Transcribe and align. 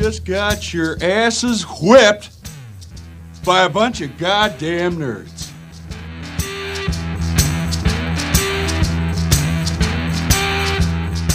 just 0.00 0.24
got 0.24 0.72
your 0.72 0.96
asses 1.02 1.62
whipped 1.82 2.30
by 3.44 3.64
a 3.64 3.68
bunch 3.68 4.00
of 4.00 4.16
goddamn 4.16 4.96
nerds. 4.96 5.50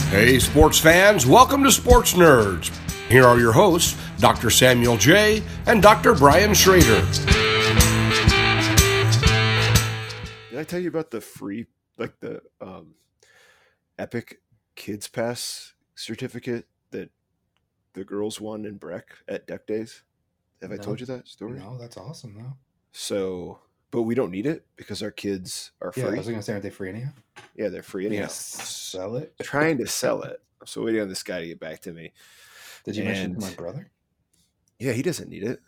Hey, 0.10 0.40
sports 0.40 0.80
fans, 0.80 1.28
welcome 1.28 1.64
to 1.64 1.72
Sports 1.72 2.14
Nerds. 2.14 2.76
Here 3.08 3.24
are 3.24 3.38
your 3.38 3.52
hosts, 3.52 4.02
Dr. 4.18 4.50
Samuel 4.50 4.98
J. 4.98 5.44
and 5.68 5.84
Dr. 5.84 6.16
Brian 6.16 6.56
Schrader. 6.56 7.06
Did 10.50 10.60
I 10.60 10.64
tell 10.64 10.80
you 10.80 10.90
about 10.90 11.12
the 11.12 11.22
free, 11.22 11.68
like 12.00 12.20
the 12.20 12.42
um, 12.60 12.96
Epic 14.00 14.42
Kids 14.76 15.08
Pass 15.08 15.76
certificate 15.94 16.66
that 16.66 16.75
the 17.96 18.04
girls 18.04 18.40
won 18.40 18.66
in 18.66 18.76
Breck 18.78 19.08
at 19.28 19.48
Deck 19.48 19.66
Days? 19.68 20.04
Have 20.62 20.72
I 20.72 20.78
told 20.78 21.00
you 21.00 21.06
that 21.08 21.28
story? 21.28 21.60
No, 21.60 21.78
that's 21.78 21.98
awesome 21.98 22.36
though. 22.36 22.54
So, 22.92 23.60
but 23.92 24.04
we 24.04 24.16
don't 24.16 24.32
need 24.32 24.46
it 24.46 24.66
because 24.76 25.04
our 25.04 25.12
kids 25.12 25.72
are 25.82 25.92
free. 25.92 26.04
Yeah, 26.04 26.10
I 26.10 26.16
was 26.18 26.28
gonna 26.28 26.42
say, 26.42 26.54
aren't 26.54 26.64
they 26.64 26.70
free 26.70 26.90
anyhow? 26.90 27.10
Yeah, 27.56 27.70
they're 27.70 27.84
free 27.84 28.06
anyhow. 28.06 28.24
Yeah, 28.24 28.28
sell 28.28 29.16
it. 29.18 29.34
Trying 29.42 29.78
to 29.80 29.88
sell 29.88 30.22
it. 30.24 30.42
I'm 30.62 30.68
still 30.68 30.84
waiting 30.84 31.02
on 31.02 31.10
this 31.10 31.24
guy 31.24 31.42
to 31.42 31.48
get 31.48 31.60
back 31.60 31.82
to 31.82 31.92
me. 31.94 32.14
Did 32.86 32.96
you 32.96 33.04
mention 33.04 33.38
my 33.40 33.52
brother? 33.54 33.90
Yeah, 34.80 34.94
he 34.94 35.02
doesn't 35.02 35.30
need 35.30 35.44
it. 35.44 35.60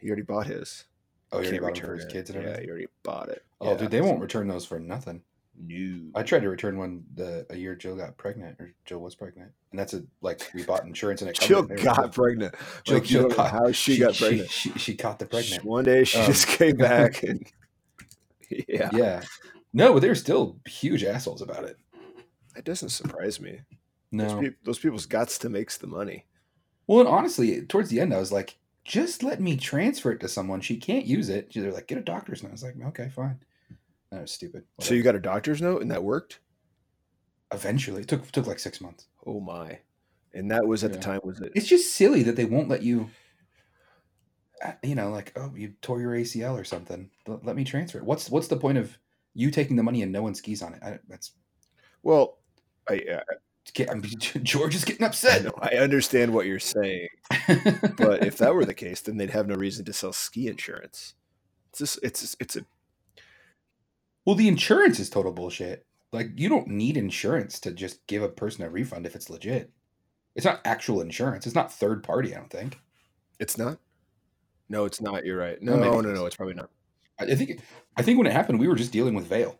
He 0.00 0.08
already 0.08 0.22
bought 0.22 0.46
his. 0.46 0.84
Oh, 1.32 1.38
you 1.40 1.44
already 1.48 1.58
bought 1.58 1.78
it 1.78 1.84
for 1.84 1.94
his 1.94 2.04
kids 2.06 2.30
and 2.30 2.36
Yeah, 2.40 2.48
everything. 2.50 2.64
he 2.64 2.70
already 2.70 2.86
bought 3.02 3.28
it. 3.28 3.44
Oh, 3.60 3.72
Yeah. 3.72 3.76
dude, 3.78 3.90
they 3.90 4.00
won't 4.00 4.20
return 4.20 4.48
those 4.48 4.64
for 4.64 4.78
nothing. 4.78 5.22
No. 5.60 6.10
I 6.14 6.22
tried 6.22 6.40
to 6.42 6.48
return 6.48 6.78
one 6.78 7.04
the 7.14 7.46
a 7.50 7.56
year 7.56 7.74
Jill 7.74 7.96
got 7.96 8.16
pregnant, 8.16 8.58
or 8.60 8.72
Jill 8.84 9.00
was 9.00 9.14
pregnant, 9.14 9.50
and 9.72 9.78
that's 9.78 9.94
a 9.94 10.02
like 10.20 10.50
we 10.54 10.62
bought 10.64 10.84
insurance 10.84 11.20
and 11.22 11.30
it. 11.30 11.38
Jill 11.40 11.58
it 11.60 11.62
and 11.70 11.70
everything. 11.72 11.94
got 11.94 12.12
pregnant. 12.12 12.54
Jill, 12.84 12.94
Like, 12.94 13.02
you 13.04 13.08
Jill 13.18 13.22
don't 13.28 13.36
caught- 13.36 13.50
how 13.50 13.72
she, 13.72 13.98
got 13.98 14.14
pregnant. 14.14 14.50
She, 14.50 14.70
she, 14.72 14.94
caught 14.94 15.18
the 15.18 15.26
pregnant. 15.26 15.64
One 15.64 15.84
day 15.84 16.04
she 16.04 16.18
Um, 16.18 16.26
just 16.26 16.46
came 16.46 16.76
back 16.78 17.22
and 17.22 17.46
yeah, 18.68 18.90
Yeah. 18.92 19.22
No, 19.72 19.92
but 19.92 20.00
they 20.00 20.08
were 20.08 20.14
still 20.14 20.58
huge 20.66 21.04
assholes 21.04 21.42
about 21.42 21.64
it. 21.64 21.76
That 22.54 22.64
doesn't 22.64 22.88
surprise 22.88 23.40
me. 23.40 23.60
Those, 24.12 24.32
No. 24.32 24.40
peop 24.40 24.54
those 24.64 24.78
people's 24.78 25.06
guts 25.06 25.38
to 25.38 25.48
makes 25.50 25.76
the 25.76 25.86
money. 25.86 26.26
Well, 26.86 27.00
and 27.00 27.08
honestly, 27.08 27.60
towards 27.66 27.90
the 27.90 28.00
end, 28.00 28.14
I 28.14 28.18
was 28.18 28.32
like, 28.32 28.56
just 28.84 29.22
let 29.22 29.38
me 29.40 29.56
transfer 29.58 30.10
it 30.12 30.20
to 30.20 30.28
someone. 30.28 30.62
She 30.62 30.78
can't 30.78 31.04
use 31.04 31.28
it. 31.28 31.52
They're 31.54 31.70
like, 31.72 31.86
get 31.86 31.98
a 31.98 32.02
doctor's 32.02 32.42
note. 32.42 32.48
I 32.48 32.52
was 32.52 32.62
like, 32.62 32.74
okay, 32.86 33.10
fine. 33.10 33.38
That 34.10 34.22
was 34.22 34.30
stupid. 34.32 34.64
So 34.80 34.94
you 34.94 35.02
got 35.02 35.14
a 35.14 35.20
doctor's 35.20 35.60
note 35.60 35.82
and 35.82 35.90
that 35.90 36.02
worked. 36.02 36.40
eventually 37.52 38.02
it 38.02 38.08
took 38.08 38.30
took 38.32 38.46
like 38.46 38.58
six 38.58 38.80
months. 38.80 39.06
Oh 39.26 39.40
my! 39.40 39.78
And 40.34 40.50
that 40.50 40.66
was 40.66 40.84
at 40.84 40.92
the 40.92 40.98
time 40.98 41.20
was 41.24 41.40
it? 41.40 41.52
It's 41.54 41.66
just 41.66 41.94
silly 41.94 42.22
that 42.24 42.36
they 42.36 42.44
won't 42.46 42.68
let 42.68 42.82
you. 42.82 43.10
uh, 44.64 44.72
You 44.82 44.94
know, 44.94 45.10
like 45.10 45.32
oh, 45.36 45.52
you 45.54 45.74
tore 45.82 46.00
your 46.00 46.12
ACL 46.12 46.58
or 46.58 46.64
something. 46.64 47.10
Let, 47.26 47.54
me 47.56 47.64
transfer 47.64 47.98
it. 47.98 48.04
What's 48.04 48.30
what's 48.30 48.48
the 48.48 48.56
point 48.56 48.78
of 48.78 48.96
you 49.34 49.50
taking 49.50 49.76
the 49.76 49.82
money 49.82 50.02
and 50.02 50.10
no 50.12 50.22
one 50.22 50.34
skis 50.34 50.62
on 50.62 50.74
it? 50.74 50.82
I, 50.82 50.98
that's 51.08 51.32
Well, 52.02 52.38
I, 52.88 52.94
I, 52.94 53.20
get- 53.74 53.90
I'm, 53.90 54.02
George 54.42 54.74
is 54.74 54.84
getting 54.84 55.04
I 55.04 55.08
upset. 55.08 55.44
know 55.44 55.52
I 55.60 55.76
understand 55.76 56.32
what 56.32 56.46
you're 56.46 56.58
saying, 56.58 57.08
but 57.98 58.24
if 58.24 58.38
that 58.38 58.54
were 58.54 58.64
the 58.64 58.72
case, 58.74 59.02
then 59.02 59.18
they'd 59.18 59.30
have 59.30 59.46
no 59.46 59.54
reason 59.54 59.84
to 59.84 59.92
sell 59.92 60.12
ski 60.14 60.48
insurance. 60.48 61.14
It's 61.70 61.78
just 61.80 61.98
it's 62.02 62.36
it's 62.40 62.56
a 62.56 62.64
well, 64.28 64.34
the 64.34 64.46
insurance 64.46 65.00
is 65.00 65.08
total 65.08 65.32
bullshit. 65.32 65.86
Like 66.12 66.32
you 66.36 66.50
don't 66.50 66.68
need 66.68 66.98
insurance 66.98 67.58
to 67.60 67.70
just 67.70 68.06
give 68.06 68.22
a 68.22 68.28
person 68.28 68.62
a 68.62 68.68
refund 68.68 69.06
if 69.06 69.16
it's 69.16 69.30
legit. 69.30 69.70
It's 70.34 70.44
not 70.44 70.60
actual 70.66 71.00
insurance. 71.00 71.46
It's 71.46 71.54
not 71.54 71.72
third 71.72 72.04
party. 72.04 72.34
I 72.34 72.36
don't 72.36 72.50
think. 72.50 72.78
it's 73.40 73.56
not. 73.56 73.78
No, 74.68 74.84
it's 74.84 75.00
not. 75.00 75.24
You're 75.24 75.38
right. 75.38 75.56
No, 75.62 75.76
no, 75.76 76.02
no, 76.02 76.12
no. 76.12 76.26
It's 76.26 76.36
probably 76.36 76.52
not. 76.52 76.68
I 77.18 77.34
think. 77.34 77.62
I 77.96 78.02
think 78.02 78.18
when 78.18 78.26
it 78.26 78.34
happened, 78.34 78.60
we 78.60 78.68
were 78.68 78.74
just 78.74 78.92
dealing 78.92 79.14
with 79.14 79.24
Vail 79.24 79.56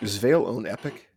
Does 0.00 0.16
Vail 0.16 0.46
own 0.46 0.66
Epic? 0.66 1.10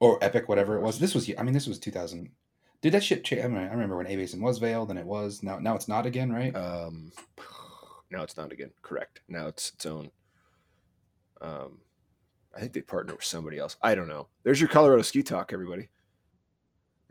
or 0.00 0.18
Epic, 0.24 0.48
whatever 0.48 0.78
it 0.78 0.82
was. 0.82 0.98
This 0.98 1.14
was. 1.14 1.30
I 1.36 1.42
mean, 1.42 1.52
this 1.52 1.66
was 1.66 1.78
2000. 1.78 2.30
Did 2.80 2.92
that 2.94 3.04
shit 3.04 3.22
change? 3.22 3.44
I, 3.44 3.48
mean, 3.48 3.58
I 3.58 3.70
remember 3.70 3.98
when 3.98 4.06
A 4.06 4.16
Basin 4.16 4.40
was 4.40 4.56
Vail, 4.56 4.86
then 4.86 4.96
it 4.96 5.04
was. 5.04 5.42
Now, 5.42 5.58
now 5.58 5.74
it's 5.74 5.88
not 5.88 6.06
again, 6.06 6.32
right? 6.32 6.56
Um, 6.56 7.12
no, 8.10 8.22
it's 8.22 8.36
not 8.36 8.52
again. 8.52 8.70
Correct. 8.82 9.20
Now 9.28 9.46
it's 9.48 9.70
its 9.70 9.86
own. 9.86 10.10
Um, 11.40 11.78
I 12.54 12.60
think 12.60 12.72
they 12.72 12.80
partner 12.80 13.14
with 13.14 13.24
somebody 13.24 13.58
else. 13.58 13.76
I 13.82 13.94
don't 13.94 14.08
know. 14.08 14.28
There's 14.42 14.60
your 14.60 14.68
Colorado 14.68 15.02
ski 15.02 15.22
talk, 15.22 15.52
everybody. 15.52 15.88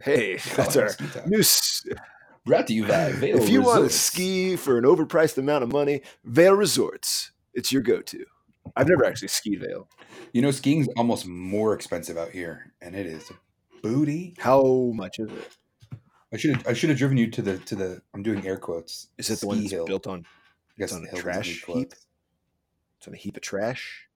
Hey, 0.02 0.38
that's 0.56 0.76
our 0.76 0.90
new. 1.28 1.40
s- 1.40 1.86
Brought 2.46 2.68
to 2.68 2.74
you 2.74 2.86
by 2.88 3.12
Vail. 3.12 3.38
If 3.42 3.50
you 3.50 3.62
want 3.64 3.86
to 3.86 3.90
ski 3.90 4.56
for 4.56 4.78
an 4.78 4.84
overpriced 4.84 5.38
amount 5.40 5.64
of 5.64 5.72
money, 5.72 6.02
Vail 6.24 6.54
Resorts. 6.54 7.32
It's 7.56 7.72
your 7.72 7.82
go-to. 7.82 8.24
I've 8.76 8.88
never 8.88 9.04
actually 9.06 9.30
skied 9.30 9.62
Vail. 9.62 9.88
you 10.34 10.42
know, 10.44 10.52
skiing's 10.52 10.88
almost 10.98 11.26
more 11.26 11.74
expensive 11.74 12.18
out 12.18 12.30
here, 12.30 12.74
and 12.82 12.96
it 12.96 13.06
is 13.08 13.32
booty. 13.82 14.36
How 14.38 14.92
much 14.94 15.18
is 15.20 15.32
it? 15.32 15.58
I 16.34 16.38
should 16.38 16.56
have. 16.56 16.68
I 16.68 16.74
should 16.74 16.90
have 16.90 16.98
driven 17.00 17.18
you 17.18 17.32
to 17.32 17.42
the 17.42 17.58
to 17.60 17.76
the. 17.76 18.02
I'm 18.14 18.22
doing 18.22 18.46
air 18.46 18.58
quotes. 18.58 19.08
Is 19.18 19.30
it 19.32 19.40
the 19.40 19.48
one 19.48 19.60
that's 19.62 19.72
hill. 19.72 19.86
built 19.86 20.06
on? 20.06 20.26
I 20.78 20.80
guess 20.80 20.94
on 20.94 21.00
a 21.00 21.02
the 21.06 21.08
hill 21.12 21.20
trash 21.22 21.64
heap? 21.66 21.94
It's 22.98 23.08
on 23.08 23.14
a 23.14 23.18
heap 23.18 23.36
of 23.38 23.42
trash. 23.44 24.08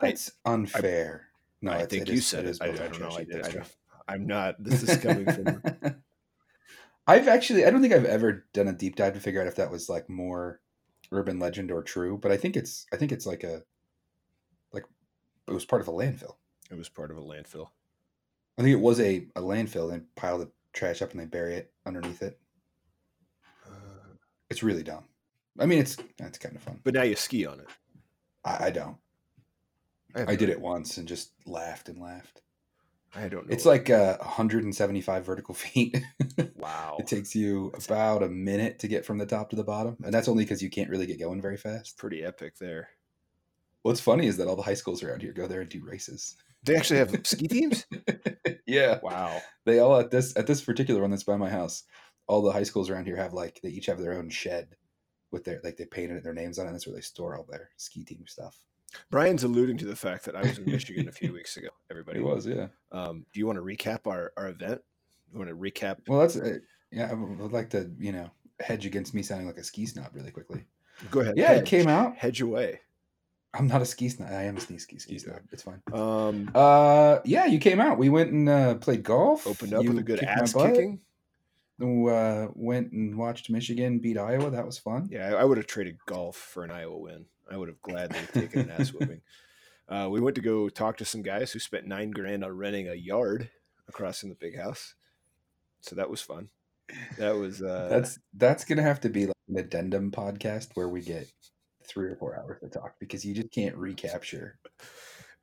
I- 0.00 0.08
That's 0.08 0.32
unfair. 0.44 1.28
no, 1.62 1.72
I 1.72 1.74
it's- 1.76 1.90
think 1.90 2.08
you 2.08 2.14
is- 2.14 2.26
said 2.26 2.44
it. 2.46 2.58
I, 2.60 2.64
I 2.66 2.68
built 2.68 2.80
on 2.80 2.90
don't 2.90 3.00
know. 3.00 3.06
trash 3.08 3.16
I, 3.16 3.20
heap, 3.20 3.28
that's 3.32 3.48
I, 3.48 3.52
true. 3.52 3.62
I'm 4.08 4.26
not. 4.26 4.56
This 4.62 4.82
is 4.82 4.96
coming 4.98 5.24
from. 5.24 5.62
I've 7.06 7.28
actually 7.28 7.64
I 7.66 7.70
don't 7.70 7.82
think 7.82 7.92
I've 7.92 8.04
ever 8.06 8.46
done 8.54 8.68
a 8.68 8.72
deep 8.72 8.96
dive 8.96 9.12
to 9.14 9.20
figure 9.20 9.40
out 9.40 9.46
if 9.46 9.56
that 9.56 9.70
was 9.70 9.88
like 9.90 10.08
more 10.08 10.60
urban 11.12 11.38
legend 11.38 11.70
or 11.70 11.82
true, 11.82 12.16
but 12.18 12.32
I 12.32 12.36
think 12.38 12.56
it's 12.56 12.86
I 12.92 12.96
think 12.96 13.12
it's 13.12 13.26
like 13.26 13.44
a 13.44 13.62
like 14.72 14.84
it 15.46 15.52
was 15.52 15.64
part 15.66 15.82
of 15.82 15.88
a 15.88 15.92
landfill. 15.92 16.36
It 16.70 16.78
was 16.78 16.88
part 16.88 17.10
of 17.10 17.18
a 17.18 17.22
landfill. 17.22 17.68
I 18.58 18.62
think 18.62 18.72
it 18.72 18.80
was 18.80 19.00
a, 19.00 19.26
a 19.36 19.40
landfill 19.42 19.92
and 19.92 20.06
pile 20.14 20.38
the 20.38 20.50
trash 20.72 21.02
up 21.02 21.10
and 21.10 21.20
they 21.20 21.26
bury 21.26 21.56
it 21.56 21.72
underneath 21.84 22.22
it. 22.22 22.38
Uh, 23.66 24.14
It's 24.48 24.62
really 24.62 24.82
dumb. 24.82 25.04
I 25.58 25.66
mean 25.66 25.78
it's 25.78 25.96
that's 26.18 26.38
kind 26.38 26.56
of 26.56 26.62
fun. 26.62 26.80
but 26.84 26.94
now 26.94 27.02
you 27.02 27.16
ski 27.16 27.46
on 27.46 27.60
it. 27.60 27.68
I, 28.44 28.66
I 28.66 28.70
don't. 28.70 28.96
have 30.16 30.28
I 30.28 30.36
did 30.36 30.48
it 30.48 30.60
once 30.60 30.98
and 30.98 31.06
just 31.08 31.32
laughed 31.46 31.88
and 31.88 32.00
laughed. 32.00 32.42
I 33.16 33.28
don't 33.28 33.46
know. 33.46 33.52
It's 33.54 33.64
like 33.64 33.90
uh, 33.90 34.16
175 34.18 35.24
vertical 35.24 35.54
feet. 35.64 35.96
wow. 36.56 36.96
it 36.98 37.06
takes 37.06 37.34
you 37.34 37.72
about 37.86 38.24
a 38.24 38.28
minute 38.28 38.80
to 38.80 38.88
get 38.88 39.04
from 39.06 39.18
the 39.18 39.26
top 39.26 39.50
to 39.50 39.56
the 39.56 39.62
bottom, 39.62 39.96
and 40.04 40.12
that's 40.12 40.26
only 40.28 40.42
because 40.44 40.60
you 40.62 40.68
can't 40.68 40.90
really 40.90 41.06
get 41.06 41.20
going 41.20 41.40
very 41.40 41.56
fast. 41.56 41.96
pretty 41.96 42.24
epic 42.24 42.58
there. 42.58 42.88
What's 43.82 44.00
funny 44.00 44.26
is 44.26 44.36
that 44.38 44.48
all 44.48 44.56
the 44.56 44.62
high 44.62 44.74
schools 44.74 45.02
around 45.04 45.20
here 45.22 45.32
go 45.32 45.46
there 45.46 45.60
and 45.60 45.70
do 45.70 45.84
races. 45.84 46.36
They 46.64 46.74
actually 46.74 46.98
have 46.98 47.14
ski 47.24 47.46
teams. 47.46 47.86
yeah, 48.66 48.98
Wow. 49.02 49.40
they 49.64 49.78
all 49.78 49.96
at 50.00 50.10
this 50.10 50.36
at 50.36 50.46
this 50.48 50.62
particular 50.62 51.00
one 51.02 51.10
that's 51.10 51.22
by 51.22 51.36
my 51.36 51.50
house. 51.50 51.84
All 52.26 52.42
the 52.42 52.50
high 52.52 52.62
schools 52.64 52.90
around 52.90 53.04
here 53.06 53.16
have 53.16 53.32
like 53.34 53.60
they 53.62 53.68
each 53.68 53.86
have 53.86 54.00
their 54.00 54.14
own 54.14 54.28
shed 54.30 54.74
with 55.34 55.44
their 55.44 55.60
like 55.62 55.76
they 55.76 55.84
painted 55.84 56.24
their 56.24 56.32
names 56.32 56.58
on 56.58 56.64
it. 56.64 56.68
And 56.68 56.74
that's 56.76 56.86
where 56.86 56.96
they 56.96 57.02
store 57.02 57.36
all 57.36 57.46
their 57.50 57.68
ski 57.76 58.04
team 58.04 58.24
stuff. 58.26 58.58
Brian's 59.10 59.42
alluding 59.44 59.76
to 59.78 59.86
the 59.86 59.96
fact 59.96 60.24
that 60.24 60.36
I 60.36 60.42
was 60.42 60.56
in 60.58 60.64
Michigan 60.70 61.08
a 61.08 61.12
few 61.12 61.32
weeks 61.32 61.56
ago. 61.56 61.68
Everybody 61.90 62.20
It 62.20 62.22
was, 62.22 62.46
yeah. 62.46 62.68
Um, 62.92 63.26
do 63.32 63.40
you 63.40 63.46
want 63.46 63.58
to 63.58 63.64
recap 63.64 64.06
our, 64.06 64.32
our 64.36 64.48
event? 64.48 64.80
You 65.32 65.38
want 65.38 65.50
to 65.50 65.56
recap? 65.56 65.98
Well, 66.08 66.20
that's 66.20 66.36
uh, 66.36 66.58
yeah. 66.90 67.10
I 67.10 67.14
would 67.14 67.52
like 67.52 67.70
to 67.70 67.90
you 67.98 68.12
know 68.12 68.30
hedge 68.60 68.86
against 68.86 69.12
me 69.12 69.22
sounding 69.22 69.46
like 69.48 69.58
a 69.58 69.64
ski 69.64 69.84
snob 69.84 70.10
really 70.14 70.30
quickly. 70.30 70.64
Go 71.10 71.20
ahead. 71.20 71.34
Yeah, 71.36 71.52
it 71.52 71.66
came 71.66 71.88
out. 71.88 72.16
Hedge 72.16 72.40
away. 72.40 72.80
I'm 73.52 73.66
not 73.66 73.82
a 73.82 73.86
ski 73.86 74.08
snob. 74.08 74.30
I 74.30 74.44
am 74.44 74.56
a 74.56 74.60
ski 74.60 74.78
ski 74.78 74.98
ski 74.98 75.18
snob. 75.18 75.40
It's 75.50 75.62
fine. 75.62 75.82
Um, 75.92 76.50
Uh, 76.54 77.18
yeah, 77.24 77.46
you 77.46 77.58
came 77.58 77.80
out. 77.80 77.98
We 77.98 78.08
went 78.08 78.30
and 78.32 78.48
uh, 78.48 78.74
played 78.76 79.02
golf. 79.02 79.46
opened 79.46 79.74
up 79.74 79.82
You 79.82 79.90
with 79.90 79.98
a 79.98 80.02
good 80.04 80.22
ass 80.22 80.52
butt. 80.52 80.76
Kicking. 81.78 82.08
Uh, 82.08 82.48
went 82.54 82.92
and 82.92 83.16
watched 83.16 83.50
Michigan 83.50 83.98
beat 83.98 84.18
Iowa. 84.18 84.50
That 84.50 84.66
was 84.66 84.78
fun. 84.78 85.08
Yeah, 85.10 85.28
I, 85.28 85.40
I 85.40 85.44
would 85.44 85.58
have 85.58 85.66
traded 85.66 85.98
golf 86.06 86.36
for 86.36 86.64
an 86.64 86.70
Iowa 86.70 86.98
win. 86.98 87.26
I 87.50 87.56
would 87.56 87.68
have 87.68 87.80
gladly 87.82 88.20
taken 88.32 88.62
an 88.62 88.70
ass 88.70 88.92
whooping. 88.92 89.20
Uh, 89.88 90.08
we 90.10 90.20
went 90.20 90.34
to 90.36 90.42
go 90.42 90.68
talk 90.68 90.96
to 90.96 91.04
some 91.04 91.22
guys 91.22 91.52
who 91.52 91.58
spent 91.58 91.86
nine 91.86 92.10
grand 92.10 92.42
on 92.44 92.56
renting 92.56 92.88
a 92.88 92.94
yard 92.94 93.50
across 93.88 94.20
from 94.20 94.30
the 94.30 94.34
big 94.34 94.58
house. 94.58 94.94
So 95.80 95.96
that 95.96 96.08
was 96.08 96.22
fun. 96.22 96.48
That 97.18 97.36
was 97.36 97.62
uh, 97.62 97.88
That's 97.90 98.18
that's 98.34 98.64
gonna 98.64 98.82
have 98.82 99.00
to 99.00 99.08
be 99.08 99.26
like 99.26 99.36
an 99.48 99.58
addendum 99.58 100.10
podcast 100.10 100.68
where 100.74 100.88
we 100.88 101.00
get 101.00 101.30
three 101.86 102.10
or 102.10 102.16
four 102.16 102.38
hours 102.38 102.58
to 102.60 102.68
talk 102.68 102.94
because 102.98 103.24
you 103.24 103.34
just 103.34 103.50
can't 103.50 103.76
recapture. 103.76 104.58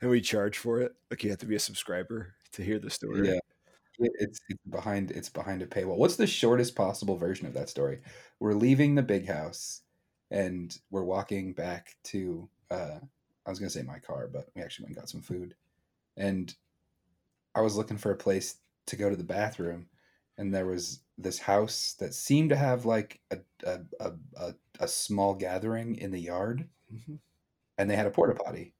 and 0.00 0.10
we 0.10 0.20
charge 0.20 0.58
for 0.58 0.80
it. 0.80 0.92
Like 1.10 1.22
you 1.24 1.30
have 1.30 1.38
to 1.40 1.46
be 1.46 1.56
a 1.56 1.60
subscriber 1.60 2.34
to 2.52 2.62
hear 2.62 2.78
the 2.78 2.90
story. 2.90 3.28
Yeah, 3.28 3.40
it's 3.98 4.40
it's 4.48 4.60
behind 4.68 5.10
it's 5.10 5.28
behind 5.28 5.62
a 5.62 5.66
paywall. 5.66 5.96
What's 5.96 6.16
the 6.16 6.26
shortest 6.26 6.74
possible 6.76 7.16
version 7.16 7.46
of 7.46 7.54
that 7.54 7.68
story? 7.68 8.00
We're 8.40 8.54
leaving 8.54 8.94
the 8.94 9.02
big 9.02 9.26
house, 9.28 9.82
and 10.30 10.76
we're 10.90 11.04
walking 11.04 11.52
back 11.54 11.96
to. 12.04 12.48
uh 12.70 12.98
I 13.46 13.50
was 13.50 13.58
gonna 13.58 13.70
say 13.70 13.82
my 13.82 13.98
car, 13.98 14.28
but 14.32 14.48
we 14.54 14.62
actually 14.62 14.84
went 14.84 14.90
and 14.96 15.02
got 15.02 15.08
some 15.10 15.22
food, 15.22 15.54
and 16.16 16.54
I 17.54 17.60
was 17.60 17.76
looking 17.76 17.98
for 17.98 18.10
a 18.10 18.16
place 18.16 18.56
to 18.86 18.96
go 18.96 19.10
to 19.10 19.16
the 19.16 19.24
bathroom, 19.24 19.88
and 20.38 20.54
there 20.54 20.66
was 20.66 21.00
this 21.18 21.38
house 21.38 21.94
that 22.00 22.14
seemed 22.14 22.50
to 22.50 22.56
have 22.56 22.84
like 22.86 23.20
a 23.30 23.38
a, 23.64 23.80
a, 24.00 24.12
a, 24.36 24.54
a 24.80 24.88
small 24.88 25.34
gathering 25.34 25.96
in 25.96 26.10
the 26.10 26.20
yard, 26.20 26.68
Mhm. 26.92 27.18
and 27.78 27.90
they 27.90 27.96
had 27.96 28.06
a 28.06 28.10
porta 28.12 28.34
potty. 28.34 28.74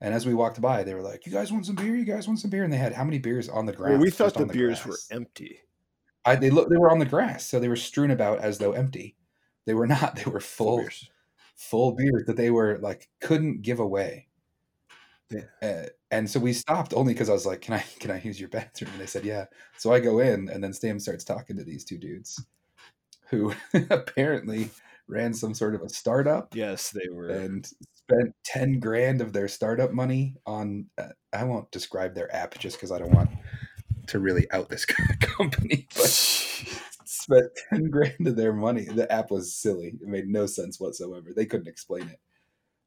And 0.00 0.14
as 0.14 0.24
we 0.26 0.34
walked 0.34 0.60
by, 0.60 0.84
they 0.84 0.94
were 0.94 1.02
like, 1.02 1.26
"You 1.26 1.32
guys 1.32 1.50
want 1.52 1.66
some 1.66 1.74
beer? 1.74 1.96
You 1.96 2.04
guys 2.04 2.28
want 2.28 2.38
some 2.40 2.50
beer?" 2.50 2.64
And 2.64 2.72
they 2.72 2.76
had 2.76 2.92
how 2.92 3.04
many 3.04 3.18
beers 3.18 3.48
on 3.48 3.66
the 3.66 3.72
ground? 3.72 3.94
Well, 3.94 4.02
we 4.02 4.10
thought 4.10 4.34
the 4.34 4.42
on 4.42 4.48
beers 4.48 4.84
were 4.86 4.96
empty. 5.10 5.60
I, 6.24 6.36
they 6.36 6.50
look. 6.50 6.68
They 6.70 6.76
were 6.76 6.90
on 6.90 6.98
the 6.98 7.06
grass, 7.06 7.46
so 7.46 7.58
they 7.58 7.68
were 7.68 7.76
strewn 7.76 8.10
about 8.10 8.38
as 8.40 8.58
though 8.58 8.72
empty. 8.72 9.16
They 9.66 9.74
were 9.74 9.86
not. 9.86 10.16
They 10.16 10.30
were 10.30 10.40
Full 10.40 10.66
full, 10.66 10.78
beers. 10.78 11.10
full 11.56 11.92
beers 11.96 12.24
that 12.26 12.36
they 12.36 12.50
were 12.50 12.78
like 12.78 13.08
couldn't 13.20 13.62
give 13.62 13.80
away. 13.80 14.28
Yeah. 15.30 15.42
Uh, 15.60 15.86
and 16.10 16.30
so 16.30 16.40
we 16.40 16.52
stopped 16.54 16.94
only 16.94 17.12
because 17.12 17.28
I 17.28 17.34
was 17.34 17.44
like, 17.46 17.60
"Can 17.60 17.74
I 17.74 17.84
can 17.98 18.10
I 18.10 18.20
use 18.20 18.38
your 18.38 18.48
bathroom?" 18.50 18.92
And 18.92 19.00
they 19.00 19.06
said, 19.06 19.24
"Yeah." 19.24 19.46
So 19.78 19.92
I 19.92 20.00
go 20.00 20.20
in, 20.20 20.48
and 20.48 20.62
then 20.62 20.72
Stam 20.72 21.00
starts 21.00 21.24
talking 21.24 21.56
to 21.56 21.64
these 21.64 21.84
two 21.84 21.98
dudes, 21.98 22.42
who 23.30 23.52
apparently 23.90 24.70
ran 25.08 25.32
some 25.34 25.54
sort 25.54 25.74
of 25.74 25.82
a 25.82 25.88
startup 25.88 26.54
Yes, 26.54 26.90
they 26.90 27.08
were. 27.12 27.28
and 27.28 27.66
spent 27.94 28.34
ten 28.44 28.78
grand 28.78 29.20
of 29.20 29.32
their 29.32 29.48
startup 29.48 29.92
money 29.92 30.36
on. 30.46 30.86
Uh, 30.96 31.08
I 31.32 31.44
won't 31.44 31.70
describe 31.70 32.14
their 32.14 32.34
app 32.34 32.58
just 32.58 32.76
because 32.76 32.92
I 32.92 32.98
don't 32.98 33.14
want 33.14 33.30
to 34.08 34.18
really 34.18 34.50
out 34.52 34.68
this 34.68 34.84
company, 35.20 35.86
but 35.94 36.06
spent 37.04 37.46
10 37.70 37.90
grand 37.90 38.26
of 38.26 38.36
their 38.36 38.52
money. 38.54 38.84
The 38.84 39.10
app 39.12 39.30
was 39.30 39.54
silly. 39.54 39.98
It 40.00 40.08
made 40.08 40.28
no 40.28 40.46
sense 40.46 40.80
whatsoever. 40.80 41.30
They 41.34 41.44
couldn't 41.46 41.68
explain 41.68 42.08
it. 42.08 42.18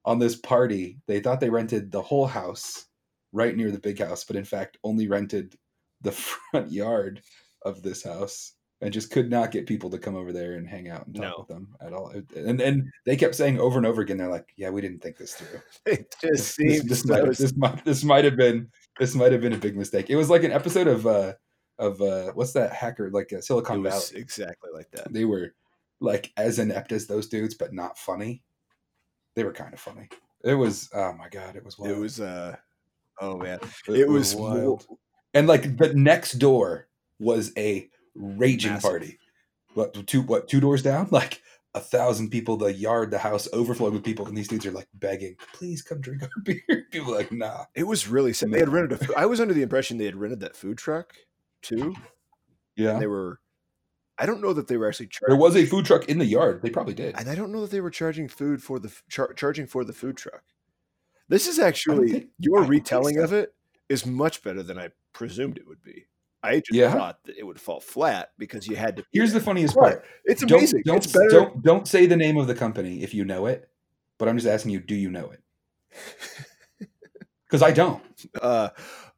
On 0.03 0.17
this 0.17 0.35
party, 0.35 0.97
they 1.05 1.19
thought 1.19 1.39
they 1.39 1.49
rented 1.51 1.91
the 1.91 2.01
whole 2.01 2.25
house 2.25 2.85
right 3.31 3.55
near 3.55 3.69
the 3.71 3.79
big 3.79 3.99
house, 3.99 4.23
but 4.23 4.35
in 4.35 4.45
fact 4.45 4.77
only 4.83 5.07
rented 5.07 5.55
the 6.01 6.11
front 6.51 6.71
yard 6.71 7.21
of 7.63 7.83
this 7.83 8.03
house 8.03 8.53
and 8.81 8.91
just 8.91 9.11
could 9.11 9.29
not 9.29 9.51
get 9.51 9.67
people 9.67 9.89
to 9.91 9.99
come 9.99 10.15
over 10.15 10.33
there 10.33 10.53
and 10.53 10.67
hang 10.67 10.89
out 10.89 11.05
and 11.05 11.15
talk 11.15 11.23
No. 11.23 11.35
with 11.39 11.47
them 11.47 11.67
at 11.81 11.93
all. 11.93 12.11
And 12.35 12.59
and 12.59 12.91
they 13.05 13.15
kept 13.15 13.35
saying 13.35 13.59
over 13.59 13.77
and 13.77 13.85
over 13.85 14.01
again, 14.01 14.17
they're 14.17 14.27
like, 14.27 14.51
Yeah, 14.57 14.69
we 14.71 14.81
didn't 14.81 15.01
think 15.01 15.17
this 15.17 15.35
through 15.35 15.59
it 15.85 16.15
just 16.21 16.23
this, 16.23 16.55
seems 16.55 16.83
this, 16.85 17.01
so 17.01 17.13
might, 17.13 17.37
this 17.37 17.55
might 17.55 17.85
this 17.85 18.03
might 18.03 18.25
have 18.25 18.35
been 18.37 18.69
this 18.99 19.13
might 19.15 19.31
have 19.31 19.41
been 19.41 19.53
a 19.53 19.57
big 19.57 19.77
mistake. 19.77 20.09
It 20.09 20.15
was 20.15 20.29
like 20.29 20.43
an 20.43 20.51
episode 20.51 20.87
of 20.87 21.05
uh 21.05 21.33
of 21.79 22.01
uh 22.01 22.31
what's 22.33 22.53
that 22.53 22.73
hacker 22.73 23.09
like 23.11 23.31
uh, 23.33 23.37
it 23.37 23.43
Silicon 23.45 23.81
was 23.83 24.09
Valley. 24.09 24.21
exactly 24.21 24.69
like 24.73 24.89
that. 24.91 25.11
They 25.13 25.25
were 25.25 25.53
like 25.99 26.31
as 26.37 26.57
inept 26.59 26.91
as 26.91 27.05
those 27.07 27.27
dudes, 27.27 27.53
but 27.55 27.73
not 27.73 27.97
funny. 27.97 28.41
They 29.35 29.43
were 29.43 29.53
kind 29.53 29.73
of 29.73 29.79
funny. 29.79 30.09
It 30.43 30.55
was 30.55 30.89
oh 30.93 31.13
my 31.13 31.29
god, 31.29 31.55
it 31.55 31.63
was 31.63 31.77
wild. 31.77 31.91
It 31.95 31.99
was 31.99 32.19
uh 32.19 32.55
oh 33.19 33.37
man. 33.37 33.59
It 33.87 33.95
It 34.01 34.09
was 34.09 34.35
wild. 34.35 34.85
And 35.35 35.47
like 35.47 35.77
the 35.77 35.93
next 35.93 36.33
door 36.33 36.87
was 37.19 37.51
a 37.57 37.87
raging 38.15 38.73
Massive. 38.73 38.89
party. 38.89 39.19
What 39.73 40.05
two 40.07 40.21
what 40.21 40.47
two 40.47 40.59
doors 40.59 40.81
down? 40.83 41.07
Like 41.11 41.41
a 41.73 41.79
thousand 41.79 42.31
people, 42.31 42.57
the 42.57 42.73
yard, 42.73 43.11
the 43.11 43.17
house 43.17 43.47
overflowed 43.53 43.93
with 43.93 44.03
people, 44.03 44.27
and 44.27 44.35
these 44.35 44.49
dudes 44.49 44.65
are 44.65 44.71
like 44.71 44.89
begging, 44.93 45.37
please 45.53 45.81
come 45.81 46.01
drink 46.01 46.21
our 46.21 46.29
beer. 46.43 46.85
People 46.91 47.13
are 47.13 47.17
like, 47.17 47.31
nah. 47.31 47.63
It 47.75 47.83
was 47.87 48.09
really 48.09 48.33
sad. 48.33 48.51
They 48.51 48.59
had 48.59 48.67
rented 48.67 49.01
a. 49.09 49.17
I 49.17 49.25
was 49.25 49.39
under 49.39 49.53
the 49.53 49.61
impression 49.61 49.97
they 49.97 50.03
had 50.05 50.17
rented 50.17 50.41
that 50.41 50.57
food 50.57 50.77
truck 50.77 51.13
too. 51.61 51.95
Yeah. 52.75 52.91
And 52.91 53.01
they 53.01 53.07
were. 53.07 53.39
I 54.17 54.25
don't 54.25 54.41
know 54.41 54.51
that 54.53 54.67
they 54.67 54.75
were 54.77 54.87
actually 54.89 55.07
charging. 55.07 55.33
There 55.35 55.41
was 55.41 55.55
a 55.55 55.65
food 55.65 55.85
truck 55.85 56.09
in 56.09 56.19
the 56.19 56.25
yard. 56.25 56.61
They 56.61 56.69
probably 56.69 56.93
did. 56.93 57.15
and 57.17 57.29
I 57.29 57.35
don't 57.35 57.51
know 57.53 57.61
that 57.61 57.71
they 57.71 57.81
were 57.81 57.89
charging 57.89 58.27
food 58.27 58.61
for 58.61 58.77
the 58.77 58.91
char- 59.09 59.33
charging 59.33 59.65
for 59.65 59.83
the 59.85 59.93
food 59.93 60.17
truck. 60.17 60.43
This 61.29 61.47
is 61.47 61.57
actually 61.57 62.11
think- 62.11 62.29
your 62.37 62.63
retelling 62.63 63.15
so. 63.15 63.23
of 63.23 63.31
it 63.33 63.55
is 63.87 64.05
much 64.05 64.43
better 64.43 64.61
than 64.61 64.77
I 64.77 64.89
presumed 65.13 65.57
it 65.57 65.67
would 65.67 65.81
be. 65.81 66.05
I 66.43 66.55
just 66.59 66.71
Yeah? 66.71 66.93
thought 66.93 67.23
that 67.25 67.37
it 67.37 67.43
would 67.43 67.59
fall 67.59 67.79
flat 67.79 68.31
because 68.37 68.67
you 68.67 68.75
had 68.75 68.95
to. 68.97 69.05
Here's 69.11 69.33
the 69.33 69.39
funniest 69.39 69.75
Right. 69.75 69.93
part. 69.93 70.05
It's 70.25 70.41
Don't, 70.43 70.59
amazing. 70.59 70.83
don't, 70.85 70.97
it's 70.97 71.13
better. 71.13 71.29
don't 71.29 71.63
don't 71.63 71.87
say 71.87 72.05
the 72.05 72.17
name 72.17 72.37
of 72.37 72.47
the 72.47 72.55
company 72.55 73.03
if 73.03 73.13
you 73.13 73.25
know 73.25 73.45
it. 73.45 73.69
But 74.17 74.27
I'm 74.27 74.37
just 74.37 74.47
asking 74.47 74.71
you, 74.71 74.79
do 74.79 74.95
you 74.95 75.09
know 75.09 75.31
it? 75.31 75.41
Because 77.47 77.63
I 77.63 77.71
don't. 77.71 78.01
Uh, 78.41 78.69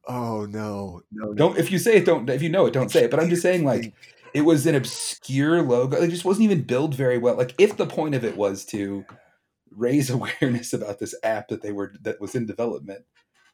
oh 0.08 0.44
no, 0.46 1.02
no, 1.12 1.26
no. 1.26 1.34
Don't 1.34 1.56
if 1.56 1.70
you 1.70 1.78
say 1.78 1.98
it, 1.98 2.04
don't 2.04 2.28
if 2.28 2.42
you 2.42 2.48
know 2.48 2.66
it, 2.66 2.72
don't 2.72 2.90
say 2.90 3.04
it. 3.04 3.10
But 3.12 3.20
I'm 3.20 3.28
just 3.28 3.42
saying, 3.42 3.64
like, 3.64 3.94
it 4.34 4.40
was 4.40 4.66
an 4.66 4.74
obscure 4.74 5.62
logo. 5.62 6.02
It 6.02 6.10
just 6.10 6.24
wasn't 6.24 6.46
even 6.46 6.62
built 6.62 6.94
very 6.94 7.16
well. 7.16 7.36
Like, 7.36 7.54
if 7.58 7.76
the 7.76 7.86
point 7.86 8.16
of 8.16 8.24
it 8.24 8.36
was 8.36 8.64
to 8.66 9.04
raise 9.70 10.10
awareness 10.10 10.72
about 10.72 10.98
this 10.98 11.14
app 11.22 11.46
that 11.46 11.62
they 11.62 11.70
were 11.70 11.94
that 12.02 12.20
was 12.20 12.34
in 12.34 12.44
development, 12.44 13.04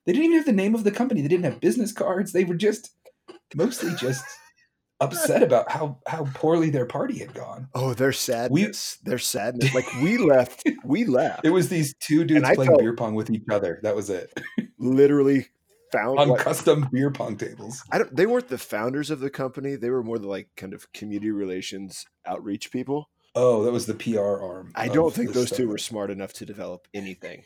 they 0.06 0.12
didn't 0.12 0.24
even 0.24 0.38
have 0.38 0.46
the 0.46 0.52
name 0.52 0.74
of 0.74 0.84
the 0.84 0.90
company. 0.90 1.20
They 1.20 1.28
didn't 1.28 1.44
have 1.44 1.60
business 1.60 1.92
cards. 1.92 2.32
They 2.32 2.44
were 2.44 2.54
just 2.54 2.92
mostly 3.54 3.94
just 3.96 4.24
upset 5.00 5.42
about 5.42 5.70
how 5.70 5.98
how 6.06 6.24
poorly 6.34 6.70
their 6.70 6.86
party 6.86 7.18
had 7.18 7.34
gone. 7.34 7.68
Oh, 7.74 7.94
their 7.94 8.12
sadness. 8.12 8.98
their 9.02 9.18
sadness. 9.18 9.74
Like 9.74 9.92
we 10.02 10.18
left. 10.18 10.68
We 10.84 11.04
left. 11.06 11.44
It 11.44 11.50
was 11.50 11.68
these 11.68 11.94
two 12.00 12.24
dudes 12.24 12.48
playing 12.54 12.76
beer 12.78 12.94
pong 12.94 13.14
with 13.14 13.30
each 13.30 13.48
other. 13.50 13.80
That 13.82 13.96
was 13.96 14.10
it 14.10 14.32
Literally 14.78 15.46
found 15.92 16.18
on 16.18 16.28
like, 16.28 16.40
custom 16.40 16.88
beer 16.92 17.10
pong 17.10 17.36
tables. 17.36 17.82
I 17.90 17.98
don't. 17.98 18.14
They 18.14 18.26
weren't 18.26 18.48
the 18.48 18.58
founders 18.58 19.10
of 19.10 19.20
the 19.20 19.30
company. 19.30 19.76
They 19.76 19.90
were 19.90 20.02
more 20.02 20.18
the 20.18 20.28
like 20.28 20.48
kind 20.56 20.74
of 20.74 20.92
community 20.92 21.30
relations 21.30 22.06
outreach 22.26 22.70
people. 22.70 23.08
Oh, 23.34 23.62
that 23.64 23.72
was 23.72 23.86
the 23.86 23.94
PR 23.94 24.20
arm. 24.20 24.72
I 24.74 24.88
don't 24.88 25.14
think 25.14 25.32
those 25.32 25.50
two 25.50 25.68
were 25.68 25.78
smart 25.78 26.10
enough 26.10 26.32
to 26.34 26.46
develop 26.46 26.88
anything. 26.92 27.44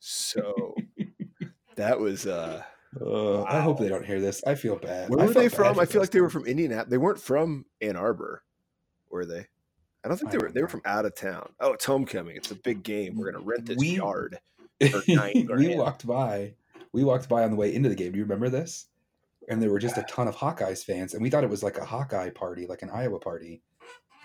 So 0.00 0.74
that 1.76 2.00
was. 2.00 2.26
uh 2.26 2.62
Uh, 3.00 3.42
I 3.42 3.60
hope 3.60 3.78
they 3.78 3.88
don't 3.88 4.04
hear 4.04 4.20
this. 4.20 4.42
I 4.46 4.54
feel 4.54 4.76
bad. 4.76 5.10
Where 5.10 5.26
were 5.26 5.32
they 5.32 5.48
from? 5.48 5.78
I 5.78 5.84
feel 5.84 6.00
like 6.00 6.10
they 6.10 6.20
were 6.20 6.30
from 6.30 6.46
Indianapolis. 6.46 6.90
They 6.90 6.98
weren't 6.98 7.20
from 7.20 7.66
Ann 7.80 7.96
Arbor, 7.96 8.42
were 9.10 9.24
they? 9.24 9.46
I 10.02 10.08
don't 10.08 10.16
think 10.16 10.30
I 10.30 10.32
they 10.32 10.38
were. 10.38 10.50
They 10.50 10.62
were 10.62 10.68
from 10.68 10.82
out 10.84 11.04
of 11.04 11.14
town. 11.14 11.52
Oh, 11.60 11.72
it's 11.72 11.84
homecoming. 11.84 12.36
It's 12.36 12.50
a 12.50 12.54
big 12.56 12.82
game. 12.82 13.16
We're 13.16 13.30
gonna 13.30 13.44
rent 13.44 13.66
this 13.66 13.76
We- 13.78 13.96
yard. 13.96 14.40
we 14.80 15.74
walked 15.76 16.06
by. 16.06 16.54
We 16.92 17.04
walked 17.04 17.28
by 17.28 17.44
on 17.44 17.50
the 17.50 17.56
way 17.56 17.74
into 17.74 17.88
the 17.90 17.94
game. 17.94 18.12
Do 18.12 18.18
you 18.18 18.24
remember 18.24 18.48
this? 18.48 18.86
And 19.48 19.62
there 19.62 19.70
were 19.70 19.78
just 19.78 19.98
a 19.98 20.02
ton 20.04 20.26
of 20.26 20.36
Hawkeyes 20.36 20.84
fans, 20.84 21.12
and 21.12 21.22
we 21.22 21.28
thought 21.30 21.44
it 21.44 21.50
was 21.50 21.62
like 21.62 21.76
a 21.78 21.84
Hawkeye 21.84 22.30
party, 22.30 22.66
like 22.66 22.82
an 22.82 22.90
Iowa 22.90 23.18
party. 23.18 23.62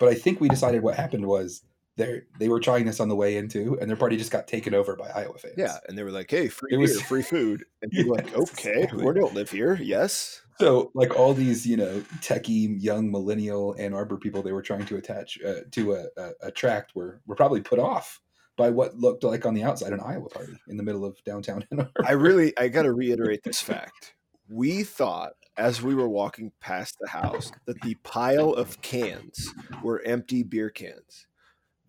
But 0.00 0.08
I 0.08 0.14
think 0.14 0.40
we 0.40 0.48
decided 0.48 0.82
what 0.82 0.94
happened 0.96 1.26
was 1.26 1.62
they 1.96 2.22
they 2.38 2.48
were 2.48 2.60
trying 2.60 2.84
this 2.84 3.00
on 3.00 3.08
the 3.08 3.16
way 3.16 3.36
into, 3.36 3.78
and 3.80 3.88
their 3.88 3.96
party 3.96 4.16
just 4.16 4.30
got 4.30 4.46
taken 4.46 4.74
over 4.74 4.96
by 4.96 5.08
Iowa 5.08 5.38
fans. 5.38 5.54
Yeah, 5.56 5.78
and 5.88 5.96
they 5.96 6.02
were 6.02 6.10
like, 6.10 6.30
"Hey, 6.30 6.48
free 6.48 6.70
It 6.72 6.76
was- 6.76 6.96
beer, 6.96 7.04
free 7.04 7.22
food," 7.22 7.64
and 7.82 7.90
people 7.90 8.10
were 8.10 8.16
like, 8.16 8.34
"Okay, 8.34 8.82
exactly. 8.82 9.04
we 9.04 9.14
don't 9.14 9.34
live 9.34 9.50
here." 9.50 9.78
Yes, 9.82 10.42
So 10.60 10.90
like 10.94 11.14
all 11.18 11.34
these, 11.34 11.66
you 11.66 11.76
know, 11.76 12.00
techie 12.20 12.76
young 12.80 13.10
millennial 13.10 13.74
Ann 13.78 13.94
Arbor 13.94 14.16
people 14.18 14.42
they 14.42 14.52
were 14.52 14.62
trying 14.62 14.86
to 14.86 14.96
attach 14.96 15.38
uh, 15.42 15.60
to 15.72 15.94
a, 15.94 16.04
a, 16.16 16.30
attract 16.42 16.94
were 16.94 17.20
were 17.26 17.34
probably 17.36 17.60
put 17.60 17.78
off 17.78 18.20
by 18.56 18.70
what 18.70 18.96
looked 18.96 19.22
like 19.24 19.44
on 19.44 19.52
the 19.54 19.62
outside 19.62 19.92
an 19.92 20.00
Iowa 20.00 20.28
party 20.28 20.58
in 20.68 20.76
the 20.76 20.82
middle 20.82 21.04
of 21.04 21.22
downtown 21.24 21.64
Ann 21.70 21.80
Arbor. 21.80 22.04
I 22.06 22.12
really, 22.12 22.56
I 22.58 22.68
got 22.76 22.82
to 22.82 22.92
reiterate 22.92 23.42
this 23.42 23.60
fact. 23.60 24.14
We 24.48 24.82
thought 24.82 25.32
as 25.58 25.82
we 25.82 25.94
were 25.94 26.08
walking 26.08 26.52
past 26.60 26.96
the 27.00 27.08
house 27.08 27.50
that 27.66 27.80
the 27.82 27.94
pile 28.02 28.52
of 28.52 28.80
cans 28.82 29.52
were 29.82 30.02
empty 30.02 30.42
beer 30.42 30.68
cans. 30.70 31.26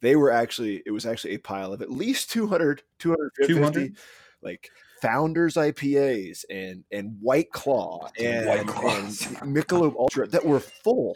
They 0.01 0.15
were 0.15 0.31
actually, 0.31 0.83
it 0.85 0.91
was 0.91 1.05
actually 1.05 1.33
a 1.35 1.39
pile 1.39 1.73
of 1.73 1.81
at 1.81 1.91
least 1.91 2.29
200, 2.31 2.83
250, 2.99 3.53
200? 3.53 3.97
like 4.41 4.69
Founders 5.01 5.55
IPAs 5.55 6.43
and 6.49 6.83
and 6.91 7.17
White 7.21 7.51
Claw 7.51 8.09
and, 8.19 8.47
White 8.47 8.59
and 8.61 8.67
Michelob 9.55 9.95
Ultra 9.95 10.27
that 10.27 10.45
were 10.45 10.59
full. 10.59 11.15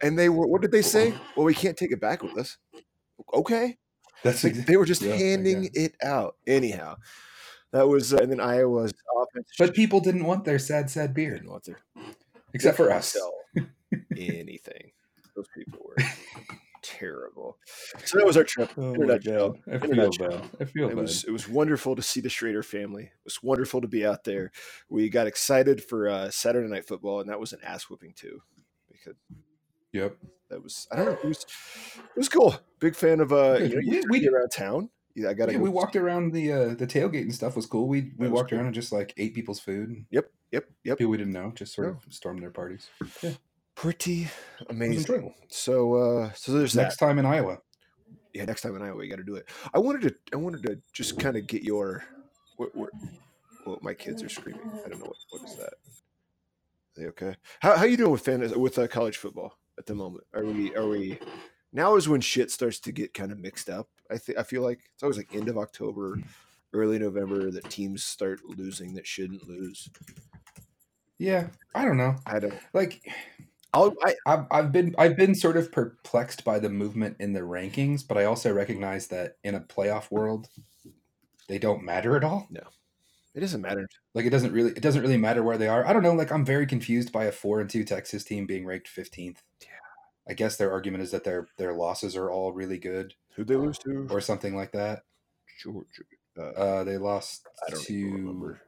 And 0.00 0.18
they 0.18 0.28
were, 0.28 0.46
what 0.46 0.62
did 0.62 0.70
they 0.72 0.82
say? 0.82 1.12
Well, 1.36 1.44
we 1.46 1.54
can't 1.54 1.76
take 1.76 1.92
it 1.92 2.00
back 2.00 2.22
with 2.22 2.36
us. 2.38 2.56
Okay. 3.34 3.76
That's 4.22 4.44
Like, 4.44 4.54
exa- 4.54 4.66
they 4.66 4.76
were 4.76 4.84
just 4.86 5.02
Yeah, 5.02 5.14
handing 5.16 5.70
it 5.74 5.94
out. 6.02 6.36
Anyhow, 6.46 6.96
that 7.72 7.86
was, 7.88 8.12
uh, 8.14 8.18
and 8.18 8.30
then 8.32 8.40
Iowa's 8.40 8.92
offense. 9.16 9.48
But 9.58 9.74
people 9.74 10.00
didn't 10.00 10.24
want 10.24 10.44
their 10.44 10.58
sad, 10.58 10.90
sad 10.90 11.14
beer, 11.14 11.34
didn't 11.34 11.50
want 11.50 11.64
to 11.64 11.74
except 12.54 12.76
for 12.76 12.90
us. 12.90 13.08
sell 13.12 13.32
anything. 14.16 14.92
Those 15.36 15.46
people 15.56 15.80
were 15.84 15.96
terrible. 16.82 17.58
So 18.04 18.18
that 18.18 18.26
was 18.26 18.36
our 18.36 18.44
trip. 18.44 18.70
Oh 18.76 18.94
in 18.94 19.02
a 19.02 19.06
my 19.06 19.12
nutshell. 19.14 19.48
God. 19.50 19.60
I 19.66 19.70
In 19.70 19.76
a 19.76 19.80
feel 19.86 19.94
nutshell. 19.96 20.28
bad. 20.30 20.50
I 20.60 20.64
feel 20.64 20.84
It 20.86 20.94
bad. 20.94 20.96
was 21.02 21.24
it 21.24 21.30
was 21.30 21.48
wonderful 21.48 21.96
to 21.96 22.02
see 22.02 22.20
the 22.20 22.28
Schrader 22.28 22.62
family. 22.62 23.04
It 23.04 23.10
was 23.24 23.42
wonderful 23.42 23.80
to 23.80 23.88
be 23.88 24.04
out 24.06 24.24
there. 24.24 24.50
We 24.88 25.08
got 25.08 25.26
excited 25.26 25.82
for 25.84 26.08
uh, 26.08 26.30
Saturday 26.30 26.68
night 26.68 26.86
football, 26.86 27.20
and 27.20 27.28
that 27.30 27.40
was 27.40 27.52
an 27.52 27.60
ass 27.62 27.84
whooping 27.90 28.14
too, 28.14 28.40
because 28.90 29.14
Yep. 29.92 30.16
that 30.50 30.62
was 30.62 30.86
I 30.92 30.96
don't 30.96 31.06
know 31.06 31.12
it 31.12 31.24
was 31.24 31.46
it 31.96 32.16
was 32.16 32.28
cool. 32.28 32.54
Big 32.78 32.94
fan 32.94 33.20
of 33.20 33.32
uh 33.32 33.58
you 33.60 33.74
know 33.76 33.80
you 33.80 34.02
We- 34.10 34.20
get 34.20 34.30
we- 34.30 34.36
around 34.36 34.50
town. 34.50 34.90
Yeah, 35.14 35.30
I 35.30 35.34
got 35.34 35.46
to 35.46 35.52
Yeah, 35.52 35.58
we 35.58 35.68
walked 35.68 35.96
around 35.96 36.32
the 36.32 36.52
uh, 36.52 36.74
the 36.74 36.86
tailgate 36.86 37.22
and 37.22 37.34
stuff 37.34 37.56
was 37.56 37.66
cool. 37.66 37.88
We 37.88 38.12
we 38.18 38.28
walked 38.28 38.50
cool. 38.50 38.58
around 38.58 38.66
and 38.66 38.74
just 38.74 38.92
like 38.92 39.12
ate 39.16 39.34
people's 39.34 39.58
food. 39.58 40.04
Yep, 40.10 40.30
yep, 40.52 40.64
yep. 40.84 40.98
People 40.98 41.10
we 41.10 41.16
didn't 41.16 41.32
know 41.32 41.50
just 41.56 41.74
sort 41.74 41.88
Yeah. 41.88 41.94
of 42.06 42.12
stormed 42.14 42.40
their 42.40 42.50
parties. 42.52 42.88
Yeah. 43.22 43.32
Pretty 43.78 44.26
amazing. 44.70 45.32
So 45.46 45.94
uh 45.94 46.32
so 46.34 46.50
there's 46.52 46.74
Next 46.74 46.96
that. 46.98 47.06
time 47.06 47.20
in 47.20 47.24
Iowa. 47.24 47.58
yeah, 48.34 48.44
next 48.44 48.62
time 48.62 48.74
in 48.74 48.82
Iowa, 48.82 49.04
you 49.04 49.08
got 49.08 49.18
to 49.18 49.22
do 49.24 49.36
it. 49.36 49.48
I 49.72 49.78
wanted 49.78 50.02
to, 50.02 50.14
I 50.32 50.36
wanted 50.36 50.64
to 50.64 50.80
just 50.92 51.16
kind 51.20 51.36
of 51.36 51.46
get 51.46 51.62
your, 51.62 52.02
what, 52.56 52.74
what, 52.74 52.90
well, 53.64 53.78
my 53.80 53.94
kids 53.94 54.20
are 54.24 54.28
screaming. 54.28 54.68
I 54.84 54.88
don't 54.88 54.98
know 54.98 55.06
what, 55.06 55.16
what 55.30 55.48
is 55.48 55.56
that. 55.58 55.74
They 56.96 57.04
okay? 57.06 57.36
How 57.60 57.76
how 57.76 57.84
you 57.84 57.96
doing 57.96 58.10
with 58.10 58.22
fantasy 58.22 58.56
with 58.56 58.76
uh, 58.80 58.88
college 58.88 59.16
football 59.16 59.56
at 59.78 59.86
the 59.86 59.94
moment? 59.94 60.24
Are 60.34 60.44
we 60.44 60.74
are 60.74 60.88
we 60.88 61.20
now 61.72 61.94
is 61.94 62.08
when 62.08 62.20
shit 62.20 62.50
starts 62.50 62.80
to 62.80 62.90
get 62.90 63.14
kind 63.14 63.30
of 63.30 63.38
mixed 63.38 63.70
up. 63.70 63.88
I 64.10 64.18
think 64.18 64.38
I 64.38 64.42
feel 64.42 64.62
like 64.62 64.80
it's 64.92 65.04
always 65.04 65.18
like 65.18 65.32
end 65.32 65.48
of 65.48 65.56
October, 65.56 66.18
early 66.72 66.98
November 66.98 67.52
that 67.52 67.70
teams 67.70 68.02
start 68.02 68.40
losing 68.44 68.94
that 68.94 69.06
shouldn't 69.06 69.48
lose. 69.48 69.88
Yeah, 71.18 71.46
I 71.76 71.84
don't 71.84 71.96
know. 71.96 72.16
I 72.26 72.40
don't 72.40 72.54
Like 72.74 73.00
I'll, 73.74 73.94
I 74.04 74.14
I've, 74.26 74.46
I've 74.50 74.72
been 74.72 74.94
I've 74.98 75.16
been 75.16 75.34
sort 75.34 75.56
of 75.56 75.70
perplexed 75.70 76.44
by 76.44 76.58
the 76.58 76.70
movement 76.70 77.16
in 77.20 77.32
the 77.32 77.40
rankings, 77.40 78.06
but 78.06 78.16
I 78.16 78.24
also 78.24 78.52
recognize 78.52 79.08
that 79.08 79.36
in 79.44 79.54
a 79.54 79.60
playoff 79.60 80.10
world, 80.10 80.48
they 81.48 81.58
don't 81.58 81.82
matter 81.84 82.16
at 82.16 82.24
all. 82.24 82.46
No, 82.50 82.62
it 83.34 83.40
doesn't 83.40 83.60
matter. 83.60 83.86
Like 84.14 84.24
it 84.24 84.30
doesn't 84.30 84.52
really 84.52 84.70
it 84.70 84.80
doesn't 84.82 85.02
really 85.02 85.18
matter 85.18 85.42
where 85.42 85.58
they 85.58 85.68
are. 85.68 85.86
I 85.86 85.92
don't 85.92 86.02
know. 86.02 86.14
Like 86.14 86.32
I'm 86.32 86.44
very 86.44 86.66
confused 86.66 87.12
by 87.12 87.24
a 87.24 87.32
four 87.32 87.60
and 87.60 87.68
two 87.68 87.84
Texas 87.84 88.24
team 88.24 88.46
being 88.46 88.64
ranked 88.64 88.88
fifteenth. 88.88 89.42
Yeah. 89.60 89.68
I 90.28 90.34
guess 90.34 90.56
their 90.56 90.72
argument 90.72 91.02
is 91.02 91.10
that 91.10 91.24
their 91.24 91.48
their 91.58 91.74
losses 91.74 92.16
are 92.16 92.30
all 92.30 92.52
really 92.52 92.78
good 92.78 93.14
Who 93.36 93.44
they 93.44 93.56
lose 93.56 93.78
to? 93.78 94.06
or 94.10 94.20
something 94.20 94.56
like 94.56 94.72
that. 94.72 95.02
Georgia. 95.60 96.02
Uh, 96.38 96.42
Uh, 96.42 96.84
they 96.84 96.96
lost 96.96 97.46
I 97.66 97.70
don't 97.72 97.84
to 97.84 98.12
remember. 98.12 98.60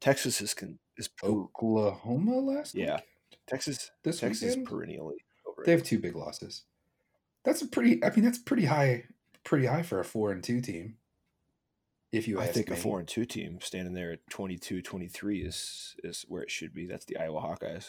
Texas 0.00 0.40
is 0.42 0.52
con- 0.52 0.78
is 0.98 1.08
per- 1.08 1.28
Oklahoma 1.28 2.38
last 2.40 2.74
yeah. 2.74 2.96
week. 2.96 3.04
Texas 3.46 3.90
This 4.02 4.20
Texas 4.20 4.42
is 4.42 4.56
weekend? 4.56 4.68
perennially. 4.68 5.16
They 5.64 5.72
have 5.72 5.82
two 5.82 5.98
big 5.98 6.16
losses. 6.16 6.64
That's 7.44 7.62
a 7.62 7.66
pretty. 7.66 8.02
I 8.04 8.10
mean, 8.10 8.24
that's 8.24 8.38
pretty 8.38 8.64
high. 8.66 9.04
Pretty 9.44 9.66
high 9.66 9.82
for 9.82 10.00
a 10.00 10.04
four 10.04 10.32
and 10.32 10.42
two 10.42 10.60
team. 10.60 10.96
If 12.12 12.28
you 12.28 12.40
I 12.40 12.46
think 12.46 12.70
a 12.70 12.76
four 12.76 13.00
and 13.00 13.08
two 13.08 13.24
team 13.24 13.58
standing 13.60 13.92
there 13.92 14.12
at 14.12 14.20
22 14.30 14.82
23 14.82 15.42
is 15.42 15.96
is 16.04 16.24
where 16.28 16.42
it 16.42 16.50
should 16.50 16.72
be. 16.72 16.86
That's 16.86 17.04
the 17.04 17.16
Iowa 17.18 17.40
Hawkeyes. 17.40 17.88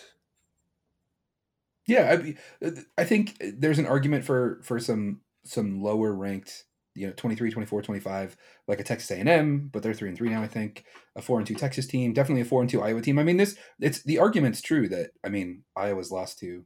Yeah, 1.88 2.20
I, 2.62 2.74
I 2.98 3.04
think 3.04 3.38
there's 3.40 3.78
an 3.78 3.86
argument 3.86 4.26
for 4.26 4.60
for 4.64 4.80
some 4.80 5.22
some 5.44 5.82
lower 5.84 6.14
ranked, 6.14 6.66
you 6.96 7.08
know, 7.08 7.14
23, 7.14 7.52
24, 7.52 7.82
25, 7.82 8.38
like 8.68 8.80
a 8.80 8.84
Texas 8.84 9.12
A&M, 9.12 9.70
but 9.72 9.84
they're 9.84 9.94
3 9.94 10.10
and 10.10 10.18
3 10.18 10.30
now, 10.30 10.42
I 10.42 10.48
think. 10.48 10.86
A 11.16 11.22
4 11.22 11.40
and 11.40 11.48
2 11.48 11.54
Texas 11.56 11.86
team, 11.86 12.14
definitely 12.14 12.42
a 12.42 12.46
4 12.46 12.62
and 12.62 12.70
2 12.70 12.82
Iowa 12.82 13.02
team. 13.02 13.20
I 13.20 13.24
mean, 13.24 13.38
this 13.38 13.58
it's 13.80 14.02
the 14.04 14.20
argument's 14.20 14.62
true 14.62 14.88
that 14.90 15.12
I 15.24 15.30
mean, 15.30 15.64
Iowa's 15.76 16.12
lost 16.12 16.40
to 16.40 16.64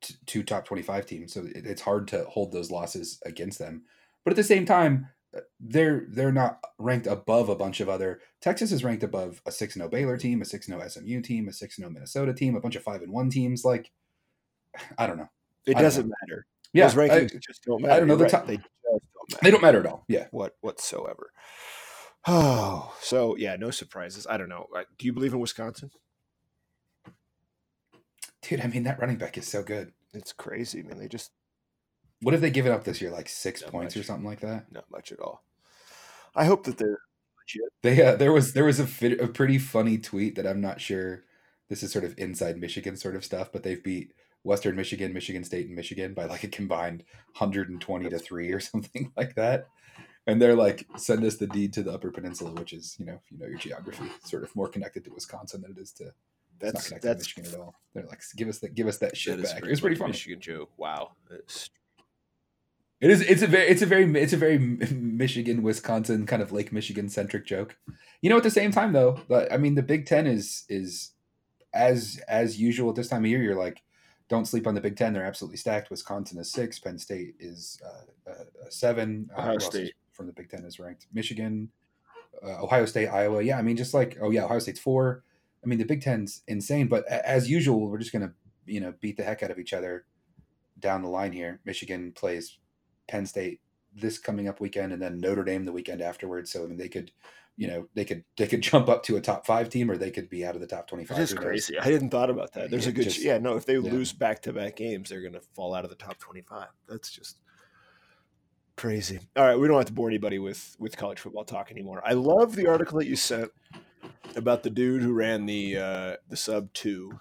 t- 0.00 0.14
two 0.26 0.42
top 0.42 0.64
25 0.64 1.06
teams, 1.06 1.32
so 1.32 1.42
it, 1.42 1.66
it's 1.66 1.82
hard 1.82 2.08
to 2.08 2.24
hold 2.24 2.52
those 2.52 2.70
losses 2.70 3.20
against 3.24 3.58
them. 3.58 3.82
But 4.24 4.32
at 4.32 4.36
the 4.36 4.44
same 4.44 4.64
time, 4.64 5.08
uh, 5.36 5.40
they're 5.60 6.06
they're 6.08 6.32
not 6.32 6.60
ranked 6.78 7.06
above 7.06 7.48
a 7.48 7.56
bunch 7.56 7.80
of 7.80 7.88
other 7.88 8.20
Texas 8.40 8.72
is 8.72 8.82
ranked 8.82 9.04
above 9.04 9.40
a 9.46 9.52
6 9.52 9.74
0 9.74 9.88
Baylor 9.88 10.16
team, 10.16 10.42
a 10.42 10.44
6 10.44 10.66
0 10.66 10.88
SMU 10.88 11.20
team, 11.20 11.48
a 11.48 11.52
6 11.52 11.76
0 11.76 11.90
Minnesota 11.90 12.32
team, 12.32 12.56
a 12.56 12.60
bunch 12.60 12.76
of 12.76 12.82
5 12.82 13.02
and 13.02 13.12
1 13.12 13.30
teams 13.30 13.64
like 13.64 13.92
I 14.98 15.06
don't 15.06 15.18
know. 15.18 15.30
It 15.66 15.76
I 15.76 15.82
doesn't 15.82 16.10
matter. 16.22 16.46
Yeah, 16.72 16.86
Those 16.88 16.94
rankings 16.94 17.34
I- 17.34 17.38
just 17.40 17.64
don't 17.64 17.82
matter. 17.82 18.00
don't 18.00 18.08
know, 18.08 18.16
the 18.16 18.24
right. 18.24 18.30
top- 18.30 18.46
They 18.46 18.56
don't 18.56 18.64
matter. 18.92 19.38
they 19.42 19.50
don't 19.50 19.62
matter 19.62 19.80
at 19.80 19.86
all. 19.86 20.04
Yeah. 20.08 20.26
what 20.30 20.56
whatsoever. 20.60 21.30
Oh, 22.26 22.94
so 23.00 23.34
yeah, 23.36 23.56
no 23.56 23.70
surprises. 23.70 24.26
I 24.28 24.36
don't 24.36 24.48
know. 24.48 24.66
Do 24.98 25.06
you 25.06 25.12
believe 25.12 25.32
in 25.32 25.40
Wisconsin? 25.40 25.90
Dude, 28.42 28.60
I 28.60 28.66
mean 28.66 28.84
that 28.84 28.98
running 29.00 29.16
back 29.16 29.36
is 29.38 29.46
so 29.46 29.62
good. 29.62 29.92
It's 30.12 30.32
crazy, 30.32 30.82
man. 30.82 30.98
They 30.98 31.08
just 31.08 31.30
What 32.22 32.32
have 32.32 32.40
they 32.40 32.50
given 32.50 32.72
up 32.72 32.84
this 32.84 33.00
year? 33.00 33.10
Like 33.10 33.28
six 33.28 33.62
Not 33.62 33.70
points 33.70 33.96
or 33.96 34.02
something 34.02 34.26
like 34.26 34.40
that. 34.40 34.70
not 34.72 34.90
much 34.90 35.12
at 35.12 35.20
all. 35.20 35.44
I 36.34 36.44
hope 36.44 36.64
that 36.64 36.78
they're 36.78 36.98
legit. 37.38 37.72
They 37.82 38.02
uh, 38.04 38.16
there 38.16 38.32
was 38.32 38.52
there 38.52 38.64
was 38.64 38.80
a 38.80 38.86
fit, 38.86 39.20
a 39.20 39.28
pretty 39.28 39.58
funny 39.58 39.98
tweet 39.98 40.36
that 40.36 40.46
I'm 40.46 40.60
not 40.60 40.80
sure. 40.80 41.24
This 41.68 41.82
is 41.82 41.92
sort 41.92 42.04
of 42.04 42.14
inside 42.18 42.58
Michigan 42.58 42.96
sort 42.96 43.14
of 43.14 43.24
stuff, 43.24 43.52
but 43.52 43.62
they've 43.62 43.82
beat 43.82 44.12
Western 44.42 44.76
Michigan, 44.76 45.12
Michigan 45.12 45.44
State, 45.44 45.66
and 45.66 45.76
Michigan 45.76 46.14
by 46.14 46.24
like 46.26 46.44
a 46.44 46.48
combined 46.48 47.04
120 47.38 48.08
to 48.08 48.18
three 48.18 48.50
or 48.52 48.60
something 48.70 49.12
like 49.16 49.34
that. 49.34 49.68
And 50.26 50.40
they're 50.40 50.54
like, 50.56 50.86
send 50.96 51.24
us 51.24 51.36
the 51.36 51.46
deed 51.46 51.72
to 51.74 51.82
the 51.82 51.92
Upper 51.92 52.10
Peninsula, 52.10 52.52
which 52.52 52.72
is 52.72 52.96
you 52.98 53.06
know 53.06 53.14
if 53.14 53.30
you 53.30 53.38
know 53.38 53.46
your 53.46 53.58
geography, 53.58 54.04
sort 54.24 54.42
of 54.44 54.54
more 54.54 54.68
connected 54.68 55.04
to 55.04 55.10
Wisconsin 55.10 55.62
than 55.62 55.72
it 55.72 55.78
is 55.78 55.92
to 55.92 56.12
That's 56.58 56.74
not 56.74 56.84
connected 56.84 57.08
that's 57.08 57.26
to 57.34 57.40
Michigan 57.40 57.58
at 57.60 57.64
all. 57.64 57.74
They're 57.94 58.06
like, 58.06 58.20
give 58.36 58.48
us 58.48 58.58
that, 58.60 58.74
give 58.74 58.86
us 58.86 58.98
that 58.98 59.16
shit 59.16 59.38
that 59.38 59.44
is 59.44 59.50
back. 59.52 59.60
very 59.60 59.70
It 59.70 59.72
was 59.72 59.80
pretty 59.80 59.96
funny. 59.96 60.12
Michigan 60.12 60.40
joke. 60.40 60.70
Wow. 60.76 61.12
It's- 61.30 61.70
It 63.00 63.10
is. 63.10 63.22
It's 63.22 63.40
a 63.42 63.46
very. 63.46 63.66
It's 63.68 63.80
a 63.82 63.86
very. 63.86 64.04
It's 64.20 64.34
a 64.34 64.36
very 64.36 64.58
Michigan, 64.58 65.62
Wisconsin 65.62 66.26
kind 66.26 66.42
of 66.42 66.52
Lake 66.52 66.70
Michigan 66.70 67.08
centric 67.08 67.46
joke. 67.46 67.76
You 68.20 68.28
know, 68.28 68.36
at 68.36 68.42
the 68.42 68.50
same 68.50 68.72
time 68.72 68.92
though, 68.92 69.20
but, 69.26 69.50
I 69.50 69.56
mean, 69.56 69.74
the 69.74 69.82
Big 69.82 70.04
Ten 70.04 70.26
is 70.26 70.64
is 70.68 71.12
as 71.72 72.20
as 72.28 72.60
usual 72.60 72.90
at 72.90 72.96
this 72.96 73.08
time 73.08 73.24
of 73.24 73.30
year. 73.30 73.42
You're 73.42 73.56
like, 73.56 73.80
don't 74.30 74.46
sleep 74.46 74.66
on 74.66 74.74
the 74.74 74.80
Big 74.80 74.96
Ten. 74.96 75.12
They're 75.12 75.24
absolutely 75.26 75.58
stacked. 75.58 75.90
Wisconsin 75.90 76.38
is 76.38 76.50
six. 76.50 76.78
Penn 76.78 76.96
State 76.98 77.34
is 77.40 77.78
uh, 77.84 78.30
uh, 78.30 78.34
uh, 78.34 78.70
seven. 78.70 79.28
Ohio 79.36 79.46
who 79.46 79.52
else 79.54 79.64
is 79.64 79.68
State. 79.70 79.94
from 80.12 80.26
the 80.28 80.32
Big 80.32 80.48
Ten 80.48 80.64
is 80.64 80.78
ranked. 80.78 81.08
Michigan, 81.12 81.68
uh, 82.42 82.62
Ohio 82.62 82.86
State, 82.86 83.08
Iowa. 83.08 83.42
Yeah, 83.42 83.58
I 83.58 83.62
mean, 83.62 83.76
just 83.76 83.92
like 83.92 84.16
oh 84.22 84.30
yeah, 84.30 84.44
Ohio 84.44 84.60
State's 84.60 84.80
four. 84.80 85.24
I 85.62 85.66
mean, 85.66 85.78
the 85.78 85.84
Big 85.84 86.00
Ten's 86.00 86.42
insane. 86.46 86.86
But 86.86 87.04
a- 87.10 87.28
as 87.28 87.50
usual, 87.50 87.90
we're 87.90 87.98
just 87.98 88.12
gonna 88.12 88.32
you 88.64 88.80
know 88.80 88.94
beat 89.00 89.16
the 89.16 89.24
heck 89.24 89.42
out 89.42 89.50
of 89.50 89.58
each 89.58 89.72
other 89.72 90.06
down 90.78 91.02
the 91.02 91.08
line 91.08 91.32
here. 91.32 91.60
Michigan 91.64 92.12
plays 92.12 92.58
Penn 93.08 93.26
State 93.26 93.60
this 93.92 94.18
coming 94.18 94.46
up 94.46 94.60
weekend, 94.60 94.92
and 94.92 95.02
then 95.02 95.18
Notre 95.18 95.42
Dame 95.44 95.64
the 95.64 95.72
weekend 95.72 96.00
afterwards. 96.00 96.52
So 96.52 96.62
I 96.62 96.68
mean, 96.68 96.78
they 96.78 96.88
could, 96.88 97.10
you 97.56 97.68
know, 97.68 97.86
they 97.94 98.04
could 98.04 98.24
they 98.36 98.46
could 98.46 98.60
jump 98.62 98.88
up 98.88 99.02
to 99.04 99.16
a 99.16 99.20
top 99.20 99.44
five 99.46 99.68
team, 99.68 99.90
or 99.90 99.96
they 99.96 100.10
could 100.10 100.30
be 100.30 100.44
out 100.46 100.54
of 100.54 100.60
the 100.60 100.66
top 100.66 100.86
twenty 100.86 101.04
It 101.04 101.08
five. 101.08 101.18
is 101.18 101.34
crazy. 101.34 101.78
I 101.78 101.84
hadn't 101.84 102.10
thought 102.10 102.30
about 102.30 102.52
that. 102.54 102.70
There's 102.70 102.86
a 102.86 102.92
good, 102.92 103.04
just- 103.04 103.22
yeah. 103.22 103.38
No, 103.38 103.56
if 103.56 103.66
they 103.66 103.74
yeah. 103.74 103.92
lose 103.92 104.12
back 104.12 104.42
to 104.42 104.52
back 104.52 104.76
games, 104.76 105.10
they're 105.10 105.22
gonna 105.22 105.40
fall 105.54 105.74
out 105.74 105.84
of 105.84 105.90
the 105.90 105.96
top 105.96 106.18
25. 106.18 106.68
That's 106.88 107.10
just 107.10 107.40
crazy. 108.76 109.20
All 109.36 109.44
right, 109.44 109.56
we 109.56 109.68
don't 109.68 109.76
have 109.76 109.86
to 109.86 109.92
bore 109.92 110.08
anybody 110.08 110.38
with 110.38 110.74
with 110.78 110.96
college 110.96 111.18
football 111.18 111.44
talk 111.44 111.70
anymore. 111.70 112.02
I 112.04 112.14
love 112.14 112.56
the 112.56 112.66
article 112.66 112.98
that 112.98 113.06
you 113.06 113.16
sent 113.16 113.50
about 114.36 114.62
the 114.62 114.70
dude 114.70 115.02
who 115.02 115.12
ran 115.12 115.44
the 115.46 115.76
uh, 115.76 116.16
the 116.28 116.36
sub 116.36 116.72
two. 116.72 117.20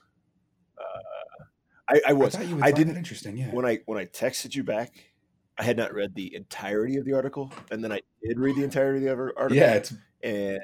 Uh, 0.78 1.44
I, 1.90 2.02
I 2.10 2.14
was. 2.14 2.36
I, 2.36 2.48
I 2.62 2.72
didn't 2.72 2.96
interesting. 2.98 3.36
Yeah. 3.38 3.52
when 3.52 3.66
I 3.66 3.80
when 3.86 3.98
I 3.98 4.06
texted 4.06 4.56
you 4.56 4.64
back. 4.64 5.09
I 5.60 5.64
had 5.64 5.76
not 5.76 5.94
read 5.94 6.16
the 6.16 6.34
entirety 6.34 6.96
of 6.96 7.06
the 7.06 7.14
article, 7.14 7.52
and 7.70 7.84
then 7.84 7.92
I 7.92 8.02
did 8.24 8.40
read 8.40 8.56
the 8.56 8.64
entirety 8.64 9.00
of 9.00 9.04
the 9.04 9.12
other 9.12 9.34
article. 9.38 9.58
yeah, 9.58 9.74
it's 9.74 9.94
and 10.24 10.60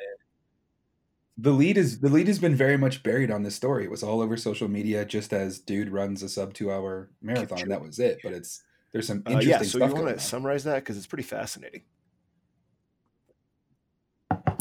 the 1.38 1.52
lead 1.52 1.78
is 1.78 2.00
the 2.00 2.10
lead 2.10 2.28
has 2.28 2.40
been 2.40 2.56
very 2.56 2.78
much 2.78 3.04
buried 3.04 3.30
on 3.30 3.44
this 3.44 3.56
story. 3.56 3.84
It 3.84 3.92
was 3.92 4.04
all 4.04 4.22
over 4.22 4.38
social 4.38 4.70
media, 4.70 5.04
just 5.04 5.34
as 5.34 5.60
dude 5.60 5.90
runs 5.90 6.24
a 6.24 6.30
sub 6.30 6.54
two 6.54 6.72
hour 6.72 7.10
marathon, 7.22 7.60
and 7.60 7.72
that 7.72 7.82
was 7.82 8.00
it. 8.00 8.20
But 8.24 8.32
it's 8.32 8.64
there's 8.94 9.08
some 9.08 9.22
uh, 9.28 9.32
interesting 9.32 9.82
yeah, 9.82 9.88
so 9.88 9.98
you 9.98 10.04
want 10.04 10.18
to 10.18 10.24
summarize 10.24 10.64
that 10.64 10.75
because 10.75 10.96
it's 10.96 11.08
pretty 11.08 11.24
fascinating. 11.24 11.82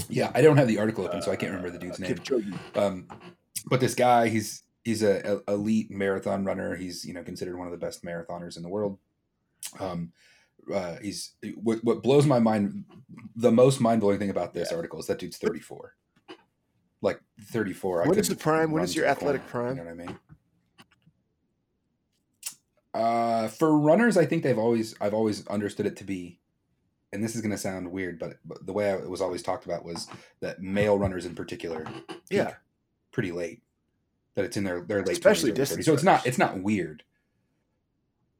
Yeah, 0.08 0.32
I 0.34 0.42
don't 0.42 0.56
have 0.56 0.66
the 0.66 0.78
article 0.78 1.04
open, 1.04 1.22
so 1.22 1.30
I 1.30 1.36
can't 1.36 1.52
remember 1.52 1.70
the 1.70 1.78
dude's 1.78 2.00
Uh, 2.00 2.38
name. 2.38 2.58
Um, 2.74 3.08
but 3.66 3.78
this 3.78 3.94
guy, 3.94 4.28
he's 4.28 4.62
he's 4.84 5.04
a, 5.04 5.40
a 5.46 5.52
elite 5.52 5.92
marathon 5.92 6.44
runner. 6.44 6.74
He's 6.74 7.04
you 7.04 7.14
know 7.14 7.22
considered 7.22 7.56
one 7.56 7.68
of 7.68 7.72
the 7.72 7.78
best 7.78 8.04
marathoners 8.04 8.56
in 8.56 8.64
the 8.64 8.68
world. 8.68 8.98
Um, 9.80 10.12
uh, 10.72 10.96
he's 11.02 11.32
what 11.56 11.82
what 11.84 12.02
blows 12.02 12.26
my 12.26 12.38
mind. 12.38 12.84
The 13.36 13.52
most 13.52 13.80
mind 13.80 14.00
blowing 14.00 14.18
thing 14.18 14.30
about 14.30 14.54
this 14.54 14.70
Yeah. 14.70 14.76
article 14.76 14.98
is 15.00 15.06
that 15.06 15.18
dude's 15.18 15.36
thirty 15.36 15.60
four. 15.60 15.94
Like 17.02 17.20
thirty 17.40 17.72
four. 17.72 18.02
When 18.06 18.18
is 18.18 18.28
the 18.28 18.36
prime? 18.36 18.70
When 18.70 18.82
is 18.82 18.96
your 18.96 19.06
athletic 19.06 19.46
prime? 19.46 19.76
You 19.76 19.84
know 19.84 19.90
what 19.90 20.02
I 20.02 20.06
mean? 20.06 20.18
Uh, 22.94 23.48
for 23.48 23.76
runners, 23.76 24.16
I 24.16 24.24
think 24.24 24.42
they've 24.42 24.58
always 24.58 24.94
I've 25.00 25.14
always 25.14 25.46
understood 25.48 25.86
it 25.86 25.96
to 25.96 26.04
be, 26.04 26.38
and 27.12 27.22
this 27.22 27.34
is 27.34 27.40
going 27.40 27.50
to 27.50 27.58
sound 27.58 27.90
weird, 27.90 28.18
but, 28.20 28.34
but 28.44 28.64
the 28.64 28.72
way 28.72 28.90
I, 28.90 28.94
it 28.98 29.10
was 29.10 29.20
always 29.20 29.42
talked 29.42 29.64
about 29.64 29.84
was 29.84 30.06
that 30.40 30.62
male 30.62 30.96
runners 30.96 31.26
in 31.26 31.34
particular, 31.34 31.84
Yeah. 32.30 32.54
pretty 33.12 33.32
late. 33.32 33.62
That 34.36 34.44
it's 34.44 34.56
in 34.56 34.64
their 34.64 34.80
their 34.82 35.00
late, 35.02 35.10
Especially 35.12 35.50
20s, 35.50 35.52
early 35.52 35.56
distance 35.60 35.80
30s. 35.82 35.86
So 35.86 35.94
it's 35.94 36.02
not 36.04 36.26
it's 36.26 36.38
not 36.38 36.60
weird. 36.60 37.02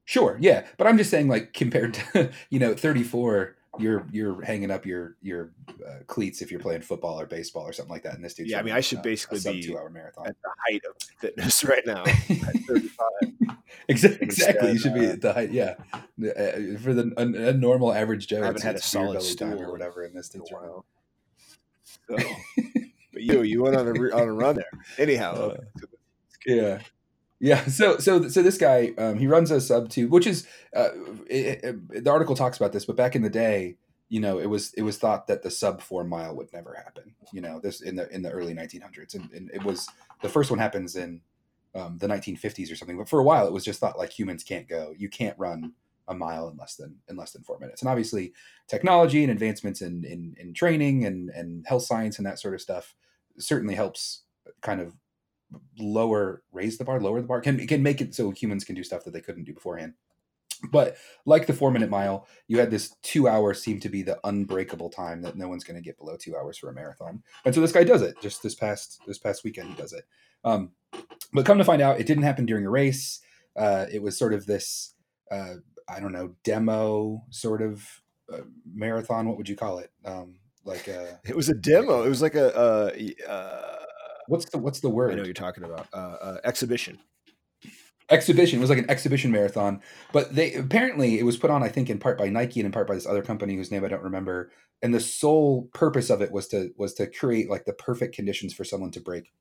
Sure, 0.05 0.37
yeah, 0.41 0.67
but 0.77 0.87
I'm 0.87 0.99
just 0.99 1.11
saying, 1.11 1.29
like 1.29 1.53
compared 1.53 1.95
to 1.95 2.31
you 2.51 2.59
know 2.59 2.75
34, 2.75 3.57
you're 3.79 4.07
you're 4.13 4.43
hanging 4.43 4.71
up 4.71 4.87
your 4.87 5.17
your 5.23 5.51
uh, 5.87 6.01
cleats 6.07 6.43
if 6.43 6.51
you're 6.51 6.61
playing 6.61 6.83
football 6.83 7.19
or 7.19 7.27
baseball 7.27 7.65
or 7.65 7.73
something 7.73 7.93
like 7.93 8.03
that. 8.03 8.15
And 8.15 8.25
this 8.25 8.35
dude's 8.35 8.51
Yeah, 8.51 8.59
I 8.59 8.63
mean, 8.63 8.75
I 8.75 8.81
should 8.81 8.99
uh, 8.99 9.03
basically 9.03 9.41
be 9.41 9.63
two 9.63 9.79
hour 9.79 9.89
marathon. 9.91 10.27
At 10.27 10.37
the 10.43 10.51
height 10.69 10.83
of 10.89 10.97
fitness 11.19 11.65
right 11.73 11.87
now, 11.87 12.05
Exactly, 13.89 14.27
exactly. 14.27 14.73
You 14.73 14.79
should 14.79 14.95
be 14.95 15.07
uh, 15.07 15.13
at 15.13 15.21
the 15.21 15.33
height. 15.33 15.51
Yeah, 15.51 15.75
Uh, 15.93 16.79
for 16.79 16.95
the 16.95 17.13
a, 17.17 17.49
a 17.49 17.53
normal 17.53 17.93
average 17.93 18.27
Joe, 18.29 18.43
I 18.43 18.47
haven't 18.47 18.63
had 18.63 18.77
a 18.77 18.81
solid 18.81 19.21
time 19.37 19.61
or 19.61 19.71
whatever 19.71 20.05
in 20.05 20.15
this 20.15 20.29
dude's 20.29 20.51
while. 20.51 20.85
So, 22.09 22.17
but 23.13 23.23
you, 23.23 23.43
you 23.43 23.63
went 23.63 23.77
on 23.77 23.87
a 23.89 23.91
on 23.91 24.29
a 24.29 24.33
run 24.33 24.57
there. 24.57 24.71
Anyhow, 24.99 25.33
Uh, 25.35 25.57
Yeah, 26.47 26.81
yeah. 27.41 27.65
So 27.67 27.99
so 27.99 28.29
so 28.29 28.43
this 28.43 28.59
guy, 28.59 28.93
um, 28.99 29.19
he 29.19 29.27
runs 29.27 29.51
a 29.51 29.61
sub 29.61 29.89
two, 29.89 30.09
which 30.09 30.27
is 30.27 30.47
uh, 30.75 30.91
it, 31.29 31.61
it- 31.65 32.05
the 32.05 32.11
article 32.11 32.35
talks 32.37 32.57
about 32.57 32.73
this, 32.73 32.85
but 32.85 32.97
back 32.97 33.17
in 33.17 33.23
the 33.23 33.31
day, 33.31 33.77
you 34.09 34.21
know, 34.21 34.39
it 34.39 34.47
was 34.47 34.73
it 34.75 34.83
was 34.83 34.99
thought 34.99 35.27
that 35.27 35.43
the 35.43 35.51
sub 35.51 35.81
four 35.83 36.05
mile 36.05 36.35
would 36.37 36.53
never 36.53 36.75
happen. 36.75 37.15
You 37.33 37.41
know, 37.41 37.61
this 37.61 37.81
in 37.81 37.97
the 37.97 38.09
in 38.15 38.23
the 38.23 38.31
early 38.31 38.55
1900s, 38.55 39.15
and, 39.15 39.31
and 39.33 39.51
it 39.53 39.63
was 39.65 39.89
the 40.23 40.29
first 40.29 40.51
one 40.51 40.59
happens 40.59 40.97
in 40.97 41.21
um, 41.75 41.99
the 41.99 42.07
1950s 42.07 42.71
or 42.71 42.77
something. 42.77 42.97
But 42.97 43.09
for 43.09 43.19
a 43.19 43.25
while, 43.25 43.47
it 43.47 43.53
was 43.53 43.65
just 43.65 43.81
thought 43.81 43.99
like 43.99 44.17
humans 44.17 44.45
can't 44.45 44.69
go. 44.69 44.95
You 44.97 45.09
can't 45.09 45.39
run 45.39 45.73
a 46.07 46.15
mile 46.15 46.49
in 46.49 46.57
less 46.57 46.77
than 46.77 46.97
in 47.09 47.17
less 47.17 47.33
than 47.33 47.43
four 47.43 47.59
minutes. 47.59 47.83
And 47.83 47.89
obviously, 47.89 48.33
technology 48.69 49.23
and 49.23 49.33
advancements 49.33 49.83
in 49.83 50.05
in, 50.05 50.35
in 50.39 50.55
training 50.55 51.05
and 51.07 51.31
and 51.31 51.67
health 51.67 51.85
science 51.85 52.19
and 52.19 52.27
that 52.27 52.39
sort 52.39 52.55
of 52.55 52.61
stuff 52.61 52.95
certainly 53.39 53.75
helps 53.75 54.23
kind 54.61 54.81
of 54.81 54.95
lower 55.79 56.43
raise 56.53 56.79
the 56.79 56.85
bar 56.85 57.01
lower 57.01 57.21
the 57.21 57.27
bar 57.27 57.41
can 57.41 57.67
can 57.67 57.83
make 57.83 58.01
it 58.01 58.15
so 58.15 58.31
humans 58.31 58.65
can 58.65 58.75
do 58.75 58.85
stuff 58.85 59.05
that 59.05 59.13
they 59.13 59.21
couldn't 59.21 59.45
do 59.45 59.55
beforehand. 59.55 59.95
But 60.71 60.97
like 61.27 61.47
the 61.47 61.53
four 61.53 61.71
minute 61.71 61.91
mile 61.91 62.27
you 62.49 62.59
had 62.59 62.71
this 62.71 62.95
two 63.03 63.29
hours 63.29 63.63
seem 63.63 63.81
to 63.81 63.89
be 63.89 64.03
the 64.03 64.19
unbreakable 64.25 64.91
time 64.91 65.23
that 65.23 65.37
no 65.37 65.49
one's 65.49 65.65
going 65.65 65.77
to 65.77 65.83
get 65.83 65.99
below 65.99 66.17
two 66.17 66.37
hours 66.37 66.59
for 66.59 66.71
a 66.71 66.75
marathon. 66.75 67.23
And 67.45 67.55
so 67.55 67.61
this 67.61 67.73
guy 67.73 67.85
does 67.85 68.03
it. 68.03 68.21
Just 68.21 68.43
this 68.43 68.55
past 68.55 69.01
this 69.07 69.19
past 69.19 69.45
weekend 69.45 69.71
he 69.71 69.75
does 69.75 69.93
it. 69.93 70.05
Um, 70.45 70.73
but 71.33 71.47
come 71.47 71.59
to 71.59 71.65
find 71.65 71.83
out 71.83 72.01
it 72.01 72.07
didn't 72.07 72.25
happen 72.25 72.47
during 72.47 72.67
a 72.67 72.71
race. 72.71 73.21
Uh, 73.57 73.87
it 73.93 74.03
was 74.03 74.19
sort 74.19 74.35
of 74.35 74.47
this 74.47 74.95
uh, 75.31 75.55
i 75.89 76.01
don't 76.01 76.13
know 76.13 76.35
demo 76.45 77.23
sort 77.31 77.63
of 77.63 78.03
uh, 78.33 78.39
marathon. 78.73 79.29
What 79.29 79.37
would 79.37 79.49
you 79.49 79.57
call 79.57 79.79
it? 79.79 79.91
Um, 80.05 80.37
like 80.65 80.89
a 80.89 81.21
It 81.25 81.37
was 81.37 81.49
a 81.49 81.55
demo. 81.55 82.03
It 82.03 82.09
was 82.09 82.23
like 82.23 82.35
a 82.35 82.57
uh, 82.57 82.91
uh, 83.29 83.84
what's 84.29 84.47
the 84.47 84.59
what's 84.59 84.81
the 84.81 84.91
word? 84.91 85.13
I 85.13 85.15
know 85.17 85.25
you're 85.25 85.35
talking 85.35 85.65
about. 85.65 85.87
Uh, 85.93 86.17
uh, 86.21 86.37
exhibition. 86.45 86.99
exhibition. 88.11 88.59
It 88.59 88.61
was 88.61 88.71
like 88.71 88.79
an 88.79 88.91
exhibition 88.91 89.31
marathon, 89.31 89.81
but 90.13 90.35
they 90.35 90.55
apparently 90.55 91.19
it 91.19 91.25
was 91.25 91.37
put 91.37 91.51
on, 91.51 91.63
I 91.63 91.69
think, 91.69 91.91
in 91.91 91.99
part 91.99 92.19
by 92.19 92.29
Nike 92.29 92.61
and 92.61 92.67
in 92.67 92.73
part 92.73 92.89
by 92.89 92.95
this 92.95 93.07
other 93.07 93.23
company 93.23 93.57
whose 93.57 93.71
name 93.71 93.85
I 93.85 93.89
don't 93.89 94.03
remember. 94.03 94.51
And 94.83 94.95
the 94.95 95.01
sole 95.01 95.69
purpose 95.73 96.11
of 96.11 96.21
it 96.21 96.33
was 96.33 96.49
to 96.49 96.71
was 96.77 96.95
to 96.95 97.07
create 97.07 97.51
like 97.51 97.65
the 97.65 97.73
perfect 97.73 98.15
conditions 98.15 98.53
for 98.53 98.65
someone 98.65 98.91
to 98.93 99.01
break 99.01 99.33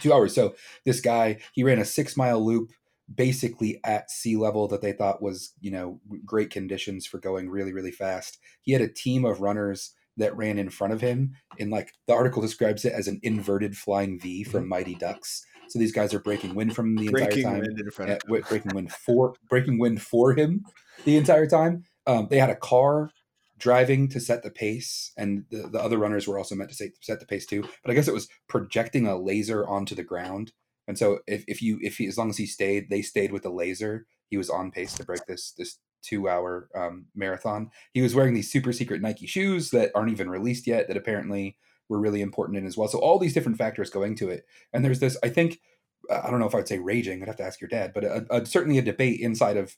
two 0.00 0.12
hours. 0.12 0.34
So 0.34 0.54
this 0.84 1.00
guy 1.00 1.38
he 1.52 1.64
ran 1.64 1.78
a 1.78 1.84
six 1.84 2.16
mile 2.16 2.44
loop 2.44 2.70
basically 3.12 3.80
at 3.84 4.10
sea 4.10 4.36
level 4.36 4.68
that 4.68 4.82
they 4.82 4.92
thought 4.92 5.20
was 5.22 5.52
you 5.60 5.70
know 5.70 6.00
great 6.24 6.50
conditions 6.50 7.06
for 7.06 7.18
going 7.18 7.50
really 7.50 7.72
really 7.72 7.90
fast. 7.90 8.38
He 8.62 8.72
had 8.72 8.82
a 8.82 8.88
team 8.88 9.24
of 9.24 9.40
runners 9.40 9.94
that 10.20 10.36
ran 10.36 10.58
in 10.58 10.70
front 10.70 10.92
of 10.92 11.00
him 11.00 11.34
in 11.58 11.70
like 11.70 11.92
the 12.06 12.14
article 12.14 12.40
describes 12.42 12.84
it 12.84 12.92
as 12.92 13.08
an 13.08 13.20
inverted 13.22 13.76
flying 13.76 14.18
V 14.18 14.44
from 14.44 14.68
Mighty 14.68 14.94
Ducks. 14.94 15.44
So 15.68 15.78
these 15.78 15.92
guys 15.92 16.12
are 16.14 16.20
breaking 16.20 16.54
wind 16.54 16.74
from 16.74 16.90
him 16.90 16.96
the 16.96 17.08
entire 17.08 17.42
time 17.42 17.60
wind 17.60 17.80
in 17.80 17.90
front 17.90 18.10
of 18.10 18.18
wi- 18.20 18.48
breaking 18.48 18.74
wind 18.74 18.92
for 18.92 19.34
breaking 19.48 19.78
wind 19.78 20.02
for 20.02 20.34
him 20.34 20.64
the 21.04 21.16
entire 21.16 21.46
time. 21.46 21.84
Um, 22.06 22.28
they 22.28 22.38
had 22.38 22.50
a 22.50 22.56
car 22.56 23.10
driving 23.58 24.08
to 24.08 24.18
set 24.18 24.42
the 24.42 24.50
pace, 24.50 25.12
and 25.16 25.44
the, 25.50 25.68
the 25.68 25.80
other 25.80 25.98
runners 25.98 26.26
were 26.26 26.38
also 26.38 26.56
meant 26.56 26.70
to 26.70 26.76
set, 26.76 26.90
set 27.02 27.20
the 27.20 27.26
pace 27.26 27.46
too. 27.46 27.62
But 27.84 27.90
I 27.90 27.94
guess 27.94 28.08
it 28.08 28.14
was 28.14 28.28
projecting 28.48 29.06
a 29.06 29.16
laser 29.16 29.66
onto 29.68 29.94
the 29.94 30.02
ground, 30.02 30.52
and 30.88 30.98
so 30.98 31.20
if, 31.26 31.44
if 31.46 31.62
you 31.62 31.78
if 31.82 31.98
he 31.98 32.06
as 32.08 32.18
long 32.18 32.30
as 32.30 32.38
he 32.38 32.46
stayed, 32.46 32.90
they 32.90 33.02
stayed 33.02 33.30
with 33.30 33.44
the 33.44 33.50
laser. 33.50 34.06
He 34.28 34.36
was 34.36 34.50
on 34.50 34.70
pace 34.70 34.94
to 34.94 35.04
break 35.04 35.26
this 35.26 35.52
this 35.56 35.78
two 36.02 36.28
hour 36.28 36.68
um, 36.74 37.06
marathon. 37.14 37.70
He 37.92 38.02
was 38.02 38.14
wearing 38.14 38.34
these 38.34 38.50
super 38.50 38.72
secret 38.72 39.02
Nike 39.02 39.26
shoes 39.26 39.70
that 39.70 39.90
aren't 39.94 40.12
even 40.12 40.30
released 40.30 40.66
yet. 40.66 40.88
That 40.88 40.96
apparently 40.96 41.56
were 41.88 42.00
really 42.00 42.22
important 42.22 42.58
in 42.58 42.66
as 42.66 42.76
well. 42.76 42.88
So 42.88 42.98
all 42.98 43.18
these 43.18 43.34
different 43.34 43.58
factors 43.58 43.90
go 43.90 44.02
into 44.02 44.28
it, 44.28 44.46
and 44.72 44.84
there's 44.84 45.00
this 45.00 45.16
I 45.22 45.28
think 45.28 45.60
uh, 46.08 46.22
I 46.24 46.30
don't 46.30 46.40
know 46.40 46.46
if 46.46 46.54
I'd 46.54 46.68
say 46.68 46.78
raging. 46.78 47.22
I'd 47.22 47.28
have 47.28 47.36
to 47.36 47.44
ask 47.44 47.60
your 47.60 47.68
dad, 47.68 47.92
but 47.94 48.04
a, 48.04 48.26
a, 48.30 48.46
certainly 48.46 48.78
a 48.78 48.82
debate 48.82 49.20
inside 49.20 49.56
of 49.56 49.76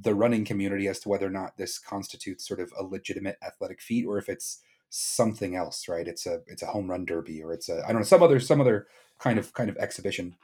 the 0.00 0.14
running 0.14 0.44
community 0.44 0.86
as 0.88 1.00
to 1.00 1.08
whether 1.08 1.26
or 1.26 1.30
not 1.30 1.56
this 1.56 1.78
constitutes 1.78 2.46
sort 2.46 2.60
of 2.60 2.72
a 2.78 2.82
legitimate 2.82 3.38
athletic 3.42 3.80
feat 3.80 4.04
or 4.06 4.18
if 4.18 4.28
it's 4.28 4.60
something 4.90 5.56
else. 5.56 5.88
Right? 5.88 6.08
It's 6.08 6.26
a 6.26 6.40
it's 6.46 6.62
a 6.62 6.66
home 6.66 6.90
run 6.90 7.04
derby 7.04 7.42
or 7.42 7.52
it's 7.52 7.68
a 7.68 7.82
I 7.84 7.92
don't 7.92 8.00
know 8.00 8.06
some 8.06 8.22
other 8.22 8.40
some 8.40 8.60
other 8.60 8.86
kind 9.18 9.38
of 9.38 9.52
kind 9.52 9.70
of 9.70 9.76
exhibition. 9.76 10.36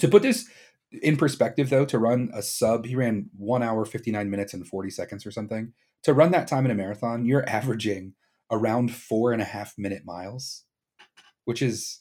To 0.00 0.08
put 0.08 0.22
this 0.22 0.48
in 0.90 1.16
perspective, 1.16 1.70
though, 1.70 1.84
to 1.86 1.98
run 1.98 2.30
a 2.32 2.42
sub, 2.42 2.86
he 2.86 2.96
ran 2.96 3.30
one 3.36 3.62
hour 3.62 3.84
fifty 3.84 4.10
nine 4.10 4.30
minutes 4.30 4.54
and 4.54 4.66
forty 4.66 4.90
seconds 4.90 5.26
or 5.26 5.30
something. 5.30 5.72
To 6.04 6.14
run 6.14 6.30
that 6.30 6.48
time 6.48 6.64
in 6.64 6.70
a 6.70 6.74
marathon, 6.74 7.24
you're 7.24 7.42
hmm. 7.42 7.48
averaging 7.48 8.14
around 8.50 8.94
four 8.94 9.32
and 9.32 9.42
a 9.42 9.44
half 9.44 9.76
minute 9.76 10.04
miles, 10.04 10.64
which 11.44 11.62
is 11.62 12.00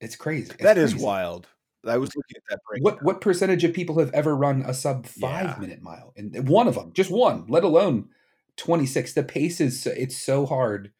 it's 0.00 0.16
crazy. 0.16 0.50
It's 0.52 0.62
That 0.62 0.78
is 0.78 0.92
crazy. 0.92 1.04
wild. 1.04 1.46
I 1.86 1.96
was 1.96 2.14
looking 2.14 2.36
at 2.36 2.42
that 2.50 2.60
break. 2.68 2.84
What 2.84 3.02
what 3.02 3.20
percentage 3.20 3.64
of 3.64 3.72
people 3.72 3.98
have 3.98 4.10
ever 4.12 4.36
run 4.36 4.62
a 4.66 4.74
sub 4.74 5.06
five 5.06 5.46
Yeah. 5.46 5.56
minute 5.58 5.82
mile? 5.82 6.12
And 6.16 6.48
one 6.48 6.68
of 6.68 6.74
them, 6.74 6.92
just 6.92 7.10
one, 7.10 7.46
let 7.48 7.64
alone 7.64 8.08
twenty 8.56 8.86
six. 8.86 9.12
The 9.12 9.22
pace 9.22 9.60
is 9.60 9.86
it's 9.86 10.16
so 10.16 10.46
hard 10.46 10.92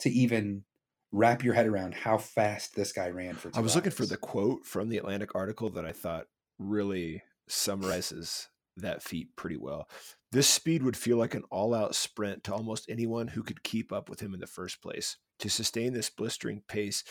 to 0.00 0.10
even 0.10 0.64
wrap 1.12 1.42
your 1.42 1.54
head 1.54 1.66
around 1.66 1.94
how 1.94 2.18
fast 2.18 2.74
this 2.74 2.92
guy 2.92 3.08
ran 3.08 3.34
for. 3.34 3.50
Two 3.50 3.58
I 3.58 3.62
was 3.62 3.74
looking 3.74 3.92
for 3.92 4.06
the 4.06 4.16
quote 4.16 4.64
from 4.64 4.88
the 4.88 4.98
Atlantic 4.98 5.34
article 5.34 5.70
that 5.70 5.84
I 5.84 5.92
thought 5.92 6.26
really 6.58 7.22
summarizes 7.48 8.48
that 8.76 9.02
feat 9.02 9.34
pretty 9.36 9.56
well. 9.56 9.88
This 10.30 10.48
speed 10.48 10.82
would 10.82 10.96
feel 10.96 11.16
like 11.16 11.34
an 11.34 11.44
all 11.50 11.74
out 11.74 11.94
sprint 11.94 12.44
to 12.44 12.54
almost 12.54 12.86
anyone 12.88 13.28
who 13.28 13.42
could 13.42 13.62
keep 13.62 13.92
up 13.92 14.08
with 14.08 14.20
him 14.20 14.34
in 14.34 14.40
the 14.40 14.46
first 14.46 14.82
place. 14.82 15.16
To 15.40 15.48
sustain 15.48 15.92
this 15.92 16.10
blistering 16.10 16.62
pace, 16.68 17.02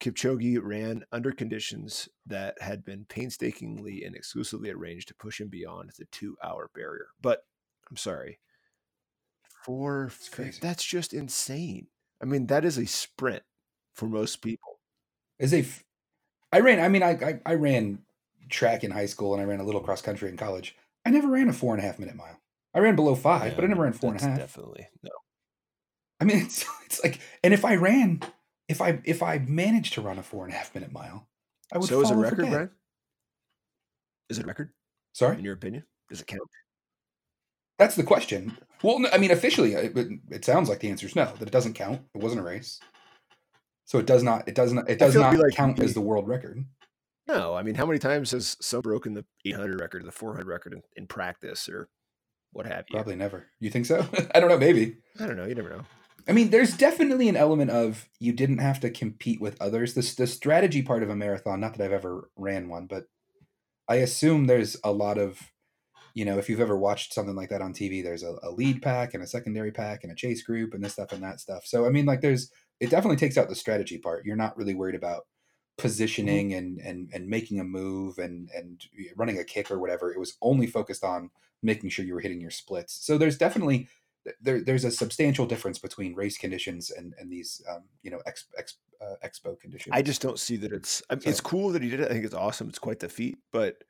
Kipchoge 0.00 0.58
ran 0.62 1.04
under 1.12 1.32
conditions 1.32 2.08
that 2.26 2.60
had 2.60 2.84
been 2.84 3.06
painstakingly 3.08 4.04
and 4.04 4.14
exclusively 4.14 4.70
arranged 4.70 5.08
to 5.08 5.14
push 5.14 5.40
him 5.40 5.48
beyond 5.48 5.90
the 5.98 6.06
two 6.06 6.36
hour 6.42 6.70
barrier. 6.74 7.08
But 7.20 7.44
I'm 7.88 7.96
sorry. 7.96 8.40
four, 9.64 10.10
that's 10.60 10.84
just 10.84 11.12
insane. 11.12 11.88
I 12.22 12.26
mean, 12.26 12.46
that 12.46 12.64
is 12.64 12.78
a 12.78 12.86
sprint 12.86 13.42
for 13.94 14.06
most 14.06 14.42
people. 14.42 14.78
Is 15.38 15.54
a 15.54 15.60
f- 15.60 15.84
I 16.52 16.60
ran. 16.60 16.80
I 16.80 16.88
mean, 16.88 17.02
I, 17.02 17.10
I 17.10 17.40
I 17.46 17.54
ran 17.54 18.00
track 18.48 18.84
in 18.84 18.90
high 18.90 19.06
school 19.06 19.32
and 19.32 19.42
I 19.42 19.46
ran 19.46 19.60
a 19.60 19.64
little 19.64 19.80
cross 19.80 20.02
country 20.02 20.28
in 20.28 20.36
college. 20.36 20.76
I 21.04 21.10
never 21.10 21.28
ran 21.28 21.48
a 21.48 21.52
four 21.52 21.74
and 21.74 21.82
a 21.82 21.86
half 21.86 21.98
minute 21.98 22.16
mile. 22.16 22.38
I 22.74 22.80
ran 22.80 22.96
below 22.96 23.14
five, 23.14 23.54
but 23.56 23.64
I 23.64 23.68
never 23.68 23.82
ran 23.82 23.92
four 23.92 24.12
and 24.12 24.20
a 24.20 24.24
half. 24.24 24.38
Definitely 24.38 24.88
no. 25.02 25.10
I 26.20 26.24
mean, 26.24 26.38
it's 26.44 26.64
it's 26.84 27.02
like, 27.02 27.20
and 27.42 27.54
if 27.54 27.64
I 27.64 27.76
ran, 27.76 28.20
if 28.68 28.80
I 28.80 29.00
if 29.04 29.22
I 29.22 29.38
managed 29.38 29.94
to 29.94 30.02
run 30.02 30.18
a 30.18 30.22
four 30.22 30.44
and 30.44 30.52
a 30.52 30.56
half 30.56 30.74
minute 30.74 30.92
mile, 30.92 31.26
I 31.72 31.78
would. 31.78 31.88
So 31.88 32.00
is 32.00 32.10
it 32.10 32.14
a 32.14 32.16
record. 32.16 32.50
Brian? 32.50 32.70
Is 34.28 34.38
it 34.38 34.44
a 34.44 34.46
record 34.46 34.70
Sorry, 35.12 35.38
in 35.38 35.44
your 35.44 35.54
opinion? 35.54 35.84
Does 36.08 36.20
it 36.20 36.26
count? 36.26 36.42
that's 37.78 37.96
the 37.96 38.04
question. 38.04 38.56
Well, 38.82 39.04
I 39.12 39.18
mean, 39.18 39.30
officially, 39.30 39.74
it, 39.74 39.96
it- 40.30 40.44
sounds 40.44 40.68
like 40.68 40.80
the 40.80 40.88
answer 40.90 41.06
is 41.06 41.14
no. 41.16 41.26
That 41.38 41.48
it 41.48 41.52
doesn't 41.52 41.74
count. 41.74 42.02
It 42.14 42.22
wasn't 42.22 42.40
a 42.40 42.44
race, 42.44 42.80
so 43.84 43.98
it 43.98 44.06
does 44.06 44.22
not. 44.22 44.48
It 44.48 44.54
does 44.54 44.72
not. 44.72 44.88
It 44.88 44.98
does 44.98 45.14
not 45.14 45.36
like 45.36 45.54
count 45.54 45.78
me. 45.78 45.84
as 45.84 45.94
the 45.94 46.00
world 46.00 46.26
record. 46.28 46.64
No, 47.28 47.54
I 47.54 47.62
mean, 47.62 47.76
how 47.76 47.86
many 47.86 47.98
times 47.98 48.32
has 48.32 48.56
some 48.60 48.80
broken 48.80 49.14
the 49.14 49.24
800 49.44 49.80
record, 49.80 50.04
the 50.04 50.10
400 50.10 50.46
record 50.48 50.72
in, 50.72 50.82
in 50.96 51.06
practice, 51.06 51.68
or 51.68 51.88
what 52.52 52.66
have 52.66 52.86
you? 52.88 52.94
Probably 52.96 53.14
never. 53.14 53.46
You 53.60 53.70
think 53.70 53.86
so? 53.86 54.04
I 54.34 54.40
don't 54.40 54.48
know. 54.48 54.58
Maybe. 54.58 54.96
I 55.20 55.26
don't 55.26 55.36
know. 55.36 55.44
You 55.44 55.54
never 55.54 55.70
know. 55.70 55.82
I 56.28 56.32
mean, 56.32 56.50
there's 56.50 56.76
definitely 56.76 57.28
an 57.28 57.36
element 57.36 57.70
of 57.70 58.08
you 58.18 58.32
didn't 58.32 58.58
have 58.58 58.80
to 58.80 58.90
compete 58.90 59.40
with 59.40 59.60
others. 59.60 59.94
This 59.94 60.14
the 60.14 60.26
strategy 60.26 60.82
part 60.82 61.02
of 61.02 61.10
a 61.10 61.14
marathon. 61.16 61.60
Not 61.60 61.76
that 61.76 61.84
I've 61.84 61.92
ever 61.92 62.30
ran 62.36 62.68
one, 62.68 62.86
but 62.86 63.04
I 63.88 63.96
assume 63.96 64.46
there's 64.46 64.76
a 64.84 64.92
lot 64.92 65.16
of, 65.18 65.49
you 66.14 66.24
know, 66.24 66.38
if 66.38 66.48
you've 66.48 66.60
ever 66.60 66.76
watched 66.76 67.14
something 67.14 67.36
like 67.36 67.50
that 67.50 67.62
on 67.62 67.72
TV, 67.72 68.02
there's 68.02 68.22
a, 68.22 68.36
a 68.42 68.50
lead 68.50 68.82
pack 68.82 69.14
and 69.14 69.22
a 69.22 69.26
secondary 69.26 69.72
pack 69.72 70.02
and 70.02 70.12
a 70.12 70.16
chase 70.16 70.42
group 70.42 70.74
and 70.74 70.82
this 70.82 70.94
stuff 70.94 71.12
and 71.12 71.22
that 71.22 71.40
stuff. 71.40 71.64
So 71.66 71.86
I 71.86 71.90
mean, 71.90 72.06
like, 72.06 72.20
there's 72.20 72.50
it 72.80 72.90
definitely 72.90 73.16
takes 73.16 73.36
out 73.36 73.48
the 73.48 73.54
strategy 73.54 73.98
part. 73.98 74.24
You're 74.24 74.36
not 74.36 74.56
really 74.56 74.74
worried 74.74 74.94
about 74.94 75.26
positioning 75.78 76.52
and 76.54 76.78
and 76.80 77.10
and 77.12 77.26
making 77.28 77.60
a 77.60 77.64
move 77.64 78.18
and 78.18 78.48
and 78.54 78.84
running 79.16 79.38
a 79.38 79.44
kick 79.44 79.70
or 79.70 79.78
whatever. 79.78 80.12
It 80.12 80.18
was 80.18 80.36
only 80.42 80.66
focused 80.66 81.04
on 81.04 81.30
making 81.62 81.90
sure 81.90 82.04
you 82.04 82.14
were 82.14 82.20
hitting 82.20 82.40
your 82.40 82.50
splits. 82.50 83.04
So 83.04 83.18
there's 83.18 83.38
definitely 83.38 83.88
there, 84.40 84.60
there's 84.60 84.84
a 84.84 84.90
substantial 84.90 85.46
difference 85.46 85.78
between 85.78 86.14
race 86.14 86.36
conditions 86.36 86.90
and 86.90 87.14
and 87.18 87.30
these 87.30 87.62
um, 87.70 87.84
you 88.02 88.10
know 88.10 88.20
ex, 88.26 88.46
ex, 88.58 88.76
uh, 89.00 89.14
expo 89.24 89.58
conditions. 89.58 89.92
I 89.92 90.02
just 90.02 90.20
don't 90.20 90.38
see 90.38 90.56
that 90.56 90.72
it's. 90.72 91.02
I 91.10 91.14
mean, 91.14 91.22
it's 91.26 91.40
cool 91.40 91.70
that 91.70 91.82
he 91.82 91.88
did 91.88 92.00
it. 92.00 92.10
I 92.10 92.12
think 92.12 92.24
it's 92.24 92.34
awesome. 92.34 92.68
It's 92.68 92.78
quite 92.78 93.00
the 93.00 93.08
feat. 93.08 93.38
But 93.52 93.82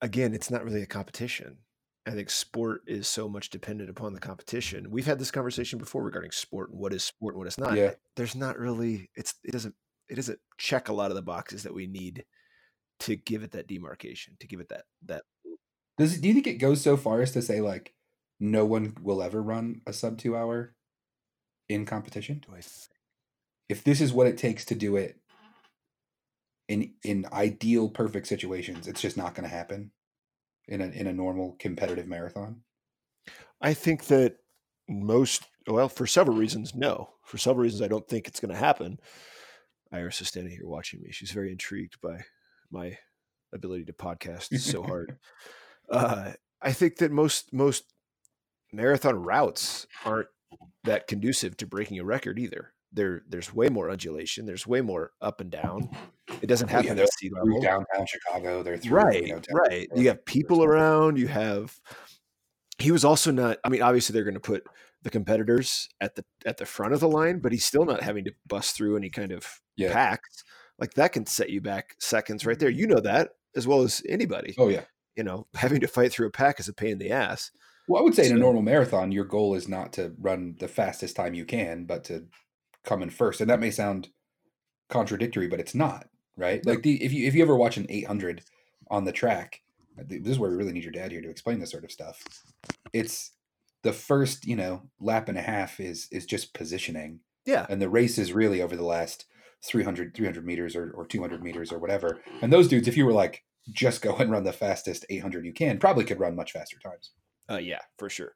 again, 0.00 0.34
it's 0.34 0.50
not 0.50 0.64
really 0.64 0.82
a 0.82 0.86
competition. 0.86 1.58
I 2.06 2.12
think 2.12 2.30
sport 2.30 2.82
is 2.86 3.08
so 3.08 3.28
much 3.28 3.50
dependent 3.50 3.90
upon 3.90 4.12
the 4.12 4.20
competition. 4.20 4.90
We've 4.90 5.06
had 5.06 5.18
this 5.18 5.32
conversation 5.32 5.78
before 5.78 6.04
regarding 6.04 6.30
sport 6.30 6.70
and 6.70 6.78
what 6.78 6.92
is 6.92 7.04
sport 7.04 7.34
and 7.34 7.38
what 7.40 7.48
is 7.48 7.58
not. 7.58 7.76
Yeah. 7.76 7.92
There's 8.14 8.36
not 8.36 8.58
really. 8.58 9.10
It's. 9.16 9.34
It 9.42 9.50
doesn't. 9.50 9.74
It 10.08 10.14
doesn't 10.14 10.38
check 10.56 10.88
a 10.88 10.92
lot 10.92 11.10
of 11.10 11.16
the 11.16 11.22
boxes 11.22 11.64
that 11.64 11.74
we 11.74 11.88
need 11.88 12.24
to 13.00 13.16
give 13.16 13.42
it 13.42 13.52
that 13.52 13.66
demarcation. 13.66 14.36
To 14.40 14.46
give 14.46 14.60
it 14.60 14.68
that 14.68 14.84
that 15.06 15.24
Does 15.98 16.16
it, 16.16 16.20
do 16.20 16.28
you 16.28 16.34
think 16.34 16.46
it 16.46 16.54
goes 16.54 16.80
so 16.80 16.96
far 16.96 17.20
as 17.22 17.32
to 17.32 17.42
say 17.42 17.60
like 17.60 17.92
no 18.38 18.64
one 18.64 18.94
will 19.02 19.22
ever 19.22 19.42
run 19.42 19.80
a 19.86 19.92
sub 19.92 20.18
two 20.18 20.36
hour 20.36 20.74
in 21.68 21.86
competition? 21.86 22.40
do 22.46 22.52
I 22.52 22.60
think? 22.60 22.90
If 23.68 23.82
this 23.82 24.00
is 24.00 24.12
what 24.12 24.28
it 24.28 24.38
takes 24.38 24.64
to 24.66 24.76
do 24.76 24.94
it 24.94 25.16
in 26.68 26.92
in 27.04 27.26
ideal 27.32 27.88
perfect 27.88 28.26
situations, 28.26 28.86
it's 28.88 29.00
just 29.00 29.16
not 29.16 29.34
going 29.34 29.48
to 29.48 29.54
happen 29.54 29.92
in 30.68 30.80
a 30.80 30.86
in 30.86 31.06
a 31.06 31.12
normal 31.12 31.56
competitive 31.58 32.06
marathon. 32.06 32.62
I 33.60 33.74
think 33.74 34.06
that 34.06 34.36
most 34.88 35.44
well 35.66 35.88
for 35.88 36.06
several 36.06 36.36
reasons 36.36 36.74
no. 36.74 37.10
For 37.24 37.38
several 37.38 37.64
reasons 37.64 37.82
i 37.82 37.88
don't 37.88 38.08
think 38.08 38.28
it's 38.28 38.40
going 38.40 38.52
to 38.52 38.58
happen. 38.58 38.98
Iris 39.92 40.20
is 40.20 40.28
standing 40.28 40.52
here 40.52 40.66
watching 40.66 41.00
me 41.02 41.10
she's 41.12 41.30
very 41.30 41.50
intrigued 41.52 42.00
by 42.00 42.24
my 42.70 42.98
ability 43.52 43.84
to 43.84 43.92
podcast 43.92 44.58
so 44.58 44.82
hard. 44.82 45.16
Uh, 45.88 46.32
i 46.60 46.72
think 46.72 46.96
that 46.96 47.12
most 47.12 47.52
most 47.52 47.84
marathon 48.72 49.14
routes 49.14 49.86
aren't 50.04 50.26
that 50.82 51.06
conducive 51.06 51.56
to 51.56 51.64
breaking 51.64 52.00
a 52.00 52.04
record 52.04 52.40
either. 52.40 52.72
There 52.92 53.22
there's 53.28 53.54
way 53.54 53.68
more 53.68 53.88
undulation 53.88 54.46
there's 54.46 54.66
way 54.66 54.80
more 54.80 55.12
up 55.20 55.40
and 55.40 55.48
down 55.48 55.90
it 56.42 56.46
doesn't 56.46 56.68
Oh, 56.68 56.72
yeah, 56.72 56.82
happen 56.82 56.96
they're 56.96 57.04
at 57.04 57.12
sea 57.14 57.30
level 57.30 57.60
downtown 57.60 58.06
Chicago. 58.06 58.62
They're 58.62 58.76
through, 58.76 58.96
right 58.96 59.26
you 59.26 59.34
know, 59.34 59.40
right 59.52 59.88
you 59.94 60.08
have 60.08 60.24
people 60.24 60.62
around 60.64 61.18
you 61.18 61.28
have 61.28 61.78
he 62.78 62.90
was 62.90 63.04
also 63.04 63.30
not 63.30 63.58
i 63.64 63.68
mean 63.68 63.82
obviously 63.82 64.12
they're 64.12 64.24
going 64.24 64.34
to 64.34 64.40
put 64.40 64.64
the 65.02 65.10
competitors 65.10 65.88
at 66.00 66.14
the 66.14 66.24
at 66.44 66.56
the 66.56 66.66
front 66.66 66.92
of 66.94 67.00
the 67.00 67.08
line 67.08 67.38
but 67.38 67.52
he's 67.52 67.64
still 67.64 67.84
not 67.84 68.02
having 68.02 68.24
to 68.24 68.32
bust 68.46 68.76
through 68.76 68.96
any 68.96 69.10
kind 69.10 69.32
of 69.32 69.46
Yeah. 69.76 69.92
packs 69.92 70.42
like 70.78 70.94
that 70.94 71.12
can 71.12 71.26
set 71.26 71.50
you 71.50 71.60
back 71.60 71.94
seconds 72.00 72.44
right 72.44 72.58
there 72.58 72.70
mm-hmm. 72.70 72.80
you 72.80 72.86
know 72.86 73.00
that 73.00 73.30
as 73.54 73.66
well 73.66 73.82
as 73.82 74.02
anybody 74.08 74.54
Oh 74.58 74.68
yeah. 74.68 74.84
you 75.16 75.24
know 75.24 75.46
having 75.54 75.80
to 75.80 75.88
fight 75.88 76.12
through 76.12 76.26
a 76.26 76.30
pack 76.32 76.60
is 76.60 76.68
a 76.68 76.72
pain 76.74 76.92
in 76.92 76.98
the 76.98 77.10
ass 77.12 77.50
Well, 77.88 78.00
I 78.02 78.04
would 78.04 78.14
say 78.14 78.26
in 78.26 78.34
a 78.36 78.38
normal 78.40 78.62
marathon, 78.62 79.12
your 79.12 79.24
goal 79.24 79.54
is 79.54 79.68
not 79.68 79.92
to 79.94 80.12
run 80.18 80.56
the 80.58 80.66
fastest 80.68 81.14
time 81.16 81.34
you 81.34 81.44
can, 81.44 81.84
but 81.86 82.02
to 82.04 82.26
come 82.84 83.00
in 83.02 83.10
first. 83.10 83.40
And 83.40 83.48
that 83.48 83.60
may 83.60 83.70
sound 83.70 84.08
contradictory, 84.90 85.46
but 85.46 85.60
it's 85.60 85.74
not, 85.74 86.08
right? 86.36 86.64
Like 86.64 86.82
the 86.82 87.02
if 87.02 87.12
you 87.12 87.26
if 87.26 87.34
you 87.34 87.42
ever 87.42 87.56
watch 87.56 87.76
an 87.76 87.86
800 87.88 88.42
on 88.90 89.04
the 89.04 89.12
track, 89.12 89.62
this 89.96 90.32
is 90.32 90.38
where 90.38 90.50
we 90.50 90.56
really 90.56 90.72
need 90.72 90.84
your 90.84 90.92
dad 90.92 91.12
here 91.12 91.22
to 91.22 91.30
explain 91.30 91.58
this 91.58 91.70
sort 91.70 91.84
of 91.84 91.92
stuff. 91.92 92.22
It's 92.92 93.32
the 93.82 93.92
first, 93.92 94.46
you 94.46 94.56
know, 94.56 94.82
lap 95.00 95.28
and 95.28 95.38
a 95.38 95.42
half 95.42 95.80
is 95.80 96.08
is 96.10 96.26
just 96.26 96.54
positioning, 96.54 97.20
yeah 97.44 97.66
and 97.68 97.80
the 97.80 97.88
race 97.88 98.18
is 98.18 98.32
really 98.32 98.62
over 98.62 98.76
the 98.76 98.84
last 98.84 99.26
300 99.64 100.14
300 100.14 100.46
meters 100.46 100.76
or, 100.76 100.90
or 100.92 101.06
200 101.06 101.42
meters 101.42 101.72
or 101.72 101.78
whatever. 101.78 102.20
And 102.42 102.52
those 102.52 102.68
dudes, 102.68 102.88
if 102.88 102.96
you 102.96 103.06
were 103.06 103.12
like 103.12 103.44
just 103.72 104.02
go 104.02 104.14
and 104.16 104.30
run 104.30 104.44
the 104.44 104.52
fastest 104.52 105.04
800 105.10 105.44
you 105.44 105.52
can, 105.52 105.78
probably 105.78 106.04
could 106.04 106.20
run 106.20 106.36
much 106.36 106.52
faster 106.52 106.78
times. 106.78 107.10
Uh, 107.50 107.58
yeah, 107.58 107.80
for 107.98 108.08
sure. 108.08 108.32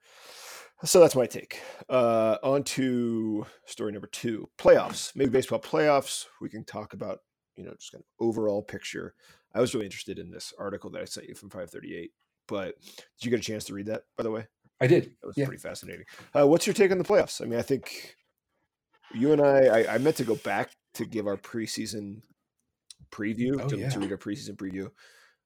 So 0.84 0.98
that's 1.00 1.16
my 1.16 1.26
take. 1.26 1.60
Uh, 1.88 2.36
on 2.42 2.64
to 2.64 3.44
story 3.66 3.92
number 3.92 4.08
two 4.08 4.48
playoffs. 4.58 5.14
Maybe 5.14 5.30
baseball 5.30 5.58
playoffs. 5.58 6.26
We 6.40 6.48
can 6.48 6.64
talk 6.64 6.94
about, 6.94 7.18
you 7.60 7.66
know, 7.66 7.74
just 7.74 7.92
kind 7.92 8.02
of 8.02 8.26
overall 8.26 8.62
picture. 8.62 9.14
I 9.54 9.60
was 9.60 9.74
really 9.74 9.86
interested 9.86 10.18
in 10.18 10.30
this 10.30 10.52
article 10.58 10.90
that 10.90 11.02
I 11.02 11.04
sent 11.04 11.28
you 11.28 11.34
from 11.34 11.50
538. 11.50 12.12
But 12.48 12.74
did 12.82 13.24
you 13.24 13.30
get 13.30 13.40
a 13.40 13.42
chance 13.42 13.64
to 13.64 13.74
read 13.74 13.86
that, 13.86 14.04
by 14.16 14.22
the 14.24 14.30
way? 14.30 14.46
I 14.80 14.86
did. 14.86 15.04
That 15.20 15.26
was 15.26 15.36
Yeah. 15.36 15.44
pretty 15.46 15.60
fascinating. 15.60 16.06
Uh, 16.34 16.46
what's 16.48 16.66
your 16.66 16.74
take 16.74 16.90
on 16.90 16.98
the 16.98 17.04
playoffs? 17.04 17.40
I 17.42 17.44
mean, 17.44 17.58
I 17.58 17.62
think 17.62 18.16
you 19.14 19.32
and 19.32 19.42
I, 19.42 19.66
I, 19.82 19.94
I 19.94 19.98
meant 19.98 20.16
to 20.16 20.24
go 20.24 20.36
back 20.36 20.70
to 20.94 21.04
give 21.04 21.26
our 21.26 21.36
preseason 21.36 22.22
preview, 23.12 23.60
Oh, 23.60 23.68
to, 23.68 23.76
yeah. 23.76 23.90
to 23.90 24.00
read 24.00 24.10
our 24.12 24.16
preseason 24.18 24.56
preview. 24.56 24.90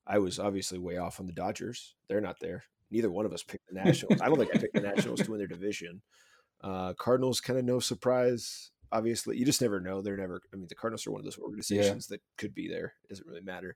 I 0.06 0.18
was 0.18 0.38
obviously 0.38 0.78
way 0.78 0.98
off 0.98 1.18
on 1.20 1.26
the 1.26 1.32
Dodgers. 1.32 1.94
They're 2.08 2.20
not 2.20 2.36
there. 2.40 2.64
Neither 2.90 3.10
one 3.10 3.26
of 3.26 3.32
us 3.32 3.42
picked 3.42 3.66
the 3.68 3.74
Nationals. 3.82 4.20
I 4.20 4.28
don't 4.28 4.38
think 4.38 4.54
I 4.54 4.58
picked 4.58 4.74
the 4.74 4.80
Nationals 4.80 5.20
to 5.22 5.30
win 5.30 5.38
their 5.38 5.46
division. 5.48 6.02
Uh, 6.62 6.92
Cardinals, 6.94 7.40
kind 7.40 7.58
of 7.58 7.64
no 7.64 7.80
surprise. 7.80 8.70
Obviously, 8.94 9.36
you 9.36 9.44
just 9.44 9.60
never 9.60 9.80
know. 9.80 10.00
They're 10.00 10.16
never. 10.16 10.40
I 10.52 10.56
mean, 10.56 10.66
the 10.68 10.74
Cardinals 10.74 11.06
are 11.06 11.10
one 11.10 11.20
of 11.20 11.24
those 11.24 11.38
organizations 11.38 12.06
that 12.08 12.20
could 12.38 12.54
be 12.54 12.68
there. 12.68 12.94
It 13.04 13.08
doesn't 13.10 13.26
really 13.26 13.40
matter. 13.42 13.74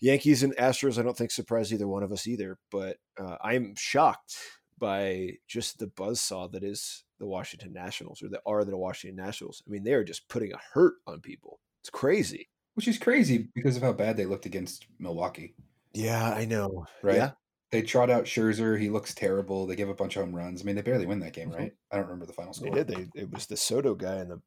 Yankees 0.00 0.42
and 0.42 0.54
Astros, 0.56 0.98
I 0.98 1.02
don't 1.02 1.16
think 1.16 1.30
surprised 1.30 1.72
either 1.72 1.88
one 1.88 2.02
of 2.02 2.12
us 2.12 2.26
either. 2.26 2.58
But 2.70 2.98
uh, 3.18 3.36
I'm 3.42 3.74
shocked 3.76 4.36
by 4.78 5.30
just 5.48 5.78
the 5.78 5.86
buzzsaw 5.86 6.52
that 6.52 6.62
is 6.62 7.04
the 7.18 7.26
Washington 7.26 7.72
Nationals 7.72 8.22
or 8.22 8.28
that 8.28 8.42
are 8.44 8.64
the 8.64 8.76
Washington 8.76 9.24
Nationals. 9.24 9.62
I 9.66 9.70
mean, 9.70 9.84
they 9.84 9.94
are 9.94 10.04
just 10.04 10.28
putting 10.28 10.52
a 10.52 10.60
hurt 10.74 10.94
on 11.06 11.20
people. 11.20 11.60
It's 11.80 11.90
crazy. 11.90 12.48
Which 12.74 12.88
is 12.88 12.98
crazy 12.98 13.48
because 13.54 13.76
of 13.76 13.82
how 13.82 13.92
bad 13.92 14.16
they 14.16 14.26
looked 14.26 14.46
against 14.46 14.86
Milwaukee, 14.98 15.54
Yeah, 15.94 16.32
I 16.32 16.44
know. 16.46 16.86
right? 17.02 17.16
Yeah. 17.16 17.30
They 17.72 17.82
trot 17.82 18.10
out 18.10 18.24
Scherzer. 18.24 18.78
He 18.78 18.90
looks 18.90 19.14
terrible. 19.14 19.66
They 19.66 19.76
give 19.76 19.88
a 19.88 19.94
bunch 19.94 20.14
of 20.16 20.24
home 20.24 20.36
runs. 20.36 20.60
I 20.60 20.64
mean, 20.64 20.76
they 20.76 20.82
barely 20.82 21.06
win 21.06 21.20
that 21.20 21.32
game, 21.32 21.50
Mhm. 21.50 21.58
right? 21.58 21.76
I 21.90 21.96
don't 21.96 22.04
remember 22.04 22.26
the 22.26 22.34
final 22.34 22.52
score. 22.52 22.70
They 22.70 22.84
did. 22.84 23.10
They 23.14 23.22
it 23.22 23.30
was 23.32 23.46
the 23.46 23.56
Soto 23.56 23.94
guy 23.94 24.20
in 24.20 24.28
the 24.28 24.42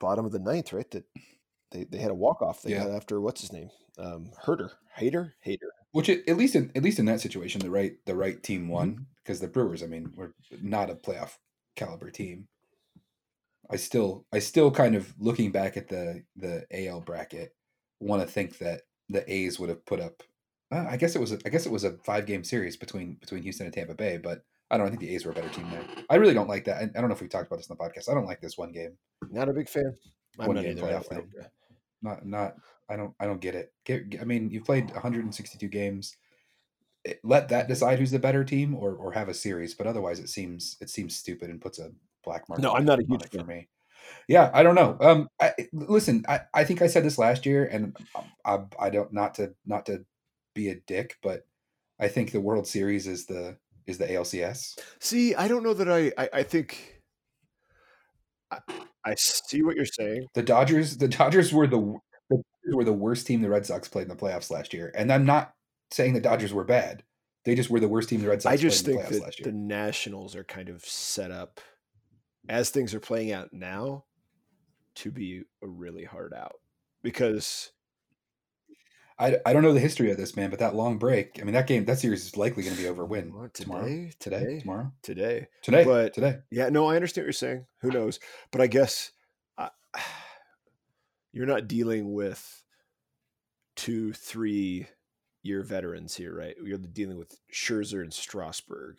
bottom 0.00 0.26
of 0.26 0.32
the 0.32 0.38
ninth, 0.40 0.72
right? 0.72 0.90
That 0.90 1.04
they, 1.70 1.84
they 1.84 1.98
had 1.98 2.10
a 2.10 2.14
walk 2.14 2.42
off 2.42 2.62
they 2.62 2.72
Yeah. 2.72 2.84
got 2.84 2.90
after 2.92 3.20
what's 3.20 3.40
his 3.40 3.52
name? 3.52 3.70
Um 3.96 4.32
Herder. 4.42 4.72
Hader? 4.98 5.32
Hader. 5.46 5.68
Which 5.92 6.08
at 6.08 6.28
at 6.28 6.36
least 6.36 6.56
in 6.56 6.72
at 6.74 6.82
least 6.82 6.98
in 6.98 7.04
that 7.06 7.20
situation, 7.20 7.60
the 7.60 7.70
right 7.70 8.04
the 8.06 8.16
right 8.16 8.42
team 8.42 8.62
Mm-hmm. 8.62 8.70
won 8.72 9.06
because 9.22 9.40
the 9.40 9.48
Brewers, 9.48 9.82
I 9.82 9.86
mean, 9.86 10.12
were 10.16 10.34
not 10.60 10.90
a 10.90 10.96
playoff 10.96 11.38
caliber 11.76 12.10
team. 12.10 12.48
I 13.70 13.76
still 13.76 14.26
I 14.32 14.38
still 14.40 14.70
kind 14.70 14.96
of 14.96 15.14
looking 15.20 15.52
back 15.52 15.76
at 15.76 15.88
the 15.88 16.24
the 16.36 16.66
AL 16.72 17.02
bracket, 17.02 17.54
want 18.00 18.22
to 18.22 18.28
think 18.28 18.58
that 18.58 18.82
the 19.08 19.30
A's 19.32 19.58
would 19.60 19.68
have 19.68 19.84
put 19.86 20.00
up. 20.00 20.22
Uh, 20.70 20.86
I 20.88 20.96
guess 20.96 21.16
it 21.16 21.20
was 21.20 21.32
a, 21.32 21.38
I 21.46 21.48
guess 21.48 21.66
it 21.66 21.72
was 21.72 21.84
a 21.84 21.96
five 22.04 22.26
game 22.26 22.44
series 22.44 22.76
between 22.76 23.14
between 23.14 23.42
Houston 23.42 23.66
and 23.66 23.74
Tampa 23.74 23.94
Bay, 23.94 24.18
but 24.18 24.44
I 24.70 24.76
don't 24.76 24.84
know, 24.84 24.88
I 24.88 24.90
think 24.90 25.00
the 25.00 25.14
A's 25.14 25.24
were 25.24 25.32
a 25.32 25.34
better 25.34 25.48
team 25.48 25.70
there. 25.70 25.84
I 26.10 26.16
really 26.16 26.34
don't 26.34 26.48
like 26.48 26.64
that. 26.66 26.76
I, 26.76 26.82
I 26.82 27.00
don't 27.00 27.08
know 27.08 27.14
if 27.14 27.22
we 27.22 27.28
talked 27.28 27.46
about 27.46 27.56
this 27.56 27.68
in 27.70 27.76
the 27.76 27.82
podcast. 27.82 28.10
I 28.10 28.14
don't 28.14 28.26
like 28.26 28.40
this 28.40 28.58
one 28.58 28.72
game. 28.72 28.92
Not 29.30 29.48
a 29.48 29.52
big 29.54 29.68
fan. 29.68 29.96
I'm 30.38 30.48
One 30.48 30.56
game 30.56 30.76
either. 30.78 30.82
Playoff 30.82 31.08
don't- 31.08 31.26
Not 32.02 32.26
not 32.26 32.54
I 32.88 32.96
don't 32.96 33.14
I 33.18 33.26
don't 33.26 33.40
get 33.40 33.54
it. 33.54 33.72
Get, 33.84 34.20
I 34.20 34.24
mean, 34.24 34.50
you've 34.50 34.64
played 34.64 34.90
162 34.92 35.68
games. 35.68 36.16
It- 37.04 37.20
let 37.24 37.48
that 37.48 37.68
decide 37.68 37.98
who's 37.98 38.10
the 38.10 38.18
better 38.18 38.44
team, 38.44 38.74
or 38.74 38.92
or 38.94 39.12
have 39.12 39.28
a 39.28 39.34
series. 39.34 39.74
But 39.74 39.86
otherwise, 39.86 40.18
it 40.18 40.28
seems 40.28 40.76
it 40.80 40.90
seems 40.90 41.16
stupid 41.16 41.48
and 41.48 41.60
puts 41.60 41.78
a 41.78 41.90
black 42.24 42.48
mark. 42.48 42.60
No, 42.60 42.74
I'm 42.74 42.84
not 42.84 42.98
a 43.00 43.04
huge 43.04 43.22
it 43.22 43.32
for 43.32 43.44
me. 43.44 43.68
Yeah, 44.26 44.50
I 44.54 44.62
don't 44.62 44.74
know. 44.74 44.96
Um, 45.00 45.28
I, 45.40 45.52
listen, 45.72 46.24
I, 46.28 46.40
I 46.54 46.64
think 46.64 46.82
I 46.82 46.86
said 46.86 47.04
this 47.04 47.18
last 47.18 47.44
year, 47.44 47.64
and 47.66 47.96
I, 48.44 48.60
I 48.78 48.90
don't 48.90 49.12
not 49.12 49.34
to 49.34 49.54
not 49.66 49.86
to 49.86 50.04
be 50.58 50.68
a 50.68 50.80
dick, 50.86 51.16
but 51.22 51.46
I 52.00 52.08
think 52.08 52.32
the 52.32 52.40
World 52.40 52.66
Series 52.66 53.06
is 53.06 53.26
the 53.26 53.56
is 53.86 53.98
the 53.98 54.06
ALCS. 54.06 54.78
See, 54.98 55.34
I 55.34 55.48
don't 55.48 55.62
know 55.62 55.74
that 55.74 55.88
I 55.88 56.12
I, 56.18 56.28
I 56.34 56.42
think 56.42 57.02
I, 58.50 58.58
I 59.04 59.14
see 59.14 59.62
what 59.62 59.76
you're 59.76 59.86
saying. 59.86 60.26
The 60.34 60.42
Dodgers, 60.42 60.96
the 60.96 61.08
Dodgers 61.08 61.52
were 61.52 61.66
the, 61.66 61.78
the 62.28 62.36
Dodgers 62.36 62.74
were 62.74 62.84
the 62.84 62.92
worst 62.92 63.26
team 63.26 63.40
the 63.40 63.48
Red 63.48 63.66
Sox 63.66 63.88
played 63.88 64.02
in 64.02 64.08
the 64.08 64.16
playoffs 64.16 64.50
last 64.50 64.74
year, 64.74 64.92
and 64.94 65.12
I'm 65.12 65.24
not 65.24 65.54
saying 65.92 66.14
the 66.14 66.20
Dodgers 66.20 66.52
were 66.52 66.64
bad. 66.64 67.04
They 67.44 67.54
just 67.54 67.70
were 67.70 67.80
the 67.80 67.88
worst 67.88 68.08
team 68.08 68.20
the 68.20 68.28
Red 68.28 68.42
Sox 68.42 68.52
I 68.52 68.56
just 68.56 68.84
played 68.84 68.96
in 68.96 69.02
think 69.02 69.12
the 69.12 69.20
playoffs 69.20 69.36
that 69.36 69.44
the. 69.44 69.52
Nationals 69.52 70.34
are 70.34 70.44
kind 70.44 70.68
of 70.68 70.84
set 70.84 71.30
up 71.30 71.60
as 72.48 72.70
things 72.70 72.94
are 72.94 73.00
playing 73.00 73.32
out 73.32 73.52
now 73.52 74.04
to 74.96 75.10
be 75.12 75.44
a 75.62 75.66
really 75.68 76.04
hard 76.04 76.34
out 76.34 76.56
because 77.02 77.70
I, 79.20 79.38
I 79.44 79.52
don't 79.52 79.62
know 79.62 79.72
the 79.72 79.80
history 79.80 80.10
of 80.12 80.16
this 80.16 80.36
man, 80.36 80.48
but 80.50 80.60
that 80.60 80.76
long 80.76 80.96
break. 80.98 81.38
I 81.40 81.44
mean, 81.44 81.54
that 81.54 81.66
game, 81.66 81.84
that 81.86 81.98
series 81.98 82.24
is 82.24 82.36
likely 82.36 82.62
going 82.62 82.76
to 82.76 82.82
be 82.82 82.88
over 82.88 83.04
when 83.04 83.32
What, 83.34 83.52
tomorrow, 83.54 83.84
today? 83.84 84.12
today, 84.20 84.38
Today? 84.40 84.60
tomorrow, 84.60 84.92
today 85.02 85.48
today, 85.62 85.84
But- 85.84 86.14
today. 86.14 86.38
Yeah, 86.50 86.68
no, 86.68 86.86
I 86.86 86.94
understand 86.94 87.24
what 87.24 87.26
you're 87.26 87.32
saying. 87.32 87.66
Who 87.80 87.90
knows? 87.90 88.20
But 88.52 88.60
I 88.60 88.68
guess 88.68 89.10
I, 89.56 89.70
you're 91.32 91.46
not 91.46 91.68
dealing 91.68 92.12
with 92.12 92.62
two, 93.76 94.12
three 94.12 94.86
year 95.42 95.62
veterans 95.62 96.14
here, 96.14 96.34
right? 96.36 96.54
You're 96.62 96.78
dealing 96.78 97.18
with 97.18 97.34
Scherzer 97.52 98.02
and 98.02 98.12
Strasburg, 98.12 98.98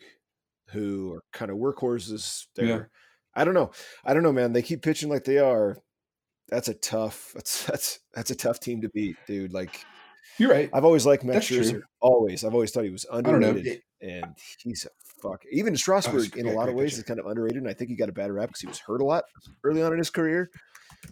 who 0.70 1.12
are 1.14 1.22
kind 1.32 1.50
of 1.50 1.56
workhorses. 1.58 2.46
They're, 2.54 2.66
Yeah. 2.66 2.82
I 3.34 3.44
don't 3.44 3.54
know. 3.54 3.70
I 4.04 4.12
don't 4.12 4.22
know, 4.24 4.32
man. 4.32 4.52
They 4.52 4.62
keep 4.62 4.82
pitching 4.82 5.08
like 5.08 5.24
they 5.24 5.38
are. 5.38 5.76
That's 6.48 6.68
a 6.68 6.74
tough. 6.74 7.30
That's 7.34 7.64
that's 7.64 8.00
that's 8.12 8.30
a 8.32 8.34
tough 8.34 8.58
team 8.58 8.80
to 8.82 8.88
beat, 8.88 9.16
dude. 9.26 9.52
Like 9.52 9.84
You're 10.38 10.50
right. 10.50 10.70
I've 10.72 10.84
always 10.84 11.04
liked 11.06 11.24
Max 11.24 11.46
Scherzer. 11.46 11.82
Always. 12.00 12.44
I've 12.44 12.54
always 12.54 12.70
thought 12.70 12.84
he 12.84 12.90
was 12.90 13.06
underrated. 13.10 13.82
And 14.00 14.34
he's 14.58 14.86
a 14.86 14.90
fuck. 15.20 15.42
Even 15.52 15.76
Strasburg, 15.76 16.36
in 16.36 16.46
a 16.46 16.52
lot 16.52 16.68
of 16.68 16.74
ways, 16.74 16.96
is 16.96 17.04
kind 17.04 17.20
of 17.20 17.26
underrated. 17.26 17.58
And 17.58 17.68
I 17.68 17.74
think 17.74 17.90
he 17.90 17.96
got 17.96 18.08
a 18.08 18.12
bad 18.12 18.30
rap 18.30 18.48
because 18.48 18.60
he 18.62 18.66
was 18.66 18.78
hurt 18.78 19.02
a 19.02 19.04
lot 19.04 19.24
early 19.64 19.82
on 19.82 19.92
in 19.92 19.98
his 19.98 20.10
career. 20.10 20.50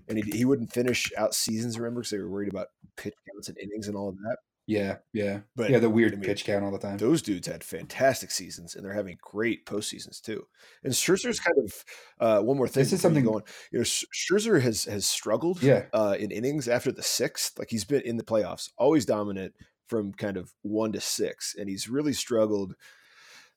And 0.09 0.17
he, 0.17 0.31
he 0.31 0.45
wouldn't 0.45 0.73
finish 0.73 1.13
out 1.17 1.35
seasons, 1.35 1.79
remember, 1.79 2.01
because 2.01 2.11
they 2.11 2.19
were 2.19 2.31
worried 2.31 2.51
about 2.51 2.69
pitch 2.97 3.15
counts 3.33 3.49
and 3.49 3.59
innings 3.59 3.89
and 3.89 3.97
all 3.97 4.09
of 4.09 4.17
that. 4.17 4.39
Yeah, 4.69 4.97
yeah, 5.15 5.41
But, 5.57 5.71
yeah. 5.71 5.79
The 5.79 5.89
weird 5.89 6.13
I 6.13 6.17
mean, 6.17 6.25
pitch 6.25 6.45
count 6.45 6.63
all 6.63 6.71
the 6.71 6.79
time. 6.79 6.99
Those 6.99 7.23
dudes 7.23 7.47
had 7.47 7.65
fantastic 7.65 8.31
seasons, 8.31 8.75
and 8.77 8.85
they're 8.85 8.93
having 8.93 9.17
great 9.23 9.65
postseasons 9.65 10.21
too. 10.21 10.47
And 10.85 10.93
Scherzer's 10.93 11.41
kind 11.41 11.57
of 11.59 11.85
uh, 12.21 12.43
one 12.43 12.59
more 12.59 12.69
thing. 12.69 12.83
This 12.83 12.93
is 12.93 13.01
something- 13.01 13.25
going. 13.25 13.45
You 13.73 13.79
know, 13.79 13.85
Sch- 13.85 14.05
Scherzer 14.15 14.61
has 14.61 14.85
has 14.85 15.07
struggled 15.07 15.63
Yeah, 15.63 15.87
uh, 15.95 16.17
in 16.21 16.31
innings 16.31 16.69
after 16.69 16.93
the 16.93 17.03
sixth. 17.03 17.59
Like 17.59 17.71
he's 17.71 17.87
been 17.87 18.03
in 18.03 18.19
the 18.19 18.23
playoffs, 18.25 18.69
always 18.77 19.07
dominant 19.07 19.55
from 19.87 20.13
kind 20.13 20.37
of 20.37 20.53
one 20.61 20.93
to 20.93 21.01
six, 21.01 21.55
and 21.59 21.67
he's 21.67 21.89
really 21.89 22.13
struggled. 22.13 22.75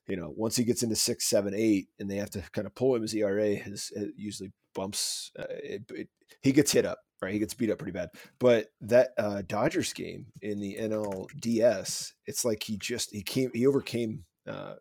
You 0.08 0.16
know, 0.16 0.32
once 0.34 0.56
he 0.56 0.64
gets 0.64 0.82
into 0.82 0.96
six, 0.96 1.26
seven, 1.28 1.52
eight, 1.54 1.88
and 2.00 2.10
they 2.10 2.16
have 2.16 2.30
to 2.30 2.42
kind 2.52 2.66
of 2.66 2.74
pull 2.74 2.94
him, 2.96 3.02
his 3.02 3.14
ERA 3.14 3.54
has 3.56 3.92
it 3.94 4.14
usually 4.16 4.50
bumps. 4.74 5.30
Uh, 5.38 5.44
it, 5.48 5.82
it, 5.94 6.08
he 6.42 6.52
gets 6.52 6.72
hit 6.72 6.86
up, 6.86 6.98
right? 7.20 7.32
He 7.32 7.38
gets 7.38 7.54
beat 7.54 7.70
up 7.70 7.78
pretty 7.78 7.92
bad. 7.92 8.10
But 8.38 8.68
that 8.82 9.10
uh, 9.18 9.42
Dodgers 9.46 9.92
game 9.92 10.26
in 10.40 10.60
the 10.60 10.76
NLDS, 10.80 12.12
it's 12.26 12.44
like 12.44 12.62
he 12.62 12.76
just 12.76 13.10
he 13.12 13.22
came 13.22 13.50
he 13.54 13.66
overcame 13.66 14.24
uh, 14.48 14.74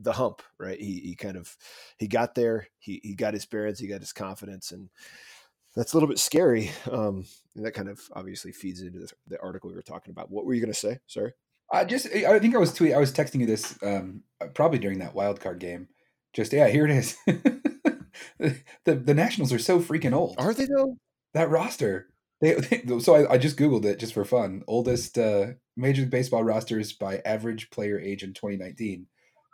the 0.00 0.12
hump, 0.12 0.42
right? 0.58 0.78
He 0.78 1.00
he 1.00 1.14
kind 1.14 1.36
of 1.36 1.56
he 1.98 2.08
got 2.08 2.34
there. 2.34 2.66
He 2.78 3.00
he 3.02 3.14
got 3.14 3.34
his 3.34 3.46
bearings. 3.46 3.78
He 3.78 3.88
got 3.88 4.00
his 4.00 4.12
confidence, 4.12 4.72
and 4.72 4.88
that's 5.76 5.92
a 5.92 5.96
little 5.96 6.08
bit 6.08 6.18
scary. 6.18 6.70
Um, 6.90 7.24
and 7.54 7.64
that 7.64 7.72
kind 7.72 7.88
of 7.88 8.00
obviously 8.12 8.52
feeds 8.52 8.80
into 8.80 9.00
the, 9.00 9.12
the 9.28 9.40
article 9.40 9.70
we 9.70 9.76
were 9.76 9.82
talking 9.82 10.10
about. 10.10 10.30
What 10.30 10.44
were 10.44 10.54
you 10.54 10.60
going 10.60 10.72
to 10.72 10.78
say? 10.78 10.98
Sorry. 11.06 11.32
I 11.72 11.84
just 11.84 12.06
I 12.06 12.38
think 12.40 12.54
I 12.54 12.58
was 12.58 12.74
tweet 12.74 12.94
I 12.94 12.98
was 12.98 13.12
texting 13.12 13.40
you 13.40 13.46
this 13.46 13.78
um, 13.82 14.24
probably 14.54 14.78
during 14.78 14.98
that 14.98 15.14
wild 15.14 15.40
card 15.40 15.60
game. 15.60 15.88
Just 16.32 16.52
yeah, 16.52 16.68
here 16.68 16.84
it 16.84 16.90
is. 16.90 17.16
the 18.38 18.94
the 18.94 19.14
Nationals 19.14 19.52
are 19.52 19.58
so 19.58 19.80
freaking 19.80 20.14
old. 20.14 20.36
Are 20.38 20.54
they 20.54 20.66
though? 20.66 20.96
That 21.34 21.50
roster. 21.50 22.08
They, 22.40 22.54
they 22.54 22.98
so 23.00 23.14
I, 23.14 23.34
I, 23.34 23.38
just 23.38 23.58
googled 23.58 23.84
it 23.84 23.98
just 23.98 24.14
for 24.14 24.24
fun. 24.24 24.62
Oldest 24.66 25.18
uh, 25.18 25.48
Major 25.76 26.02
League 26.02 26.10
Baseball 26.10 26.42
rosters 26.42 26.92
by 26.92 27.20
average 27.24 27.70
player 27.70 28.00
age 28.00 28.22
in 28.22 28.32
2019. 28.32 29.06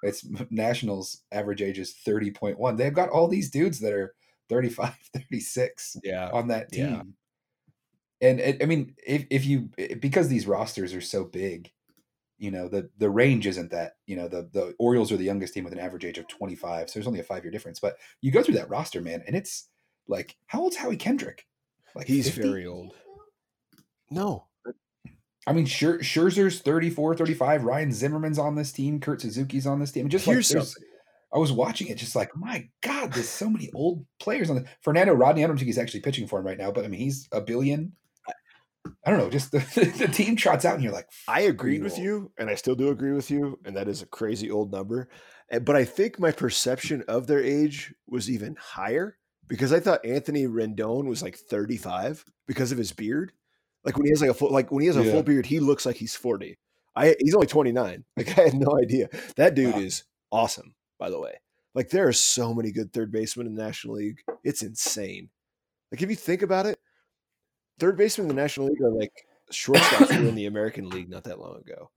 It's 0.02 0.24
Nationals 0.50 1.22
average 1.33 1.62
age 1.62 1.79
is 1.79 1.94
30.1. 2.07 2.76
They've 2.76 2.94
got 2.94 3.09
all 3.09 3.29
these 3.29 3.50
dudes 3.50 3.81
that 3.81 3.92
are 3.92 4.14
35, 4.48 4.94
36 5.14 5.96
yeah. 6.05 6.31
on 6.33 6.48
that 6.48 6.70
team. 6.70 6.87
Yeah. 6.92 8.29
And 8.29 8.40
it, 8.40 8.62
I 8.62 8.66
mean, 8.66 8.94
if, 9.05 9.26
if 9.31 9.44
you 9.44 9.70
because 10.00 10.29
these 10.29 10.46
rosters 10.46 10.94
are 10.94 11.02
so 11.02 11.24
big, 11.24 11.70
you 12.38 12.51
know 12.51 12.68
the 12.68 12.90
the 12.99 13.11
range 13.11 13.46
isn't 13.46 13.70
that 13.70 13.96
you 14.07 14.16
know 14.16 14.29
the 14.29 14.49
the 14.53 14.75
Orioles 14.79 15.11
are 15.12 15.16
the 15.16 15.25
youngest 15.25 15.55
team 15.55 15.64
with 15.64 15.72
an 15.72 15.79
average 15.79 16.05
age 16.05 16.18
of 16.18 16.29
25, 16.29 16.88
so 16.88 16.94
there's 16.94 17.07
only 17.07 17.20
a 17.20 17.25
five 17.25 17.44
year 17.44 17.51
difference. 17.51 17.81
But 17.81 17.96
you 18.20 18.31
go 18.31 18.42
through 18.42 18.55
that 18.55 18.68
roster, 18.68 19.01
man, 19.01 19.22
and 19.27 19.35
it's 19.35 19.68
like 20.09 20.37
how 20.46 20.61
old's 20.61 20.77
Howie 20.77 20.96
Kendrick? 20.96 21.46
Like 21.94 22.07
he's 22.07 22.27
50? 22.27 22.49
very 22.49 22.66
old. 22.66 22.94
No. 24.11 24.46
I 25.49 25.53
mean, 25.53 25.64
Scher- 25.64 26.01
Scherzer's 26.01 26.61
34, 26.61 27.14
35. 27.14 27.64
Ryan 27.64 27.92
Zimmerman's 27.92 28.38
on 28.38 28.57
this 28.57 28.72
team. 28.72 28.99
Kurt 28.99 29.20
Suzuki's 29.20 29.66
on 29.66 29.79
this 29.79 29.92
team. 29.92 30.09
Just 30.09 30.27
Here's 30.27 30.53
like. 30.53 30.66
I 31.33 31.38
was 31.38 31.53
watching 31.53 31.88
it, 31.88 31.99
just 31.99 32.16
like, 32.16 32.35
my 32.37 32.68
God, 32.81 33.12
there's 33.12 33.29
so 33.29 33.51
many 33.51 33.70
old 33.75 34.07
players 34.18 34.49
on 34.49 34.57
the 34.57 34.64
Fernando 34.81 35.12
Rodney. 35.12 35.44
I 35.44 35.46
don't 35.46 35.57
think 35.57 35.66
he's 35.66 35.79
actually 35.79 36.01
pitching 36.01 36.27
for 36.27 36.38
him 36.38 36.46
right 36.46 36.57
now, 36.57 36.70
but 36.70 36.85
I 36.85 36.88
mean, 36.88 37.01
he's 37.01 37.29
a 37.33 37.40
billion. 37.40 37.92
I 39.05 39.11
don't 39.11 39.18
know. 39.18 39.31
Just 39.31 39.53
the, 39.53 39.59
the 39.99 40.09
team 40.09 40.37
trots 40.37 40.64
out, 40.64 40.75
and 40.75 40.83
you're 40.83 40.92
like, 40.92 41.09
I 41.29 41.42
agreed 41.42 41.83
with 41.83 41.99
you, 41.99 42.33
and 42.38 42.51
I 42.51 42.55
still 42.55 42.75
do 42.75 42.90
agree 42.90 43.12
with 43.12 43.31
you, 43.31 43.59
and 43.64 43.77
that 43.77 43.88
is 43.88 44.03
a 44.03 44.07
crazy 44.07 44.51
old 44.51 44.72
number. 44.72 45.09
But 45.51 45.77
I 45.77 45.85
think 45.85 46.18
my 46.18 46.33
perception 46.33 47.05
of 47.07 47.27
their 47.27 47.42
age 47.42 47.94
was 48.07 48.31
even 48.31 48.57
higher 48.57 49.16
because 49.49 49.72
I 49.72 49.81
thought 49.81 50.05
Anthony 50.05 50.46
Rendon 50.46 51.07
was 51.07 51.22
like 51.22 51.37
35 51.37 52.25
because 52.46 52.72
of 52.72 52.79
his 52.79 52.92
beard. 52.92 53.33
Like 53.85 53.96
when 53.96 54.07
he 54.07 54.11
has 54.11 54.20
like 54.20 54.31
a 54.31 54.35
full, 54.35 54.51
like 54.51 54.72
when 54.72 54.81
he 54.81 54.88
has 54.88 54.96
a 54.96 55.05
yeah. 55.05 55.12
full 55.12 55.22
beard, 55.22 55.46
he 55.46 55.61
looks 55.61 55.87
like 55.87 55.96
he's 55.96 56.16
40. 56.16 56.59
I 56.96 57.14
he's 57.20 57.35
only 57.35 57.46
29. 57.46 58.05
Like 58.16 58.38
I 58.38 58.42
had 58.42 58.55
no 58.55 58.77
idea. 58.83 59.09
That 59.37 59.55
dude 59.55 59.75
wow. 59.75 59.81
is 59.81 60.05
awesome, 60.33 60.75
by 60.99 61.11
the 61.11 61.20
way. 61.20 61.35
Like 61.75 61.90
there 61.90 62.09
are 62.09 62.12
so 62.12 62.55
many 62.55 62.72
good 62.72 62.92
third 62.92 63.12
basemen 63.12 63.46
in 63.46 63.55
the 63.55 63.62
National 63.62 63.96
League. 63.96 64.22
It's 64.42 64.62
insane. 64.62 65.29
Like 65.92 66.03
if 66.03 66.11
you 66.11 66.16
think 66.16 66.42
about 66.42 66.66
it, 66.66 66.79
third 67.79 67.97
basemen 67.97 68.31
in 68.31 68.37
the 68.37 68.43
National 68.43 68.67
League 68.67 68.83
are 68.83 68.91
like 68.91 69.12
shortstops 69.53 70.12
who 70.12 70.23
were 70.23 70.29
in 70.29 70.35
the 70.35 70.47
American 70.47 70.89
League 70.91 71.09
not 71.09 71.25
that 71.25 71.41
long 71.41 71.57
ago. 71.57 71.91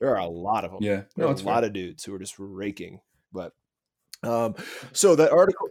There 0.00 0.10
are 0.10 0.18
a 0.18 0.26
lot 0.26 0.64
of 0.64 0.72
them. 0.72 0.82
Yeah, 0.82 1.02
there 1.16 1.24
no, 1.24 1.28
are 1.28 1.32
a 1.32 1.36
fair. 1.36 1.46
lot 1.46 1.64
of 1.64 1.72
dudes 1.72 2.04
who 2.04 2.14
are 2.14 2.18
just 2.18 2.34
raking. 2.38 3.00
But 3.32 3.52
um, 4.22 4.54
so 4.92 5.16
that 5.16 5.32
article 5.32 5.68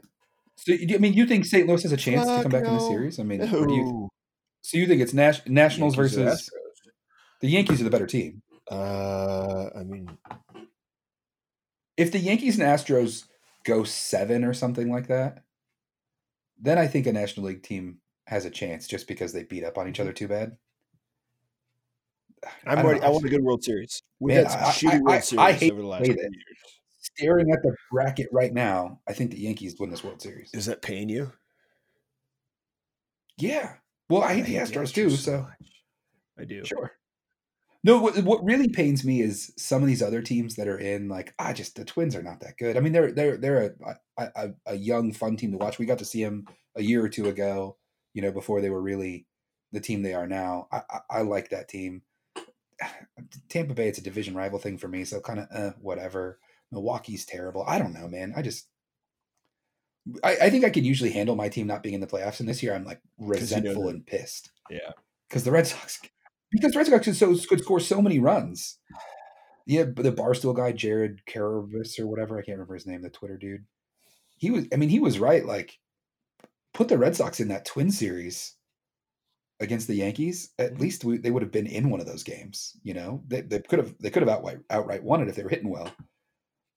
so, 0.58 0.74
I 0.74 0.98
mean, 0.98 1.14
you 1.14 1.26
think 1.26 1.46
St. 1.46 1.68
Louis 1.68 1.84
has 1.84 1.92
a 1.92 1.98
chance 1.98 2.28
to 2.28 2.42
come 2.42 2.52
back 2.52 2.64
no. 2.64 2.70
in 2.70 2.76
the 2.76 2.88
series? 2.88 3.20
I 3.20 3.24
mean, 3.24 3.40
no. 3.40 3.68
you, 3.68 4.10
so 4.62 4.78
you 4.78 4.88
think 4.88 5.02
it's 5.02 5.14
Nash, 5.14 5.46
Nationals 5.48 5.96
Yankees 5.98 6.16
versus 6.16 6.50
the 7.42 7.50
Yankees 7.50 7.82
are 7.82 7.84
the 7.84 7.90
better 7.90 8.08
team? 8.08 8.42
Uh, 8.72 9.70
I 9.76 9.84
mean, 9.84 10.18
if 11.98 12.12
the 12.12 12.20
Yankees 12.20 12.58
and 12.58 12.68
Astros 12.68 13.26
go 13.66 13.84
seven 13.84 14.44
or 14.44 14.54
something 14.54 14.92
like 14.92 15.08
that, 15.08 15.44
then 16.60 16.78
I 16.78 16.88
think 16.88 17.06
a 17.06 17.14
National 17.14 17.48
League 17.48 17.64
team 17.64 18.00
has 18.26 18.46
a 18.46 18.50
chance 18.50 18.88
just 18.88 19.08
because 19.08 19.34
they 19.34 19.44
beat 19.44 19.64
up 19.64 19.78
on 19.78 19.88
each 19.88 19.96
mm-hmm. 19.96 20.04
other 20.04 20.14
too 20.14 20.28
bad. 20.28 20.58
I'm 22.66 22.80
I 22.80 22.84
ready. 22.84 23.02
I 23.02 23.10
want 23.10 23.26
a 23.26 23.30
good 23.30 23.44
World 23.44 23.64
Series. 23.64 24.04
We've 24.20 24.36
Man, 24.36 24.46
had 24.46 24.52
some 24.52 24.62
I, 24.62 24.72
shitty 24.72 25.00
I, 25.00 25.02
World 25.02 25.24
Series 25.24 25.72
over 25.72 25.82
the 25.82 25.88
last 25.88 26.06
years 26.08 26.18
staring 27.06 27.52
at 27.52 27.62
the 27.62 27.76
bracket 27.92 28.28
right 28.32 28.54
now, 28.54 29.00
I 29.08 29.14
think 29.14 29.32
the 29.32 29.40
Yankees 29.40 29.76
win 29.80 29.90
this 29.90 30.04
World 30.04 30.22
Series. 30.22 30.50
Is 30.54 30.66
that 30.66 30.82
paying 30.82 31.10
you? 31.10 31.32
Yeah. 33.38 33.74
Well, 34.10 34.24
I 34.24 34.34
hate 34.34 34.46
the 34.46 34.56
Astros 34.56 34.94
too, 34.94 35.10
so 35.12 35.48
I 36.40 36.46
do. 36.46 36.64
Sure. 36.66 36.92
No, 37.84 38.00
what, 38.00 38.18
what 38.24 38.44
really 38.44 38.68
pains 38.68 39.06
me 39.06 39.22
is 39.22 39.54
some 39.58 39.82
of 39.82 39.88
these 39.88 40.02
other 40.02 40.22
teams 40.22 40.56
that 40.56 40.68
are 40.68 40.78
in 40.78 41.08
like 41.08 41.34
I 41.38 41.54
just 41.54 41.76
the 41.76 41.86
Twins 41.86 42.16
are 42.16 42.24
not 42.24 42.40
that 42.40 42.58
good. 42.58 42.78
I 42.78 42.80
mean, 42.80 42.94
they're 42.94 43.12
they're 43.12 43.38
they're 43.38 43.76
a, 44.18 44.30
a, 44.36 44.50
a 44.66 44.76
young 44.76 45.12
fun 45.12 45.38
team 45.38 45.52
to 45.52 45.58
watch. 45.58 45.78
We 45.78 45.86
got 45.86 46.00
to 46.00 46.06
see 46.06 46.24
them 46.24 46.46
a 46.76 46.82
year 46.82 47.04
or 47.04 47.10
two 47.10 47.28
ago, 47.28 47.78
you 48.16 48.24
know, 48.24 48.32
before 48.32 48.62
they 48.62 48.72
were 48.72 48.82
really 48.82 49.28
the 49.72 49.82
team 49.82 50.02
they 50.02 50.14
are 50.16 50.26
now. 50.26 50.68
I, 50.72 50.82
I, 50.90 51.00
I 51.18 51.22
like 51.22 51.50
that 51.50 51.70
team. 51.70 52.02
Tampa 53.50 53.76
Bay, 53.76 53.90
it's 53.90 54.00
a 54.00 54.04
division 54.04 54.34
rival 54.34 54.58
thing 54.58 54.80
for 54.80 54.88
me, 54.88 55.04
so 55.04 55.20
kind 55.20 55.40
of 55.40 55.48
uh, 55.54 55.74
whatever. 55.80 56.40
Milwaukee's 56.72 57.26
terrible. 57.26 57.64
I 57.68 57.78
don't 57.78 57.94
know, 57.94 58.08
man. 58.08 58.34
I 58.36 58.42
just 58.42 58.68
I, 60.24 60.38
I, 60.44 60.50
think 60.50 60.66
I 60.66 60.70
can 60.70 60.84
usually 60.84 61.12
handle 61.12 61.36
my 61.36 61.50
team 61.50 61.68
not 61.68 61.84
being 61.84 61.96
in 61.96 62.02
the 62.02 62.08
playoffs, 62.08 62.40
and 62.40 62.50
this 62.50 62.64
year 62.64 62.74
I'm 62.74 62.86
like 62.86 63.02
resentful 63.20 63.74
you 63.74 63.80
know 63.80 63.90
and 63.90 64.06
pissed. 64.06 64.52
Yeah, 64.70 64.92
because 65.30 65.44
the 65.44 65.52
Red 65.52 65.68
Sox, 65.68 66.00
because 66.52 66.72
the 66.72 66.80
Red 66.80 66.88
Sox 66.88 67.06
could, 67.06 67.16
so, 67.16 67.36
could 67.48 67.62
score 67.62 67.80
so 67.80 68.02
many 68.02 68.20
runs. 68.20 68.78
Yeah, 69.68 69.84
but 69.84 70.04
the 70.04 70.12
Barstool 70.12 70.56
guy, 70.56 70.72
Jared 70.72 71.22
Carrabis 71.28 72.00
or 72.00 72.08
whatever, 72.08 72.38
I 72.38 72.44
can't 72.44 72.58
remember 72.58 72.76
his 72.76 72.86
name, 72.86 73.02
the 73.02 73.10
Twitter 73.10 73.38
dude. 73.38 73.66
He 74.38 74.52
was, 74.52 74.66
I 74.72 74.76
mean, 74.76 74.90
he 74.90 75.00
was 75.00 75.18
right. 75.18 75.46
Like, 75.46 75.80
put 76.76 76.90
the 76.90 76.98
Red 76.98 77.16
Sox 77.16 77.40
in 77.40 77.48
that 77.48 77.66
Twin 77.66 77.90
series 77.90 78.54
against 79.60 79.88
the 79.88 79.96
Yankees. 79.96 80.52
At 80.60 80.74
mm-hmm. 80.74 80.82
least 80.82 81.04
we, 81.04 81.18
they 81.18 81.32
would 81.32 81.42
have 81.42 81.52
been 81.52 81.66
in 81.66 81.90
one 81.90 82.00
of 82.00 82.06
those 82.06 82.24
games. 82.24 82.78
You 82.84 82.94
know, 82.94 83.24
they, 83.28 83.42
they 83.42 83.60
could 83.60 83.80
have 83.80 83.96
they 84.00 84.10
could 84.10 84.22
have 84.22 84.30
outright 84.30 84.60
outright 84.70 85.04
won 85.04 85.22
it 85.22 85.30
if 85.30 85.36
they 85.36 85.44
were 85.44 85.50
hitting 85.50 85.70
well. 85.70 85.90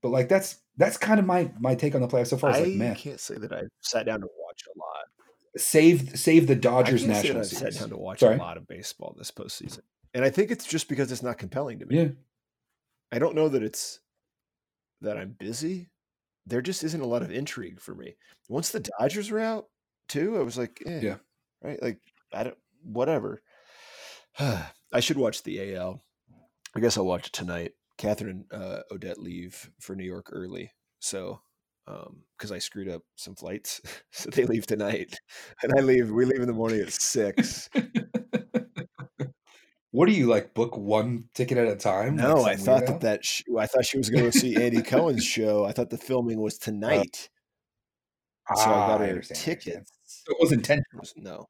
But 0.01 0.11
like 0.11 0.29
that's 0.29 0.61
that's 0.77 0.97
kind 0.97 1.21
of 1.21 1.27
my 1.27 1.51
my 1.59 1.75
take 1.75 1.95
on 1.95 2.01
the 2.01 2.09
playoffs 2.09 2.29
so 2.29 2.39
far. 2.39 2.51
It's 2.51 2.61
I 2.61 2.63
like, 2.63 2.75
man, 2.75 2.95
can't 2.95 3.21
say 3.21 3.35
that 3.35 3.53
I've 3.53 3.69
sat 3.81 4.07
down 4.07 4.21
to 4.21 4.29
watch 4.39 4.63
a 4.75 4.79
lot. 4.79 5.05
Save 5.57 6.19
save 6.19 6.47
the 6.47 6.55
Dodgers 6.55 7.05
national. 7.05 7.41
I've 7.41 7.47
sat 7.47 7.75
down 7.75 7.91
to 7.91 7.97
watch 7.97 8.21
Sorry? 8.21 8.37
a 8.37 8.39
lot 8.39 8.57
of 8.57 8.67
baseball 8.69 9.15
this 9.19 9.33
postseason, 9.33 9.81
and 10.15 10.25
I 10.25 10.31
think 10.31 10.53
it's 10.53 10.67
just 10.67 10.89
because 10.89 11.11
it's 11.11 11.23
not 11.23 11.39
compelling 11.39 11.81
to 11.81 11.87
me. 11.87 11.97
Yeah, 11.97 12.09
I 13.11 13.19
don't 13.19 13.35
know 13.35 13.49
that 13.49 13.63
it's 13.63 13.99
that 15.01 15.17
I'm 15.17 15.35
busy. 15.39 15.89
There 16.47 16.63
just 16.63 16.85
isn't 16.85 17.01
a 17.01 17.07
lot 17.07 17.23
of 17.23 17.33
intrigue 17.33 17.81
for 17.81 17.95
me. 17.95 18.15
Once 18.49 18.71
the 18.71 18.89
Dodgers 19.01 19.31
are 19.31 19.41
out, 19.41 19.67
too, 20.09 20.39
I 20.39 20.43
was 20.43 20.59
like, 20.59 20.83
eh, 20.87 21.01
yeah, 21.03 21.17
right. 21.63 21.83
Like 21.83 22.01
I 22.33 22.45
don't, 22.45 22.59
whatever. 22.83 23.43
I 24.39 25.01
should 25.01 25.19
watch 25.19 25.43
the 25.43 25.75
AL. 25.75 26.03
I 26.77 26.81
guess 26.81 26.97
I'll 26.97 27.07
watch 27.07 27.29
it 27.29 27.33
tonight. 27.33 27.73
Catherine 27.97 28.45
uh, 28.53 28.81
Odette 28.91 29.19
leave 29.19 29.71
for 29.81 29.97
New 29.97 30.05
York 30.05 30.29
early, 30.33 30.71
so 31.01 31.41
because 32.37 32.51
um, 32.51 32.55
I 32.55 32.59
screwed 32.59 32.89
up 32.89 33.03
some 33.17 33.35
flights, 33.35 33.81
so 34.13 34.31
they 34.31 34.45
leave 34.45 34.67
tonight, 34.67 35.19
and 35.63 35.73
I 35.77 35.81
leave. 35.81 36.11
We 36.11 36.25
leave 36.25 36.41
in 36.41 36.47
the 36.47 36.53
morning 36.53 36.81
at 36.81 36.93
six. 36.93 37.69
what 39.91 40.07
do 40.07 40.13
you 40.13 40.27
like? 40.27 40.55
Book 40.55 40.77
one 40.77 41.25
ticket 41.35 41.59
at 41.59 41.69
a 41.69 41.77
time? 41.77 42.17
No, 42.17 42.37
like 42.37 42.55
I 42.55 42.57
thought 42.57 42.87
that 42.87 43.01
that 43.01 43.25
sh- 43.25 43.43
I 43.59 43.67
thought 43.67 43.85
she 43.85 43.99
was 43.99 44.11
going 44.11 44.31
to 44.31 44.39
see 44.39 44.57
Andy 44.57 44.83
Cohen's 44.83 45.25
show. 45.25 45.65
I 45.65 45.73
thought 45.73 45.91
the 45.91 45.99
filming 45.99 46.41
was 46.41 46.57
uh, 46.57 46.65
tonight, 46.65 47.29
so 48.57 48.63
I 48.63 48.65
got 48.65 49.01
ah, 49.01 49.05
her 49.07 49.21
tickets. 49.21 49.93
So 50.05 50.33
it 50.33 50.37
was 50.41 50.53
intentional. 50.53 51.05
No, 51.17 51.47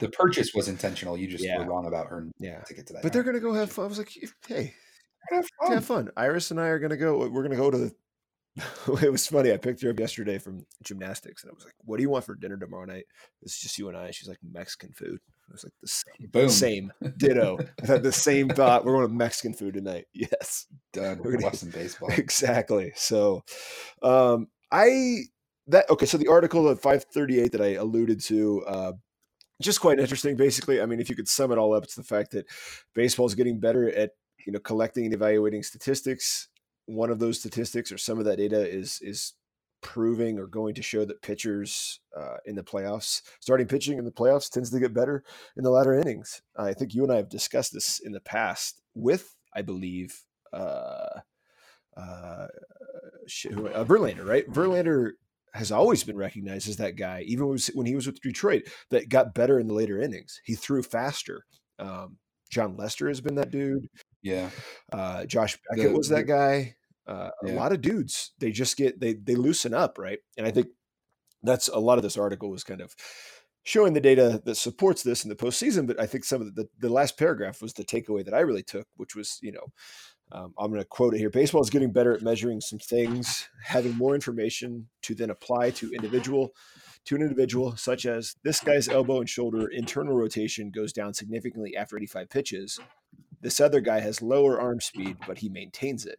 the 0.00 0.08
purchase 0.08 0.52
was 0.54 0.68
intentional. 0.68 1.16
You 1.16 1.28
just 1.28 1.44
yeah. 1.44 1.58
were 1.58 1.64
wrong 1.64 1.86
about 1.86 2.08
her 2.08 2.28
yeah. 2.38 2.60
ticket 2.62 2.86
to 2.88 2.94
that. 2.94 3.02
But 3.02 3.12
they're 3.12 3.22
going 3.22 3.36
to 3.36 3.40
go 3.40 3.52
have 3.54 3.70
fun. 3.70 3.84
I 3.84 3.88
was 3.88 3.98
like, 3.98 4.12
hey, 4.46 4.74
have 5.30 5.46
fun. 5.60 5.72
Have 5.72 5.84
fun. 5.84 6.10
Iris 6.16 6.50
and 6.50 6.60
I 6.60 6.66
are 6.68 6.78
gonna 6.78 6.96
go. 6.96 7.28
We're 7.28 7.42
gonna 7.42 7.56
go 7.56 7.70
to 7.70 7.78
the. 7.78 7.92
it 9.02 9.12
was 9.12 9.26
funny. 9.26 9.52
I 9.52 9.58
picked 9.58 9.82
her 9.82 9.90
up 9.90 10.00
yesterday 10.00 10.38
from 10.38 10.64
gymnastics, 10.82 11.42
and 11.42 11.50
I 11.50 11.54
was 11.54 11.64
like, 11.64 11.74
"What 11.84 11.96
do 11.96 12.02
you 12.02 12.10
want 12.10 12.24
for 12.24 12.34
dinner 12.34 12.56
tomorrow 12.56 12.86
night?" 12.86 13.04
It's 13.42 13.60
just 13.60 13.78
you 13.78 13.88
and 13.88 13.96
I. 13.96 14.10
She's 14.10 14.28
like 14.28 14.38
Mexican 14.42 14.92
food. 14.92 15.18
I 15.48 15.52
was 15.52 15.64
like 15.64 15.74
the 15.82 15.88
same. 15.88 16.30
Boom. 16.30 16.48
Same. 16.48 16.92
Ditto. 17.16 17.58
I 17.82 17.86
had 17.86 18.02
the 18.02 18.12
same 18.12 18.48
thought. 18.48 18.84
We're 18.84 18.96
going 18.96 19.08
to 19.08 19.14
Mexican 19.14 19.52
food 19.52 19.74
tonight. 19.74 20.06
Yes. 20.14 20.66
Done. 20.92 21.20
We're 21.22 21.32
gonna 21.32 21.44
watch 21.44 21.56
some 21.56 21.70
baseball. 21.70 22.10
Exactly. 22.12 22.92
So, 22.96 23.44
um, 24.02 24.48
I 24.72 25.24
that 25.68 25.88
okay. 25.90 26.06
So 26.06 26.18
the 26.18 26.28
article 26.28 26.70
at 26.70 26.80
five 26.80 27.04
thirty 27.04 27.40
eight 27.40 27.52
that 27.52 27.62
I 27.62 27.74
alluded 27.74 28.20
to. 28.24 28.64
Uh, 28.66 28.92
just 29.62 29.80
quite 29.80 29.98
interesting. 29.98 30.36
Basically, 30.36 30.82
I 30.82 30.86
mean, 30.86 31.00
if 31.00 31.08
you 31.08 31.16
could 31.16 31.28
sum 31.28 31.50
it 31.50 31.56
all 31.56 31.74
up, 31.74 31.84
it's 31.84 31.94
the 31.94 32.02
fact 32.02 32.32
that 32.32 32.44
baseball 32.94 33.24
is 33.24 33.34
getting 33.34 33.58
better 33.58 33.90
at 33.90 34.10
you 34.46 34.52
know 34.52 34.58
collecting 34.58 35.04
and 35.06 35.14
evaluating 35.14 35.62
statistics 35.62 36.48
one 36.86 37.10
of 37.10 37.18
those 37.18 37.38
statistics 37.38 37.92
or 37.92 37.98
some 37.98 38.18
of 38.18 38.24
that 38.24 38.38
data 38.38 38.66
is 38.66 39.00
is 39.02 39.34
proving 39.82 40.38
or 40.38 40.46
going 40.46 40.74
to 40.74 40.82
show 40.82 41.04
that 41.04 41.20
pitchers 41.22 42.00
uh, 42.16 42.36
in 42.46 42.54
the 42.56 42.62
playoffs 42.62 43.22
starting 43.40 43.66
pitching 43.66 43.98
in 43.98 44.04
the 44.04 44.10
playoffs 44.10 44.50
tends 44.50 44.70
to 44.70 44.80
get 44.80 44.94
better 44.94 45.22
in 45.56 45.62
the 45.62 45.70
latter 45.70 45.94
innings 45.94 46.42
i 46.56 46.72
think 46.72 46.94
you 46.94 47.02
and 47.02 47.12
i 47.12 47.16
have 47.16 47.28
discussed 47.28 47.72
this 47.72 47.98
in 47.98 48.12
the 48.12 48.20
past 48.20 48.80
with 48.94 49.36
i 49.54 49.60
believe 49.60 50.22
uh, 50.52 51.20
uh, 51.96 52.46
uh, 53.26 53.84
Verlander, 53.84 54.26
right? 54.26 54.48
Verlander 54.50 55.12
has 55.56 55.72
always 55.72 56.04
been 56.04 56.16
recognized 56.16 56.68
as 56.68 56.76
that 56.76 56.96
guy, 56.96 57.22
even 57.26 57.56
when 57.74 57.86
he 57.86 57.94
was 57.94 58.06
with 58.06 58.20
Detroit, 58.20 58.62
that 58.90 59.08
got 59.08 59.34
better 59.34 59.58
in 59.58 59.66
the 59.66 59.74
later 59.74 60.00
innings. 60.00 60.40
He 60.44 60.54
threw 60.54 60.82
faster. 60.82 61.44
Um, 61.78 62.18
Jon 62.50 62.76
Lester 62.76 63.08
has 63.08 63.20
been 63.20 63.34
that 63.36 63.50
dude. 63.50 63.88
Yeah. 64.22 64.50
Uh, 64.92 65.24
Josh 65.24 65.58
Beckett 65.70 65.92
the, 65.92 65.96
was 65.96 66.08
that 66.10 66.24
guy. 66.24 66.76
Uh, 67.06 67.30
yeah. 67.44 67.52
A 67.52 67.54
lot 67.54 67.72
of 67.72 67.80
dudes, 67.80 68.32
they 68.38 68.50
just 68.50 68.76
get 68.76 69.00
they 69.00 69.14
they 69.14 69.36
loosen 69.36 69.72
up, 69.72 69.98
right? 69.98 70.18
And 70.36 70.46
I 70.46 70.50
think 70.50 70.68
that's 71.42 71.68
a 71.68 71.78
lot 71.78 71.98
of 71.98 72.02
this 72.02 72.16
article 72.16 72.50
was 72.50 72.64
kind 72.64 72.80
of 72.80 72.94
showing 73.62 73.92
the 73.92 74.00
data 74.00 74.40
that 74.44 74.56
supports 74.56 75.02
this 75.02 75.24
in 75.24 75.28
the 75.28 75.36
postseason. 75.36 75.86
But 75.86 76.00
I 76.00 76.06
think 76.06 76.24
some 76.24 76.40
of 76.40 76.54
the, 76.54 76.68
the 76.78 76.88
last 76.88 77.18
paragraph 77.18 77.62
was 77.62 77.72
the 77.72 77.84
takeaway 77.84 78.24
that 78.24 78.34
I 78.34 78.40
really 78.40 78.62
took, 78.62 78.86
which 78.96 79.14
was, 79.14 79.38
you 79.42 79.52
know, 79.52 79.66
um, 80.32 80.54
I'm 80.58 80.70
going 80.70 80.80
to 80.80 80.86
quote 80.86 81.14
it 81.14 81.18
here. 81.18 81.30
Baseball 81.30 81.62
is 81.62 81.70
getting 81.70 81.92
better 81.92 82.12
at 82.12 82.22
measuring 82.22 82.60
some 82.60 82.78
things, 82.78 83.48
having 83.64 83.96
more 83.96 84.14
information 84.14 84.88
to 85.02 85.14
then 85.14 85.30
apply 85.30 85.70
to 85.70 85.92
individual 85.92 86.52
to 87.04 87.14
an 87.14 87.22
individual, 87.22 87.76
such 87.76 88.04
as 88.04 88.34
this 88.42 88.58
guy's 88.60 88.88
elbow 88.88 89.20
and 89.20 89.30
shoulder 89.30 89.68
internal 89.68 90.16
rotation 90.16 90.70
goes 90.70 90.92
down 90.92 91.14
significantly 91.14 91.76
after 91.76 91.96
85 91.96 92.28
pitches. 92.28 92.80
This 93.40 93.60
other 93.60 93.80
guy 93.80 94.00
has 94.00 94.20
lower 94.20 94.60
arm 94.60 94.80
speed, 94.80 95.18
but 95.24 95.38
he 95.38 95.48
maintains 95.48 96.04
it. 96.04 96.18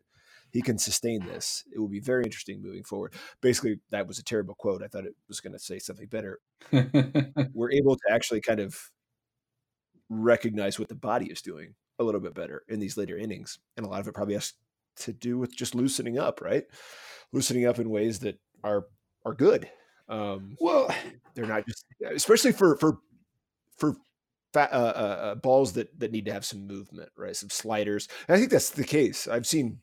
He 0.50 0.62
can 0.62 0.78
sustain 0.78 1.26
this. 1.26 1.66
It 1.76 1.80
will 1.80 1.90
be 1.90 2.00
very 2.00 2.24
interesting 2.24 2.62
moving 2.62 2.86
forward. 2.86 3.14
Basically, 3.42 3.82
that 3.92 4.08
was 4.08 4.18
a 4.18 4.24
terrible 4.24 4.56
quote. 4.56 4.82
I 4.82 4.88
thought 4.88 5.04
it 5.04 5.16
was 5.28 5.42
going 5.42 5.52
to 5.52 5.60
say 5.60 5.78
something 5.78 6.08
better. 6.08 6.40
We're 6.72 7.74
able 7.74 7.98
to 7.98 8.04
actually 8.10 8.40
kind 8.40 8.62
of 8.62 8.92
recognize 10.10 10.80
what 10.80 10.88
the 10.88 10.96
body 10.96 11.26
is 11.26 11.42
doing 11.42 11.76
a 12.00 12.04
little 12.04 12.22
bit 12.22 12.34
better 12.34 12.64
in 12.68 12.80
these 12.80 12.98
later 12.98 13.18
innings. 13.18 13.60
And 13.76 13.86
a 13.86 13.90
lot 13.90 14.00
of 14.00 14.08
it 14.08 14.14
probably 14.14 14.36
has 14.36 14.54
to 14.98 15.14
do 15.14 15.38
with 15.38 15.56
just 15.56 15.76
loosening 15.76 16.18
up, 16.18 16.42
right? 16.42 16.66
Loosening 17.32 17.66
up 17.66 17.80
in 17.80 17.90
ways 17.90 18.20
that 18.20 18.40
are 18.64 18.88
are 19.26 19.34
good. 19.34 19.70
Um, 20.10 20.56
well, 20.60 20.90
they're 21.36 21.46
not 21.46 21.66
just, 21.68 21.86
especially 22.02 22.52
for 22.54 22.78
for 22.78 23.00
for 23.78 23.96
fat, 24.54 24.72
uh, 24.72 24.76
uh, 24.76 25.20
uh, 25.22 25.36
balls 25.36 25.74
that 25.74 26.00
that 26.00 26.12
need 26.12 26.26
to 26.26 26.34
have 26.34 26.46
some 26.46 26.66
movement, 26.66 27.10
right? 27.18 27.36
Some 27.36 27.50
sliders. 27.50 28.08
And 28.28 28.36
I 28.36 28.40
think 28.40 28.52
that's 28.52 28.70
the 28.70 28.84
case. 28.84 29.28
I've 29.28 29.46
seen, 29.46 29.80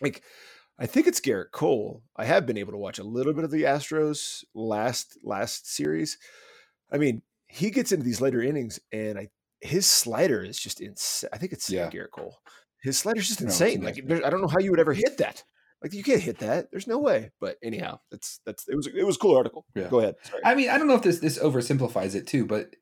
like, 0.00 0.22
I 0.78 0.86
think 0.86 1.06
it's 1.06 1.20
Gerrit 1.20 1.52
Cole. 1.52 2.02
I 2.16 2.24
have 2.24 2.44
been 2.44 2.58
able 2.58 2.72
to 2.72 2.78
watch 2.78 2.98
a 2.98 3.04
little 3.04 3.32
bit 3.32 3.44
of 3.44 3.50
the 3.50 3.62
Astros 3.62 4.44
last 4.54 5.16
last 5.22 5.72
series. 5.72 6.18
I 6.90 6.98
mean, 6.98 7.22
he 7.46 7.70
gets 7.70 7.92
into 7.92 8.04
these 8.04 8.20
later 8.20 8.42
innings, 8.42 8.80
and 8.92 9.18
I 9.18 9.28
his 9.62 9.86
slider 9.86 10.42
is 10.42 10.58
just 10.58 10.80
insane. 10.80 11.30
I 11.32 11.38
think 11.38 11.52
it's 11.52 11.70
yeah. 11.70 11.88
Gerrit 11.88 12.10
Cole. 12.10 12.38
His 12.82 12.98
slider 12.98 13.20
is 13.20 13.28
just 13.28 13.40
insane. 13.40 13.80
No, 13.80 13.86
like 13.86 14.24
I 14.24 14.28
don't 14.28 14.42
know 14.42 14.48
how 14.48 14.58
you 14.58 14.70
would 14.70 14.80
ever 14.80 14.92
hit 14.92 15.18
that. 15.18 15.44
Like 15.82 15.94
you 15.94 16.02
can't 16.02 16.20
hit 16.20 16.38
that. 16.38 16.70
There's 16.70 16.86
no 16.86 16.98
way. 16.98 17.30
But 17.40 17.56
anyhow, 17.62 18.00
that's 18.10 18.40
that's 18.44 18.68
it 18.68 18.76
was 18.76 18.88
it 18.88 19.04
was 19.04 19.16
a 19.16 19.18
cool 19.18 19.36
article. 19.36 19.64
Yeah. 19.74 19.88
Go 19.88 20.00
ahead. 20.00 20.16
Sorry. 20.24 20.42
I 20.44 20.54
mean, 20.54 20.68
I 20.68 20.78
don't 20.78 20.88
know 20.88 20.94
if 20.94 21.02
this 21.02 21.20
this 21.20 21.38
oversimplifies 21.38 22.14
it 22.14 22.26
too, 22.26 22.44
but 22.44 22.74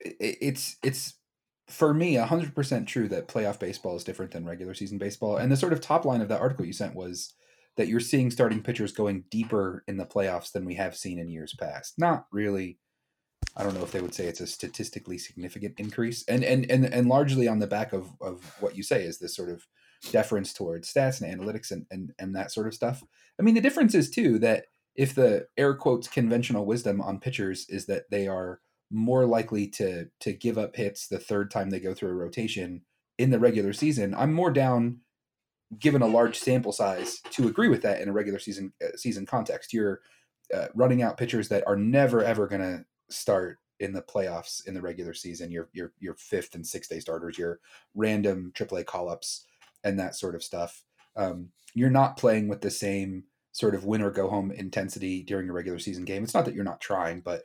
it, 0.00 0.38
it's 0.40 0.76
it's 0.82 1.14
for 1.68 1.92
me 1.92 2.14
100% 2.14 2.86
true 2.86 3.08
that 3.08 3.28
playoff 3.28 3.60
baseball 3.60 3.94
is 3.94 4.04
different 4.04 4.32
than 4.32 4.46
regular 4.46 4.72
season 4.72 4.96
baseball. 4.96 5.36
And 5.36 5.52
the 5.52 5.56
sort 5.56 5.74
of 5.74 5.82
top 5.82 6.06
line 6.06 6.22
of 6.22 6.28
that 6.28 6.40
article 6.40 6.64
you 6.64 6.72
sent 6.72 6.94
was 6.94 7.34
that 7.76 7.88
you're 7.88 8.00
seeing 8.00 8.30
starting 8.30 8.62
pitchers 8.62 8.92
going 8.92 9.24
deeper 9.30 9.84
in 9.86 9.98
the 9.98 10.06
playoffs 10.06 10.50
than 10.52 10.64
we 10.64 10.74
have 10.76 10.96
seen 10.96 11.18
in 11.18 11.28
years 11.28 11.54
past. 11.58 11.98
Not 11.98 12.24
really 12.32 12.78
I 13.56 13.62
don't 13.62 13.74
know 13.74 13.82
if 13.82 13.92
they 13.92 14.00
would 14.00 14.14
say 14.14 14.26
it's 14.26 14.40
a 14.40 14.46
statistically 14.46 15.18
significant 15.18 15.74
increase, 15.78 16.24
and 16.28 16.44
and 16.44 16.70
and 16.70 16.84
and 16.84 17.08
largely 17.08 17.48
on 17.48 17.58
the 17.58 17.66
back 17.66 17.92
of 17.92 18.10
of 18.20 18.54
what 18.60 18.76
you 18.76 18.82
say 18.82 19.02
is 19.02 19.18
this 19.18 19.34
sort 19.34 19.50
of 19.50 19.66
deference 20.12 20.52
towards 20.52 20.92
stats 20.92 21.20
and 21.20 21.40
analytics 21.40 21.70
and 21.70 21.86
and 21.90 22.12
and 22.18 22.34
that 22.36 22.52
sort 22.52 22.66
of 22.66 22.74
stuff. 22.74 23.02
I 23.38 23.42
mean, 23.42 23.54
the 23.54 23.60
difference 23.60 23.94
is 23.94 24.10
too 24.10 24.38
that 24.40 24.66
if 24.94 25.14
the 25.14 25.46
air 25.56 25.74
quotes 25.74 26.08
conventional 26.08 26.66
wisdom 26.66 27.00
on 27.00 27.20
pitchers 27.20 27.66
is 27.68 27.86
that 27.86 28.10
they 28.10 28.26
are 28.28 28.60
more 28.90 29.26
likely 29.26 29.66
to 29.68 30.06
to 30.20 30.32
give 30.32 30.58
up 30.58 30.76
hits 30.76 31.08
the 31.08 31.18
third 31.18 31.50
time 31.50 31.70
they 31.70 31.80
go 31.80 31.94
through 31.94 32.10
a 32.10 32.14
rotation 32.14 32.82
in 33.18 33.30
the 33.30 33.38
regular 33.38 33.72
season, 33.72 34.14
I'm 34.14 34.32
more 34.32 34.52
down 34.52 35.00
given 35.78 36.00
a 36.00 36.06
large 36.06 36.38
sample 36.38 36.72
size 36.72 37.20
to 37.32 37.46
agree 37.46 37.68
with 37.68 37.82
that 37.82 38.00
in 38.00 38.08
a 38.08 38.12
regular 38.12 38.38
season 38.38 38.72
uh, 38.82 38.96
season 38.96 39.26
context. 39.26 39.72
You're 39.72 40.00
uh, 40.54 40.68
running 40.74 41.02
out 41.02 41.18
pitchers 41.18 41.48
that 41.48 41.66
are 41.66 41.76
never 41.76 42.24
ever 42.24 42.46
going 42.46 42.62
to 42.62 42.84
start 43.10 43.58
in 43.80 43.92
the 43.92 44.02
playoffs 44.02 44.66
in 44.66 44.74
the 44.74 44.82
regular 44.82 45.14
season. 45.14 45.50
Your 45.50 45.68
your 45.72 45.92
your 46.00 46.14
fifth 46.14 46.54
and 46.54 46.66
sixth 46.66 46.90
day 46.90 47.00
starters, 47.00 47.38
your 47.38 47.60
random 47.94 48.52
AAA 48.54 48.86
call 48.86 49.08
ups, 49.08 49.46
and 49.84 49.98
that 49.98 50.14
sort 50.14 50.34
of 50.34 50.42
stuff. 50.42 50.82
Um, 51.16 51.50
you're 51.74 51.90
not 51.90 52.16
playing 52.16 52.48
with 52.48 52.60
the 52.60 52.70
same 52.70 53.24
sort 53.52 53.74
of 53.74 53.84
win 53.84 54.02
or 54.02 54.10
go 54.10 54.28
home 54.28 54.50
intensity 54.50 55.22
during 55.22 55.48
a 55.48 55.52
regular 55.52 55.78
season 55.78 56.04
game. 56.04 56.22
It's 56.22 56.34
not 56.34 56.44
that 56.44 56.54
you're 56.54 56.64
not 56.64 56.80
trying, 56.80 57.20
but 57.20 57.42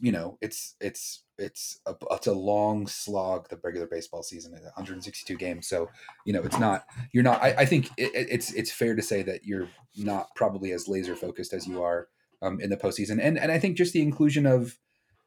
you 0.00 0.12
know, 0.12 0.38
it's 0.40 0.76
it's 0.80 1.24
it's 1.38 1.80
a 1.86 1.94
it's 2.10 2.26
a 2.26 2.32
long 2.32 2.86
slog. 2.86 3.48
The 3.48 3.58
regular 3.62 3.86
baseball 3.86 4.22
season 4.22 4.54
is 4.54 4.62
162 4.62 5.36
games, 5.36 5.68
so 5.68 5.88
you 6.24 6.32
know 6.32 6.42
it's 6.42 6.58
not 6.58 6.84
you're 7.12 7.24
not. 7.24 7.42
I, 7.42 7.50
I 7.58 7.64
think 7.66 7.86
it, 7.96 8.10
it's 8.14 8.52
it's 8.54 8.72
fair 8.72 8.96
to 8.96 9.02
say 9.02 9.22
that 9.22 9.44
you're 9.44 9.68
not 9.96 10.34
probably 10.34 10.72
as 10.72 10.88
laser 10.88 11.16
focused 11.16 11.52
as 11.52 11.66
you 11.66 11.82
are 11.82 12.08
um, 12.42 12.60
in 12.60 12.70
the 12.70 12.76
postseason. 12.76 13.18
And 13.22 13.38
and 13.38 13.52
I 13.52 13.58
think 13.58 13.76
just 13.76 13.92
the 13.92 14.02
inclusion 14.02 14.46
of 14.46 14.78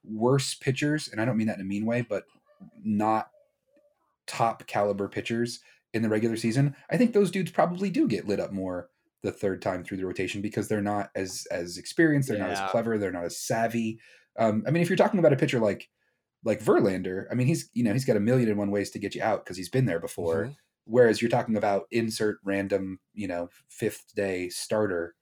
worse 0.04 0.56
pitchers, 0.56 1.08
and 1.08 1.22
I 1.22 1.26
don't 1.26 1.38
mean 1.38 1.48
that 1.48 1.58
in 1.58 1.62
a 1.62 1.66
mean 1.66 1.86
way, 1.86 2.02
but 2.02 2.26
not 2.84 3.30
top 4.28 4.66
caliber 4.68 5.08
pitchers 5.08 5.60
in 5.94 6.02
the 6.02 6.10
regular 6.10 6.36
season, 6.36 6.76
I 6.90 6.98
think 6.98 7.14
those 7.14 7.32
dudes 7.32 7.52
probably 7.52 7.90
do 7.90 8.08
get 8.08 8.28
lit 8.28 8.40
up 8.40 8.52
more 8.52 8.90
the 9.22 9.32
third 9.32 9.62
time 9.62 9.84
through 9.84 9.98
the 9.98 10.06
rotation 10.06 10.42
because 10.42 10.68
they're 10.68 10.82
not 10.82 11.10
as 11.16 11.48
as 11.52 11.78
experienced, 11.78 12.30
they're 12.30 12.38
yeah. 12.38 12.48
not 12.48 12.54
as 12.54 12.72
clever, 12.72 12.98
they're 12.98 13.12
not 13.12 13.26
as 13.26 13.38
savvy. 13.38 14.00
Um, 14.38 14.64
I 14.68 14.72
mean, 14.72 14.82
if 14.82 14.90
you're 14.90 14.98
talking 14.98 15.20
about 15.20 15.34
a 15.34 15.38
pitcher 15.38 15.60
like 15.60 15.90
like 16.44 16.62
Verlander, 16.62 17.26
I 17.32 17.36
mean, 17.36 17.48
he's 17.48 17.70
you 17.74 17.84
know 17.84 17.94
he's 17.94 18.06
got 18.06 18.18
a 18.18 18.22
million 18.22 18.50
and 18.50 18.58
one 18.58 18.72
ways 18.72 18.90
to 18.92 19.00
get 19.00 19.16
you 19.16 19.22
out 19.22 19.44
because 19.44 19.58
he's 19.58 19.70
been 19.70 19.86
there 19.86 20.00
before. 20.00 20.44
Mm-hmm. 20.44 20.54
Whereas 20.86 21.22
you're 21.22 21.32
talking 21.32 21.56
about 21.56 21.84
insert 21.92 22.40
random, 22.44 23.00
you 23.14 23.28
know, 23.28 23.50
fifth 23.70 24.14
day 24.16 24.50
starter 24.50 25.16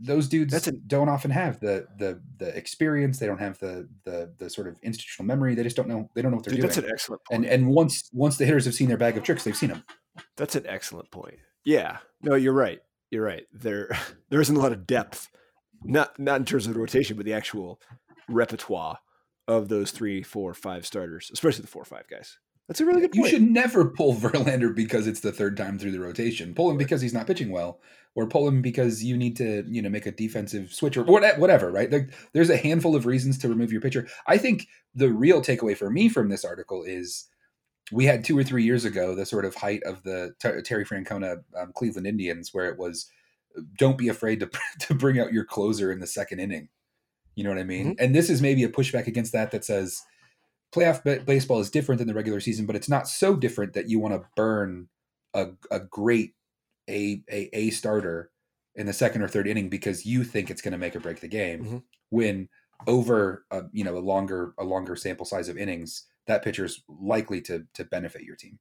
those 0.00 0.28
dudes 0.28 0.66
a, 0.66 0.72
don't 0.72 1.08
often 1.08 1.30
have 1.30 1.60
the 1.60 1.86
the 1.98 2.20
the 2.38 2.56
experience. 2.56 3.18
They 3.18 3.26
don't 3.26 3.38
have 3.38 3.58
the 3.58 3.88
the 4.04 4.32
the 4.38 4.50
sort 4.50 4.66
of 4.66 4.76
institutional 4.82 5.26
memory. 5.26 5.54
They 5.54 5.62
just 5.62 5.76
don't 5.76 5.88
know. 5.88 6.08
They 6.14 6.22
don't 6.22 6.30
know 6.30 6.36
what 6.36 6.44
they're 6.44 6.52
dude, 6.54 6.62
doing. 6.62 6.68
That's 6.68 6.78
an 6.78 6.90
excellent 6.90 7.24
point. 7.24 7.44
And 7.44 7.52
and 7.52 7.68
once 7.68 8.08
once 8.12 8.36
the 8.36 8.44
hitters 8.44 8.64
have 8.64 8.74
seen 8.74 8.88
their 8.88 8.96
bag 8.96 9.16
of 9.16 9.22
tricks, 9.22 9.44
they've 9.44 9.56
seen 9.56 9.70
them. 9.70 9.84
That's 10.36 10.56
an 10.56 10.66
excellent 10.66 11.10
point. 11.10 11.38
Yeah. 11.64 11.98
No, 12.22 12.34
you're 12.34 12.52
right. 12.52 12.80
You're 13.10 13.24
right. 13.24 13.46
There 13.52 13.96
there 14.30 14.40
isn't 14.40 14.56
a 14.56 14.60
lot 14.60 14.72
of 14.72 14.86
depth, 14.86 15.28
not 15.84 16.18
not 16.18 16.38
in 16.38 16.44
terms 16.44 16.66
of 16.66 16.74
the 16.74 16.80
rotation, 16.80 17.16
but 17.16 17.26
the 17.26 17.34
actual 17.34 17.80
repertoire 18.28 18.98
of 19.48 19.68
those 19.68 19.90
three, 19.90 20.22
four, 20.22 20.54
five 20.54 20.86
starters, 20.86 21.30
especially 21.32 21.62
the 21.62 21.68
four 21.68 21.82
or 21.82 21.86
five 21.86 22.08
guys. 22.08 22.38
That's 22.68 22.80
a 22.80 22.86
really 22.86 23.00
good 23.00 23.12
point. 23.12 23.24
You 23.24 23.30
should 23.30 23.50
never 23.50 23.90
pull 23.90 24.14
Verlander 24.16 24.74
because 24.74 25.06
it's 25.06 25.20
the 25.20 25.32
third 25.32 25.56
time 25.56 25.78
through 25.78 25.92
the 25.92 26.00
rotation. 26.00 26.54
Pull 26.54 26.70
him 26.70 26.78
because 26.78 27.00
he's 27.00 27.14
not 27.14 27.26
pitching 27.26 27.50
well, 27.50 27.80
or 28.14 28.26
pull 28.26 28.46
him 28.46 28.62
because 28.62 29.02
you 29.02 29.16
need 29.16 29.36
to, 29.36 29.64
you 29.68 29.82
know, 29.82 29.88
make 29.88 30.06
a 30.06 30.12
defensive 30.12 30.72
switch 30.72 30.96
or 30.96 31.04
whatever, 31.04 31.70
right? 31.70 31.90
there's 32.32 32.50
a 32.50 32.56
handful 32.56 32.94
of 32.94 33.06
reasons 33.06 33.38
to 33.38 33.48
remove 33.48 33.72
your 33.72 33.80
pitcher. 33.80 34.08
I 34.26 34.38
think 34.38 34.68
the 34.94 35.08
real 35.08 35.40
takeaway 35.40 35.76
for 35.76 35.90
me 35.90 36.08
from 36.08 36.28
this 36.28 36.44
article 36.44 36.82
is 36.82 37.28
we 37.90 38.06
had 38.06 38.24
two 38.24 38.38
or 38.38 38.44
three 38.44 38.64
years 38.64 38.84
ago 38.84 39.14
the 39.14 39.26
sort 39.26 39.44
of 39.44 39.54
height 39.54 39.82
of 39.84 40.02
the 40.02 40.32
Terry 40.38 40.84
Francona 40.84 41.42
um, 41.58 41.72
Cleveland 41.74 42.06
Indians, 42.06 42.54
where 42.54 42.66
it 42.66 42.78
was 42.78 43.10
don't 43.76 43.98
be 43.98 44.08
afraid 44.08 44.40
to 44.40 44.50
to 44.86 44.94
bring 44.94 45.18
out 45.18 45.32
your 45.32 45.44
closer 45.44 45.90
in 45.90 46.00
the 46.00 46.06
second 46.06 46.40
inning. 46.40 46.68
You 47.34 47.44
know 47.44 47.50
what 47.50 47.58
I 47.58 47.64
mean? 47.64 47.92
Mm-hmm. 47.92 48.04
And 48.04 48.14
this 48.14 48.28
is 48.28 48.42
maybe 48.42 48.62
a 48.64 48.68
pushback 48.68 49.06
against 49.06 49.32
that 49.32 49.50
that 49.52 49.64
says 49.64 50.02
playoff 50.74 51.04
b- 51.04 51.18
baseball 51.18 51.60
is 51.60 51.70
different 51.70 51.98
than 51.98 52.08
the 52.08 52.14
regular 52.14 52.40
season, 52.40 52.66
but 52.66 52.76
it's 52.76 52.88
not 52.88 53.08
so 53.08 53.36
different 53.36 53.74
that 53.74 53.88
you 53.88 53.98
want 53.98 54.14
to 54.14 54.28
burn 54.36 54.88
a, 55.34 55.48
a 55.70 55.80
great 55.80 56.34
a, 56.88 57.22
a 57.30 57.48
a 57.52 57.70
starter 57.70 58.30
in 58.74 58.86
the 58.86 58.92
second 58.92 59.22
or 59.22 59.28
third 59.28 59.46
inning 59.46 59.68
because 59.68 60.06
you 60.06 60.24
think 60.24 60.50
it's 60.50 60.62
going 60.62 60.72
to 60.72 60.78
make 60.78 60.96
or 60.96 61.00
break 61.00 61.20
the 61.20 61.28
game. 61.28 61.64
Mm-hmm. 61.64 61.76
When 62.10 62.48
over 62.86 63.44
a, 63.50 63.62
you 63.72 63.84
know 63.84 63.96
a 63.96 64.00
longer 64.00 64.54
a 64.58 64.64
longer 64.64 64.96
sample 64.96 65.26
size 65.26 65.48
of 65.48 65.56
innings, 65.56 66.06
that 66.26 66.42
pitcher 66.42 66.64
is 66.64 66.82
likely 66.88 67.40
to 67.42 67.64
to 67.74 67.84
benefit 67.84 68.22
your 68.22 68.36
team. 68.36 68.58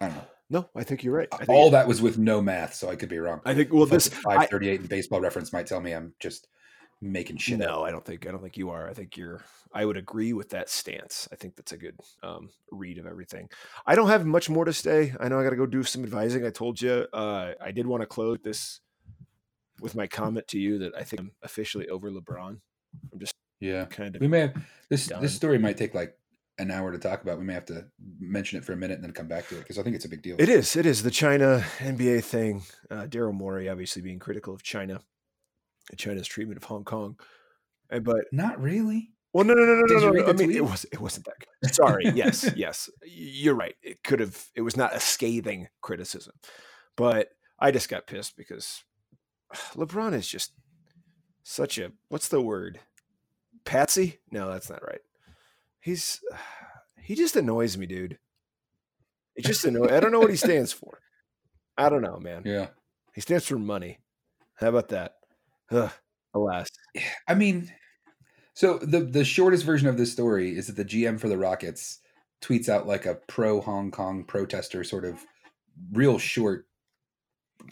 I 0.00 0.06
don't 0.06 0.16
know. 0.16 0.24
No, 0.50 0.68
I 0.76 0.84
think 0.84 1.02
you're 1.02 1.14
right. 1.14 1.28
Think 1.30 1.48
All 1.48 1.70
that 1.70 1.88
was 1.88 2.02
with 2.02 2.18
no 2.18 2.42
math, 2.42 2.74
so 2.74 2.90
I 2.90 2.96
could 2.96 3.08
be 3.08 3.18
wrong. 3.18 3.40
I 3.46 3.54
think 3.54 3.72
well, 3.72 3.86
this 3.86 4.08
five 4.08 4.50
thirty 4.50 4.68
eight 4.68 4.80
in 4.80 4.86
baseball 4.86 5.20
reference 5.20 5.52
might 5.52 5.66
tell 5.66 5.80
me 5.80 5.92
I'm 5.92 6.12
just 6.20 6.48
making 7.02 7.36
shit. 7.36 7.58
No, 7.58 7.80
up. 7.80 7.84
I 7.84 7.90
don't 7.90 8.04
think 8.04 8.26
I 8.26 8.30
don't 8.30 8.40
think 8.40 8.56
you 8.56 8.70
are. 8.70 8.88
I 8.88 8.94
think 8.94 9.16
you're. 9.16 9.44
I 9.74 9.84
would 9.84 9.96
agree 9.96 10.32
with 10.32 10.50
that 10.50 10.70
stance. 10.70 11.28
I 11.32 11.36
think 11.36 11.56
that's 11.56 11.72
a 11.72 11.76
good 11.76 11.98
um, 12.22 12.50
read 12.70 12.98
of 12.98 13.06
everything. 13.06 13.48
I 13.86 13.94
don't 13.94 14.08
have 14.08 14.24
much 14.24 14.48
more 14.48 14.64
to 14.64 14.72
say. 14.72 15.14
I 15.18 15.28
know 15.28 15.40
I 15.40 15.44
got 15.44 15.50
to 15.50 15.56
go 15.56 15.66
do 15.66 15.82
some 15.82 16.04
advising. 16.04 16.46
I 16.46 16.50
told 16.50 16.80
you. 16.80 17.06
Uh, 17.12 17.52
I 17.60 17.72
did 17.72 17.86
want 17.86 18.02
to 18.02 18.06
close 18.06 18.38
this 18.44 18.80
with 19.80 19.94
my 19.94 20.06
comment 20.06 20.46
to 20.48 20.58
you 20.58 20.78
that 20.78 20.94
I 20.94 21.02
think 21.02 21.20
I'm 21.20 21.32
officially 21.42 21.88
over 21.88 22.10
LeBron. 22.10 22.58
I'm 23.12 23.18
just 23.18 23.34
yeah, 23.60 23.84
kind 23.86 24.14
of. 24.14 24.20
We 24.20 24.28
may 24.28 24.40
have 24.40 24.54
this. 24.88 25.08
Done. 25.08 25.22
This 25.22 25.34
story 25.34 25.58
might 25.58 25.76
take 25.76 25.94
like 25.94 26.16
an 26.58 26.70
hour 26.70 26.92
to 26.92 26.98
talk 26.98 27.22
about. 27.22 27.38
We 27.38 27.44
may 27.44 27.54
have 27.54 27.66
to 27.66 27.86
mention 28.20 28.58
it 28.58 28.64
for 28.64 28.72
a 28.72 28.76
minute 28.76 28.96
and 28.96 29.04
then 29.04 29.12
come 29.12 29.28
back 29.28 29.48
to 29.48 29.56
it 29.56 29.60
because 29.60 29.78
I 29.78 29.82
think 29.82 29.96
it's 29.96 30.04
a 30.04 30.08
big 30.08 30.22
deal. 30.22 30.36
It 30.38 30.48
is. 30.48 30.76
It 30.76 30.86
is 30.86 31.02
the 31.02 31.10
China 31.10 31.64
NBA 31.78 32.24
thing. 32.24 32.62
Uh, 32.90 33.06
Daryl 33.06 33.32
Morey 33.32 33.68
obviously 33.68 34.02
being 34.02 34.18
critical 34.18 34.54
of 34.54 34.62
China 34.62 35.00
China's 35.96 36.26
treatment 36.26 36.56
of 36.58 36.64
Hong 36.64 36.84
Kong. 36.84 37.18
And, 37.90 38.04
but 38.04 38.24
Not 38.32 38.60
really. 38.60 39.10
well, 39.32 39.44
no, 39.44 39.54
no, 39.54 39.64
no, 39.64 39.74
no, 39.80 39.86
Did 39.86 40.00
no, 40.02 40.10
no. 40.10 40.26
I 40.26 40.32
mean, 40.32 40.50
it 40.50 40.64
was 40.64 40.84
it 40.92 41.00
wasn't 41.00 41.26
that 41.26 41.34
good. 41.62 41.74
Sorry. 41.74 42.04
yes, 42.14 42.50
yes. 42.56 42.88
You're 43.04 43.54
right. 43.54 43.74
It 43.82 44.02
could 44.02 44.20
have. 44.20 44.46
It 44.54 44.62
was 44.62 44.76
not 44.76 44.94
a 44.94 45.00
scathing 45.00 45.68
criticism, 45.80 46.34
but 46.96 47.28
I 47.58 47.70
just 47.70 47.88
got 47.88 48.06
pissed 48.06 48.36
because 48.36 48.82
LeBron 49.74 50.14
is 50.14 50.26
just 50.28 50.52
such 51.44 51.78
a 51.78 51.92
what's 52.08 52.28
the 52.28 52.40
word? 52.40 52.80
Patsy? 53.64 54.18
No, 54.30 54.50
that's 54.50 54.70
not 54.70 54.84
right. 54.86 55.00
He's 55.80 56.20
he 57.02 57.14
just 57.14 57.36
annoys 57.36 57.76
me, 57.76 57.86
dude. 57.86 58.18
It 59.34 59.44
just 59.44 59.64
annoys. 59.64 59.90
I 59.90 60.00
don't 60.00 60.12
know 60.12 60.20
what 60.20 60.30
he 60.30 60.36
stands 60.48 60.72
for. 60.72 60.98
I 61.76 61.88
don't 61.88 62.02
know, 62.02 62.18
man. 62.18 62.42
Yeah. 62.44 62.68
He 63.14 63.20
stands 63.20 63.46
for 63.46 63.58
money. 63.58 63.98
How 64.56 64.68
about 64.68 64.88
that? 64.90 65.14
Ugh, 65.72 65.92
alas. 66.34 66.68
I 67.28 67.34
mean, 67.34 67.72
so 68.54 68.78
the 68.78 69.00
the 69.00 69.24
shortest 69.24 69.64
version 69.64 69.88
of 69.88 69.96
this 69.98 70.12
story 70.12 70.56
is 70.56 70.68
that 70.68 70.76
the 70.76 70.84
GM 70.84 71.18
for 71.18 71.28
the 71.28 71.38
Rockets 71.38 72.00
tweets 72.42 72.68
out 72.68 72.86
like 72.86 73.06
a 73.06 73.16
pro 73.28 73.60
Hong 73.60 73.90
Kong 73.90 74.24
protester 74.24 74.84
sort 74.84 75.04
of 75.06 75.24
real 75.92 76.18
short 76.18 76.66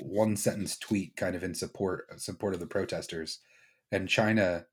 one 0.01 0.37
sentence 0.37 0.79
tweet 0.79 1.17
kind 1.17 1.35
of 1.35 1.43
in 1.43 1.55
support 1.55 2.07
support 2.21 2.55
of 2.55 2.61
the 2.61 2.67
protesters 2.67 3.41
and 3.91 4.09
China 4.09 4.67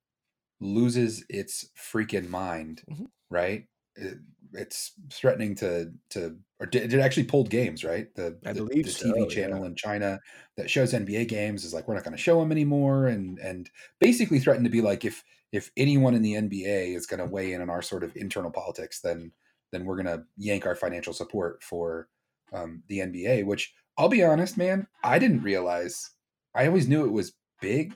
loses 0.61 1.25
its 1.29 1.69
freaking 1.77 2.29
mind, 2.29 2.83
Mhm. 2.89 3.07
right? 3.29 3.67
It- 3.97 4.19
it's 4.53 4.93
threatening 5.11 5.55
to 5.55 5.91
to 6.09 6.37
or 6.59 6.65
did, 6.65 6.93
it 6.93 6.99
actually 6.99 7.25
pulled 7.25 7.49
games, 7.49 7.83
right? 7.83 8.13
The, 8.15 8.39
I 8.45 8.53
the, 8.53 8.63
believe 8.63 8.85
the 8.85 8.91
so, 8.91 9.05
TV 9.13 9.29
channel 9.29 9.59
yeah. 9.61 9.65
in 9.65 9.75
China 9.75 10.19
that 10.55 10.69
shows 10.69 10.93
NBA 10.93 11.27
games 11.27 11.63
is 11.65 11.73
like 11.73 11.87
we're 11.87 11.93
not 11.93 12.03
going 12.03 12.15
to 12.15 12.21
show 12.21 12.39
them 12.39 12.51
anymore, 12.51 13.07
and 13.07 13.37
and 13.39 13.69
basically 13.99 14.39
threatened 14.39 14.65
to 14.65 14.71
be 14.71 14.81
like 14.81 15.05
if 15.05 15.23
if 15.51 15.71
anyone 15.77 16.13
in 16.15 16.21
the 16.21 16.33
NBA 16.33 16.95
is 16.95 17.05
going 17.05 17.19
to 17.19 17.25
weigh 17.31 17.53
in 17.53 17.61
on 17.61 17.69
our 17.69 17.81
sort 17.81 18.03
of 18.03 18.15
internal 18.15 18.51
politics, 18.51 19.01
then 19.01 19.31
then 19.71 19.85
we're 19.85 20.01
going 20.01 20.17
to 20.17 20.23
yank 20.37 20.65
our 20.65 20.75
financial 20.75 21.13
support 21.13 21.61
for 21.63 22.09
um, 22.53 22.83
the 22.87 22.99
NBA. 22.99 23.45
Which 23.45 23.73
I'll 23.97 24.09
be 24.09 24.23
honest, 24.23 24.57
man, 24.57 24.87
I 25.03 25.19
didn't 25.19 25.43
realize. 25.43 26.11
I 26.55 26.67
always 26.67 26.87
knew 26.87 27.05
it 27.05 27.11
was 27.11 27.33
big, 27.61 27.93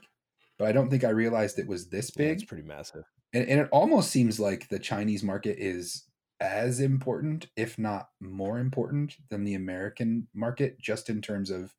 but 0.58 0.68
I 0.68 0.72
don't 0.72 0.90
think 0.90 1.04
I 1.04 1.10
realized 1.10 1.58
it 1.58 1.66
was 1.68 1.88
this 1.88 2.10
Yeah, 2.14 2.30
big 2.30 2.32
it's 2.32 2.44
pretty 2.44 2.62
massive. 2.64 3.04
And, 3.32 3.48
and 3.48 3.60
it 3.60 3.68
almost 3.72 4.10
seems 4.10 4.38
like 4.38 4.68
the 4.68 4.78
Chinese 4.78 5.22
market 5.22 5.56
is 5.58 6.04
as 6.40 6.80
important, 6.80 7.46
if 7.56 7.78
not 7.78 8.08
more 8.20 8.58
important, 8.58 9.16
than 9.30 9.44
the 9.44 9.54
American 9.54 10.28
market, 10.34 10.80
just 10.80 11.08
in 11.08 11.22
terms 11.22 11.50
of 11.50 11.74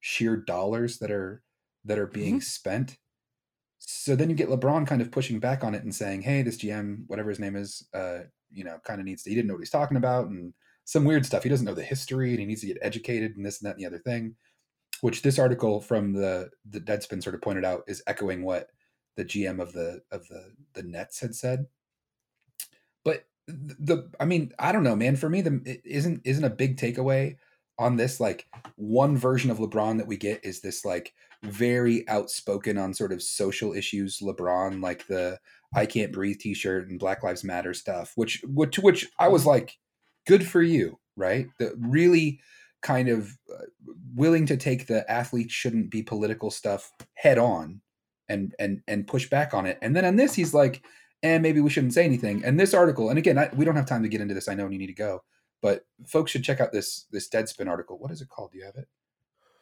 sheer 0.00 0.36
dollars 0.36 0.98
that 0.98 1.10
are 1.10 1.42
that 1.84 1.98
are 1.98 2.06
being 2.06 2.40
spent. 2.40 2.96
So 3.78 4.16
then 4.16 4.30
you 4.30 4.36
get 4.36 4.48
LeBron 4.48 4.86
kind 4.86 5.02
of 5.02 5.10
pushing 5.10 5.38
back 5.38 5.64
on 5.64 5.74
it 5.74 5.82
and 5.82 5.94
saying, 5.94 6.22
"Hey, 6.22 6.42
this 6.42 6.56
GM, 6.56 7.04
whatever 7.08 7.30
his 7.30 7.38
name 7.38 7.56
is, 7.56 7.86
uh, 7.92 8.20
you 8.50 8.64
know, 8.64 8.78
kind 8.84 9.00
of 9.00 9.06
needs 9.06 9.22
to. 9.24 9.30
He 9.30 9.36
didn't 9.36 9.48
know 9.48 9.54
what 9.54 9.60
he's 9.60 9.70
talking 9.70 9.96
about, 9.96 10.28
and 10.28 10.54
some 10.84 11.04
weird 11.04 11.26
stuff. 11.26 11.42
He 11.42 11.48
doesn't 11.48 11.66
know 11.66 11.74
the 11.74 11.82
history, 11.82 12.30
and 12.30 12.40
he 12.40 12.46
needs 12.46 12.60
to 12.62 12.68
get 12.68 12.78
educated, 12.82 13.36
and 13.36 13.44
this 13.44 13.60
and 13.60 13.68
that 13.68 13.76
and 13.76 13.80
the 13.80 13.86
other 13.86 13.98
thing." 13.98 14.36
Which 15.02 15.22
this 15.22 15.38
article 15.38 15.80
from 15.80 16.12
the 16.12 16.50
the 16.64 16.80
Deadspin 16.80 17.22
sort 17.22 17.34
of 17.34 17.42
pointed 17.42 17.64
out 17.64 17.82
is 17.86 18.02
echoing 18.06 18.44
what 18.44 18.70
the 19.16 19.24
GM 19.24 19.60
of 19.60 19.72
the 19.72 20.02
of 20.10 20.28
the 20.28 20.52
the 20.74 20.82
Nets 20.82 21.20
had 21.20 21.34
said. 21.34 21.66
But 23.04 23.26
the 23.46 24.10
I 24.20 24.24
mean, 24.24 24.52
I 24.58 24.72
don't 24.72 24.84
know, 24.84 24.96
man. 24.96 25.16
For 25.16 25.28
me, 25.28 25.40
the 25.40 25.60
it 25.64 25.82
isn't 25.84 26.22
isn't 26.24 26.44
a 26.44 26.50
big 26.50 26.76
takeaway 26.76 27.36
on 27.78 27.96
this 27.96 28.20
like 28.20 28.46
one 28.76 29.16
version 29.16 29.50
of 29.50 29.58
LeBron 29.58 29.98
that 29.98 30.06
we 30.06 30.16
get 30.16 30.44
is 30.44 30.60
this 30.60 30.84
like 30.84 31.12
very 31.42 32.08
outspoken 32.08 32.78
on 32.78 32.94
sort 32.94 33.12
of 33.12 33.22
social 33.22 33.74
issues 33.74 34.20
LeBron 34.20 34.82
like 34.82 35.06
the 35.06 35.38
I 35.74 35.86
can't 35.86 36.12
breathe 36.12 36.38
t-shirt 36.40 36.88
and 36.88 36.98
Black 36.98 37.22
Lives 37.22 37.44
Matter 37.44 37.74
stuff 37.74 38.12
which 38.16 38.42
which 38.46 38.78
which 38.78 39.06
I 39.18 39.28
was 39.28 39.44
like 39.44 39.76
good 40.26 40.46
for 40.46 40.62
you 40.62 40.98
right 41.16 41.48
the 41.58 41.74
really 41.78 42.40
kind 42.82 43.08
of 43.08 43.36
uh, 43.52 43.64
willing 44.14 44.46
to 44.46 44.56
take 44.56 44.86
the 44.86 45.08
athlete 45.10 45.50
shouldn't 45.50 45.90
be 45.90 46.02
political 46.02 46.50
stuff 46.50 46.92
head 47.14 47.38
on 47.38 47.80
and 48.28 48.54
and 48.58 48.82
and 48.88 49.06
push 49.06 49.28
back 49.30 49.54
on 49.54 49.66
it 49.66 49.78
and 49.82 49.94
then 49.94 50.04
on 50.04 50.16
this 50.16 50.34
he's 50.34 50.52
like 50.54 50.84
and 51.22 51.42
maybe 51.42 51.60
we 51.60 51.70
shouldn't 51.70 51.94
say 51.94 52.04
anything 52.04 52.44
and 52.44 52.58
this 52.58 52.74
article 52.74 53.08
and 53.10 53.18
again 53.18 53.38
I, 53.38 53.50
we 53.54 53.64
don't 53.64 53.76
have 53.76 53.86
time 53.86 54.02
to 54.02 54.08
get 54.08 54.20
into 54.20 54.34
this 54.34 54.48
I 54.48 54.54
know 54.54 54.68
you 54.68 54.78
need 54.78 54.86
to 54.88 54.92
go 54.92 55.22
but 55.62 55.86
folks 56.06 56.30
should 56.30 56.44
check 56.44 56.60
out 56.60 56.72
this 56.72 57.06
this 57.10 57.28
Deadspin 57.28 57.68
article. 57.68 57.98
What 57.98 58.10
is 58.10 58.20
it 58.20 58.28
called? 58.28 58.52
Do 58.52 58.58
you 58.58 58.64
have 58.64 58.76
it? 58.76 58.86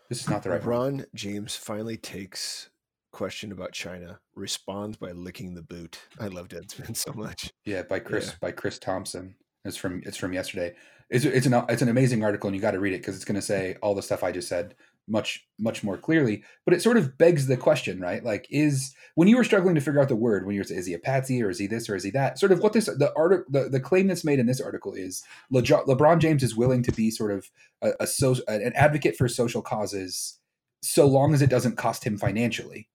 This 0.09 0.21
is 0.21 0.29
not 0.29 0.43
the 0.43 0.51
right 0.51 0.65
one. 0.67 1.07
James 1.15 1.57
finally 1.57 1.97
takes 1.97 2.69
question 3.13 3.53
about 3.53 3.73
China, 3.73 4.19
responds 4.35 4.97
by 4.97 5.13
licking 5.13 5.55
the 5.55 5.63
boot. 5.63 6.01
I 6.19 6.27
love 6.27 6.49
Deadspin 6.49 6.97
so 6.97 7.13
much. 7.13 7.53
Yeah, 7.65 7.83
by 7.83 8.01
Chris 8.01 8.27
Yeah. 8.27 8.33
by 8.41 8.51
Chris 8.53 8.79
Thompson. 8.79 9.37
It's 9.65 9.77
from 9.77 10.03
it's 10.05 10.17
from 10.17 10.33
yesterday. 10.33 10.75
It's 11.11 11.25
it's 11.25 11.47
an 11.47 11.55
it's 11.69 11.83
an 11.83 11.89
amazing 11.89 12.25
article, 12.25 12.49
and 12.49 12.57
you 12.57 12.61
got 12.61 12.73
to 12.73 12.81
read 12.81 12.93
it 12.93 12.99
because 12.99 13.17
it's 13.17 13.25
going 13.25 13.37
to 13.37 13.43
say 13.43 13.77
all 13.81 13.95
the 13.95 14.03
stuff 14.03 14.25
I 14.25 14.33
just 14.33 14.49
said 14.49 14.75
much 15.07 15.47
much 15.59 15.85
more 15.85 15.97
clearly. 15.97 16.43
But 16.65 16.75
it 16.75 16.83
sort 16.83 16.97
of 16.97 17.17
begs 17.19 17.47
the 17.47 17.57
question, 17.57 18.01
right? 18.01 18.25
Like, 18.25 18.47
is 18.51 18.95
when 19.15 19.29
you 19.29 19.37
were 19.37 19.45
struggling 19.45 19.75
to 19.75 19.81
figure 19.81 20.01
out 20.01 20.09
the 20.09 20.17
word, 20.17 20.47
when 20.47 20.55
you're 20.55 20.65
is 20.65 20.87
he 20.87 20.95
a 20.95 20.99
patsy 20.99 21.43
or 21.43 21.51
is 21.51 21.59
he 21.59 21.67
this 21.67 21.89
or 21.89 21.97
is 21.97 22.05
he 22.05 22.11
that? 22.11 22.39
Sort 22.39 22.53
of 22.53 22.61
what 22.61 22.73
this 22.73 22.87
the 22.87 23.13
article 23.17 23.45
the, 23.51 23.69
the 23.69 23.81
claim 23.81 24.07
that's 24.07 24.25
made 24.25 24.39
in 24.39 24.47
this 24.47 24.61
article 24.61 24.95
is 24.95 25.23
Le, 25.51 25.63
LeBron 25.63 26.19
James 26.19 26.43
is 26.43 26.57
willing 26.57 26.83
to 26.83 26.93
be 26.93 27.11
sort 27.11 27.33
of 27.33 27.51
a, 27.83 27.93
a 28.01 28.07
so, 28.07 28.37
an 28.49 28.73
advocate 28.75 29.17
for 29.17 29.29
social 29.29 29.63
causes 29.63 30.39
so 30.83 31.07
long 31.07 31.33
as 31.33 31.41
it 31.41 31.51
doesn't 31.51 31.77
cost 31.77 32.05
him 32.05 32.19
financially, 32.19 32.89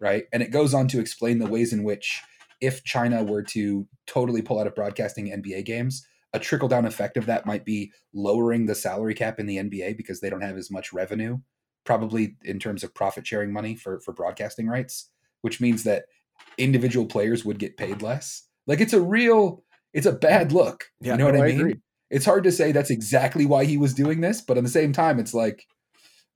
right? 0.00 0.24
And 0.32 0.42
it 0.42 0.52
goes 0.52 0.74
on 0.74 0.86
to 0.88 1.00
explain 1.00 1.38
the 1.38 1.48
ways 1.48 1.72
in 1.72 1.82
which 1.82 2.22
if 2.60 2.84
China 2.84 3.24
were 3.24 3.42
to 3.42 3.88
totally 4.06 4.42
pull 4.42 4.60
out 4.60 4.68
of 4.68 4.76
broadcasting 4.76 5.26
NBA 5.26 5.64
games, 5.64 6.06
a 6.32 6.38
trickle 6.38 6.68
down 6.68 6.86
effect 6.86 7.16
of 7.16 7.26
that 7.26 7.44
might 7.44 7.64
be 7.64 7.92
lowering 8.14 8.66
the 8.66 8.74
salary 8.74 9.14
cap 9.14 9.38
in 9.38 9.46
the 9.46 9.58
NBA 9.58 9.96
because 9.96 10.20
they 10.20 10.30
don't 10.30 10.40
have 10.40 10.56
as 10.56 10.70
much 10.70 10.92
revenue, 10.92 11.38
probably 11.84 12.36
in 12.42 12.58
terms 12.58 12.84
of 12.84 12.94
profit 12.94 13.26
sharing 13.26 13.52
money 13.52 13.74
for 13.74 14.00
for 14.00 14.12
broadcasting 14.12 14.68
rights, 14.68 15.10
which 15.40 15.60
means 15.60 15.84
that 15.84 16.04
individual 16.58 17.06
players 17.06 17.44
would 17.44 17.58
get 17.58 17.76
paid 17.76 18.02
less. 18.02 18.46
Like 18.66 18.80
it's 18.80 18.92
a 18.92 19.00
real, 19.00 19.64
it's 19.92 20.06
a 20.06 20.12
bad 20.12 20.52
look. 20.52 20.84
Yeah, 21.00 21.12
you 21.12 21.18
know 21.18 21.26
what 21.26 21.34
no, 21.34 21.42
I 21.42 21.46
I 21.46 21.52
mean? 21.52 21.82
It's 22.10 22.24
hard 22.24 22.44
to 22.44 22.52
say 22.52 22.72
that's 22.72 22.90
exactly 22.90 23.46
why 23.46 23.64
he 23.64 23.78
was 23.78 23.94
doing 23.94 24.20
this, 24.20 24.40
but 24.40 24.58
at 24.58 24.62
the 24.62 24.70
same 24.70 24.92
time, 24.92 25.18
it's 25.18 25.32
like, 25.32 25.66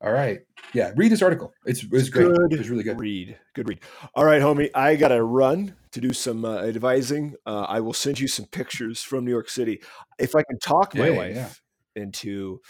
all 0.00 0.12
right, 0.12 0.40
yeah, 0.72 0.92
read 0.96 1.12
this 1.12 1.22
article. 1.22 1.52
It's 1.64 1.82
it's, 1.82 1.92
It's 1.92 2.08
great. 2.08 2.28
good 2.28 2.52
It's 2.54 2.68
really 2.68 2.82
good. 2.82 2.98
Read. 2.98 3.38
Good 3.54 3.68
read. 3.68 3.80
All 4.14 4.24
right, 4.24 4.42
homie. 4.42 4.70
I 4.74 4.96
got 4.96 5.08
to 5.08 5.22
run 5.22 5.74
to 5.92 6.00
do 6.00 6.12
some 6.12 6.44
uh, 6.44 6.58
advising. 6.62 7.34
Uh, 7.46 7.62
I 7.68 7.80
will 7.80 7.92
send 7.92 8.20
you 8.20 8.28
some 8.28 8.46
pictures 8.46 9.02
from 9.02 9.24
New 9.24 9.30
York 9.30 9.48
City. 9.48 9.80
If 10.18 10.34
I 10.34 10.42
can 10.42 10.58
talk 10.58 10.94
my 10.94 11.06
Yeah, 11.06 11.12
yeah, 11.12 11.16
wife 11.16 11.62
into 11.94 12.60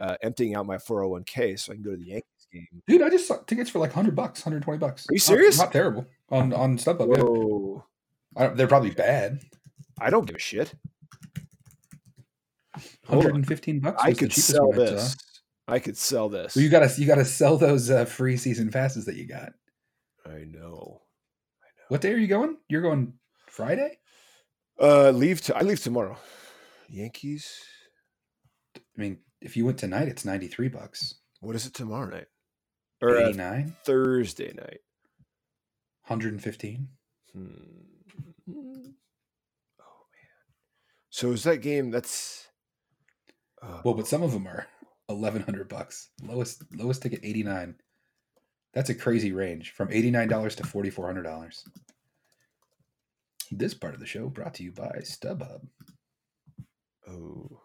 uh, 0.00 0.16
emptying 0.22 0.54
out 0.54 0.66
my 0.66 0.76
401k 0.76 1.58
so 1.58 1.72
I 1.72 1.76
can 1.76 1.84
go 1.84 1.90
to 1.90 1.96
the 1.96 2.06
Yankees 2.06 2.46
game. 2.52 2.82
Dude, 2.86 3.02
I 3.02 3.10
just 3.10 3.28
saw 3.28 3.36
tickets 3.38 3.70
for 3.70 3.78
like 3.78 3.92
hundred 3.92 4.16
bucks, 4.16 4.42
hundred 4.42 4.62
twenty 4.62 4.78
bucks. 4.78 5.06
Are 5.08 5.12
you 5.12 5.18
serious? 5.18 5.58
Not, 5.58 5.72
terrible 5.72 6.06
on 6.30 6.52
on 6.52 6.78
StubHub. 6.78 7.16
Yeah. 7.16 7.22
Whoa. 7.22 7.84
I 8.36 8.46
they're 8.48 8.66
probably 8.66 8.90
bad. 8.90 9.40
I 10.00 10.10
don't 10.10 10.26
give 10.26 10.36
a 10.36 10.40
shit. 10.40 10.74
115 13.06 13.80
bucks. 13.80 14.02
I 14.02 14.14
could 14.14 14.32
sell 14.32 14.72
I 14.72 14.76
this. 14.76 15.16
I 15.68 15.78
could 15.78 15.96
sell 15.96 16.28
this. 16.28 16.56
Well, 16.56 16.62
you 16.62 16.70
gotta 16.70 16.90
you 16.96 17.06
gotta 17.06 17.24
sell 17.24 17.56
those 17.56 17.90
uh, 17.90 18.04
free 18.04 18.36
season 18.36 18.70
passes 18.70 19.04
that 19.06 19.16
you 19.16 19.26
got. 19.26 19.52
I 20.26 20.44
know. 20.44 21.02
What 21.88 22.00
day 22.00 22.12
are 22.12 22.18
you 22.18 22.28
going? 22.28 22.56
You're 22.68 22.82
going 22.82 23.14
Friday. 23.46 23.98
Uh, 24.80 25.10
leave. 25.10 25.40
To, 25.42 25.56
I 25.56 25.62
leave 25.62 25.80
tomorrow. 25.80 26.16
Yankees. 26.88 27.52
I 28.76 28.80
mean, 28.96 29.18
if 29.40 29.56
you 29.56 29.64
went 29.64 29.78
tonight, 29.78 30.08
it's 30.08 30.24
93 30.24 30.68
bucks. 30.68 31.14
What 31.40 31.56
is 31.56 31.66
it 31.66 31.74
tomorrow 31.74 32.08
night? 32.10 32.26
Or 33.00 33.16
uh, 33.16 33.28
89, 33.28 33.76
Thursday 33.84 34.52
night. 34.52 34.80
115. 36.06 36.88
Hmm. 37.32 37.38
Oh 38.48 38.52
man. 38.52 38.92
So 41.10 41.32
is 41.32 41.44
that 41.44 41.62
game? 41.62 41.90
That's. 41.90 42.48
Uh, 43.62 43.80
Well, 43.84 43.94
but 43.94 44.06
some 44.06 44.22
of 44.22 44.32
them 44.32 44.46
are 44.46 44.66
1100 45.06 45.68
bucks. 45.68 46.10
Lowest 46.22 46.64
lowest 46.74 47.02
ticket 47.02 47.20
89. 47.22 47.76
That's 48.74 48.90
a 48.90 48.94
crazy 48.94 49.32
range 49.32 49.72
from 49.72 49.88
$89 49.88 50.56
to 50.56 50.62
$4400. 50.62 51.62
This 53.50 53.74
part 53.74 53.94
of 53.94 54.00
the 54.00 54.06
show 54.06 54.28
brought 54.28 54.54
to 54.54 54.62
you 54.62 54.70
by 54.72 55.00
StubHub. 55.02 55.66
oh 57.08 57.60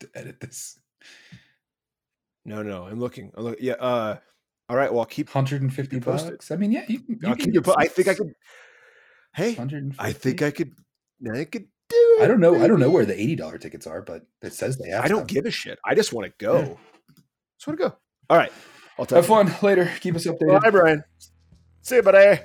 To 0.00 0.08
edit 0.14 0.40
this. 0.40 0.78
no, 2.44 2.62
no. 2.62 2.84
I'm 2.84 2.98
looking. 2.98 3.30
I'm 3.36 3.44
looking. 3.44 3.64
Yeah. 3.64 3.74
Uh. 3.74 4.16
All 4.68 4.76
right. 4.76 4.90
Well, 4.90 5.00
I'll 5.00 5.06
keep. 5.06 5.28
150 5.28 5.96
You 5.96 6.00
posted. 6.02 6.30
bucks. 6.32 6.50
I 6.50 6.56
mean, 6.56 6.72
yeah, 6.72 6.84
you 6.88 7.00
can. 7.00 7.18
You 7.22 7.28
I'll 7.28 7.36
can 7.36 7.52
keep 7.52 7.66
you. 7.66 7.74
I 7.76 7.86
think 7.86 8.08
I 8.08 8.14
could. 8.14 8.32
Hey, 9.34 9.50
150. 9.54 9.96
I 10.02 10.12
think 10.12 10.42
I 10.42 10.50
could. 10.50 10.72
I 11.32 11.44
could 11.44 11.66
do 11.88 12.16
it. 12.18 12.22
I 12.22 12.26
don't 12.26 12.40
know. 12.40 12.62
I 12.62 12.66
don't 12.66 12.80
know 12.80 12.90
where 12.90 13.04
the 13.04 13.18
eighty 13.20 13.36
dollar 13.36 13.58
tickets 13.58 13.86
are, 13.86 14.00
but 14.02 14.22
it 14.42 14.52
says 14.54 14.78
they 14.78 14.88
have. 14.90 15.04
I 15.04 15.08
don't 15.08 15.20
some. 15.20 15.26
give 15.26 15.46
a 15.46 15.50
shit. 15.50 15.78
I 15.84 15.94
just 15.94 16.12
want 16.12 16.26
to 16.26 16.32
go. 16.44 16.58
Yeah. 16.60 16.74
Just 17.58 17.66
want 17.66 17.78
to 17.78 17.88
go. 17.90 17.96
All 18.30 18.36
right. 18.38 18.52
I'll 18.98 19.04
talk 19.06 19.16
Have 19.16 19.26
to 19.26 19.32
you. 19.32 19.44
fun 19.50 19.62
later. 19.62 19.90
Keep 20.00 20.16
us 20.16 20.24
updated. 20.26 20.62
Bye, 20.62 20.70
Brian. 20.70 21.04
See 21.82 21.96
you, 21.96 22.02
buddy. 22.02 22.40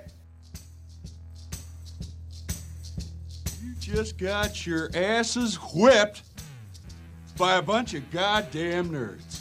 You 3.63 3.73
just 3.79 4.17
got 4.17 4.65
your 4.65 4.89
asses 4.95 5.55
whipped 5.73 6.23
by 7.37 7.57
a 7.57 7.61
bunch 7.61 7.93
of 7.93 8.09
goddamn 8.11 8.89
nerds. 8.89 9.34